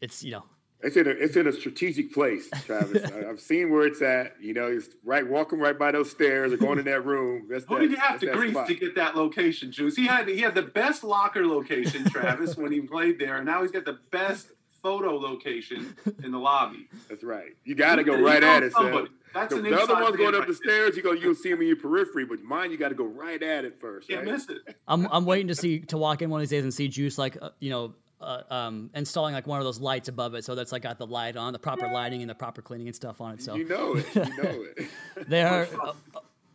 it's, 0.01 0.23
you 0.23 0.31
know, 0.31 0.43
It's 0.81 0.95
in 0.97 1.07
a 1.07 1.11
it's 1.11 1.35
in 1.35 1.47
a 1.47 1.53
strategic 1.53 2.11
place, 2.13 2.49
Travis. 2.65 3.09
I've 3.29 3.39
seen 3.39 3.71
where 3.71 3.85
it's 3.85 4.01
at. 4.01 4.35
You 4.41 4.53
know, 4.53 4.67
it's 4.67 4.89
right 5.03 5.27
walking 5.27 5.59
right 5.59 5.77
by 5.77 5.91
those 5.91 6.09
stairs 6.11 6.51
or 6.53 6.57
going 6.57 6.79
in 6.79 6.85
that 6.85 7.05
room. 7.05 7.47
That's 7.49 7.65
Who 7.65 7.75
that, 7.75 7.81
did 7.81 7.91
you 7.91 7.97
have 7.97 8.19
to 8.21 8.25
that 8.27 8.35
grease 8.35 8.51
spot. 8.51 8.67
to 8.67 8.75
get 8.75 8.95
that 8.95 9.15
location, 9.15 9.71
Juice? 9.71 9.95
He 9.95 10.07
had 10.07 10.27
he 10.27 10.39
had 10.39 10.55
the 10.55 10.63
best 10.63 11.03
locker 11.03 11.45
location, 11.45 12.03
Travis, 12.09 12.57
when 12.57 12.71
he 12.71 12.81
played 12.81 13.19
there, 13.19 13.37
and 13.37 13.45
now 13.45 13.61
he's 13.61 13.71
got 13.71 13.85
the 13.85 13.99
best 14.11 14.47
photo 14.81 15.17
location 15.17 15.95
in 16.23 16.31
the 16.31 16.39
lobby. 16.39 16.87
That's 17.09 17.23
right. 17.23 17.55
You 17.63 17.75
got 17.75 17.95
to 17.95 18.03
go 18.03 18.19
right 18.19 18.43
at 18.43 18.63
it, 18.63 18.73
somebody. 18.73 19.07
Seth. 19.07 19.15
That's 19.33 19.53
the, 19.53 19.59
an 19.59 19.69
the 19.69 19.81
other 19.81 19.95
one's 19.95 20.17
going 20.17 20.35
up 20.35 20.45
the 20.45 20.53
right 20.53 20.59
there. 20.65 20.89
stairs. 20.91 20.97
You 20.97 21.03
go, 21.03 21.13
you'll 21.13 21.35
see 21.35 21.51
them 21.51 21.61
in 21.61 21.67
your 21.67 21.77
periphery, 21.77 22.25
but 22.25 22.41
mine, 22.43 22.71
you 22.71 22.77
got 22.77 22.89
to 22.89 22.95
go 22.95 23.05
right 23.05 23.41
at 23.41 23.63
it 23.63 23.79
first. 23.79 24.09
Can't 24.09 24.25
right? 24.25 24.33
miss 24.33 24.49
it. 24.49 24.75
I'm 24.87 25.07
I'm 25.11 25.25
waiting 25.25 25.47
to 25.47 25.55
see 25.55 25.79
to 25.79 25.97
walk 25.97 26.21
in 26.21 26.29
one 26.29 26.39
of 26.39 26.41
these 26.41 26.57
days 26.57 26.63
and 26.63 26.73
see 26.73 26.87
Juice 26.89 27.17
like 27.17 27.37
uh, 27.41 27.51
you 27.59 27.69
know 27.69 27.93
uh, 28.19 28.41
um, 28.49 28.89
installing 28.93 29.33
like 29.33 29.47
one 29.47 29.59
of 29.59 29.65
those 29.65 29.79
lights 29.79 30.09
above 30.09 30.33
it, 30.33 30.43
so 30.43 30.53
that's 30.53 30.71
like 30.71 30.81
got 30.81 30.97
the 30.97 31.07
light 31.07 31.37
on, 31.37 31.53
the 31.53 31.59
proper 31.59 31.87
lighting 31.87 32.21
and 32.21 32.29
the 32.29 32.35
proper 32.35 32.61
cleaning 32.61 32.87
and 32.87 32.95
stuff 32.95 33.21
on 33.21 33.33
it. 33.35 33.41
So 33.41 33.55
You 33.55 33.67
know 33.67 33.95
it. 33.95 34.15
You 34.15 34.21
know 34.21 34.65
it. 34.77 35.29
they 35.29 35.43
are. 35.43 35.67
Uh, 35.81 35.93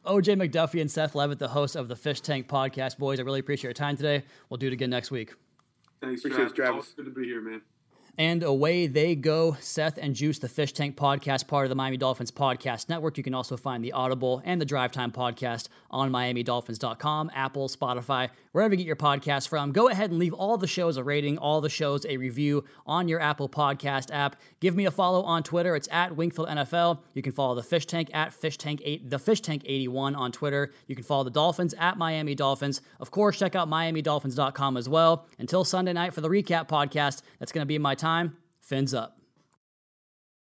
OJ 0.04 0.40
McDuffie 0.40 0.80
and 0.80 0.88
Seth 0.88 1.16
Levitt, 1.16 1.40
the 1.40 1.48
hosts 1.48 1.74
of 1.74 1.88
the 1.88 1.96
Fish 1.96 2.20
Tank 2.20 2.46
podcast. 2.46 2.96
Boys, 2.96 3.18
I 3.18 3.24
really 3.24 3.40
appreciate 3.40 3.64
your 3.64 3.72
time 3.72 3.96
today. 3.96 4.22
We'll 4.48 4.56
do 4.56 4.68
it 4.68 4.72
again 4.72 4.88
next 4.88 5.10
week. 5.10 5.34
Thanks, 6.00 6.20
Appreciate 6.20 6.46
it, 6.46 6.54
Travis. 6.54 6.54
Travis. 6.54 6.70
Always 6.70 6.94
good 6.94 7.04
to 7.06 7.10
be 7.10 7.26
here, 7.26 7.40
man. 7.40 7.60
And 8.18 8.42
away 8.42 8.86
they 8.86 9.14
go. 9.14 9.58
Seth 9.60 9.98
and 9.98 10.14
Juice, 10.14 10.38
the 10.38 10.48
Fish 10.48 10.72
Tank 10.72 10.96
podcast, 10.96 11.46
part 11.46 11.66
of 11.66 11.68
the 11.68 11.74
Miami 11.74 11.98
Dolphins 11.98 12.30
podcast 12.30 12.88
network. 12.88 13.18
You 13.18 13.24
can 13.24 13.34
also 13.34 13.58
find 13.58 13.84
the 13.84 13.92
Audible 13.92 14.40
and 14.44 14.58
the 14.58 14.64
Drive 14.64 14.90
Time 14.90 15.12
podcast 15.12 15.68
on 15.90 16.10
MiamiDolphins.com, 16.10 17.30
Apple, 17.34 17.68
Spotify, 17.68 18.30
wherever 18.52 18.72
you 18.72 18.78
get 18.78 18.86
your 18.86 18.96
podcasts 18.96 19.46
from. 19.46 19.70
Go 19.72 19.88
ahead 19.90 20.10
and 20.10 20.18
leave 20.18 20.32
all 20.32 20.56
the 20.56 20.66
shows 20.66 20.96
a 20.96 21.04
rating, 21.04 21.36
all 21.36 21.60
the 21.60 21.68
shows 21.68 22.06
a 22.06 22.16
review 22.16 22.64
on 22.86 23.06
your 23.06 23.20
Apple 23.20 23.50
Podcast 23.50 24.08
app. 24.12 24.36
Give 24.60 24.74
me 24.74 24.86
a 24.86 24.90
follow 24.90 25.22
on 25.22 25.42
Twitter. 25.42 25.76
It's 25.76 25.88
at 25.92 26.16
Wingfield 26.16 26.48
NFL. 26.48 27.00
You 27.12 27.20
can 27.20 27.32
follow 27.32 27.54
the 27.54 27.62
Fish 27.62 27.84
Tank 27.84 28.08
at 28.14 28.32
Fish 28.32 28.56
Tank 28.56 28.80
8, 28.82 29.10
the 29.10 29.18
Fish 29.18 29.42
Tank 29.42 29.62
81 29.66 30.14
on 30.14 30.32
Twitter. 30.32 30.72
You 30.86 30.94
can 30.94 31.04
follow 31.04 31.24
the 31.24 31.30
Dolphins 31.30 31.74
at 31.78 31.98
Miami 31.98 32.34
Dolphins. 32.34 32.80
Of 32.98 33.10
course, 33.10 33.38
check 33.38 33.54
out 33.54 33.68
MiamiDolphins.com 33.68 34.78
as 34.78 34.88
well. 34.88 35.26
Until 35.38 35.64
Sunday 35.64 35.92
night 35.92 36.14
for 36.14 36.22
the 36.22 36.30
recap 36.30 36.66
podcast, 36.68 37.20
that's 37.38 37.52
going 37.52 37.62
to 37.62 37.66
be 37.66 37.78
my 37.78 37.94
time. 38.06 38.36
Fins 38.60 38.94
up. 38.94 39.15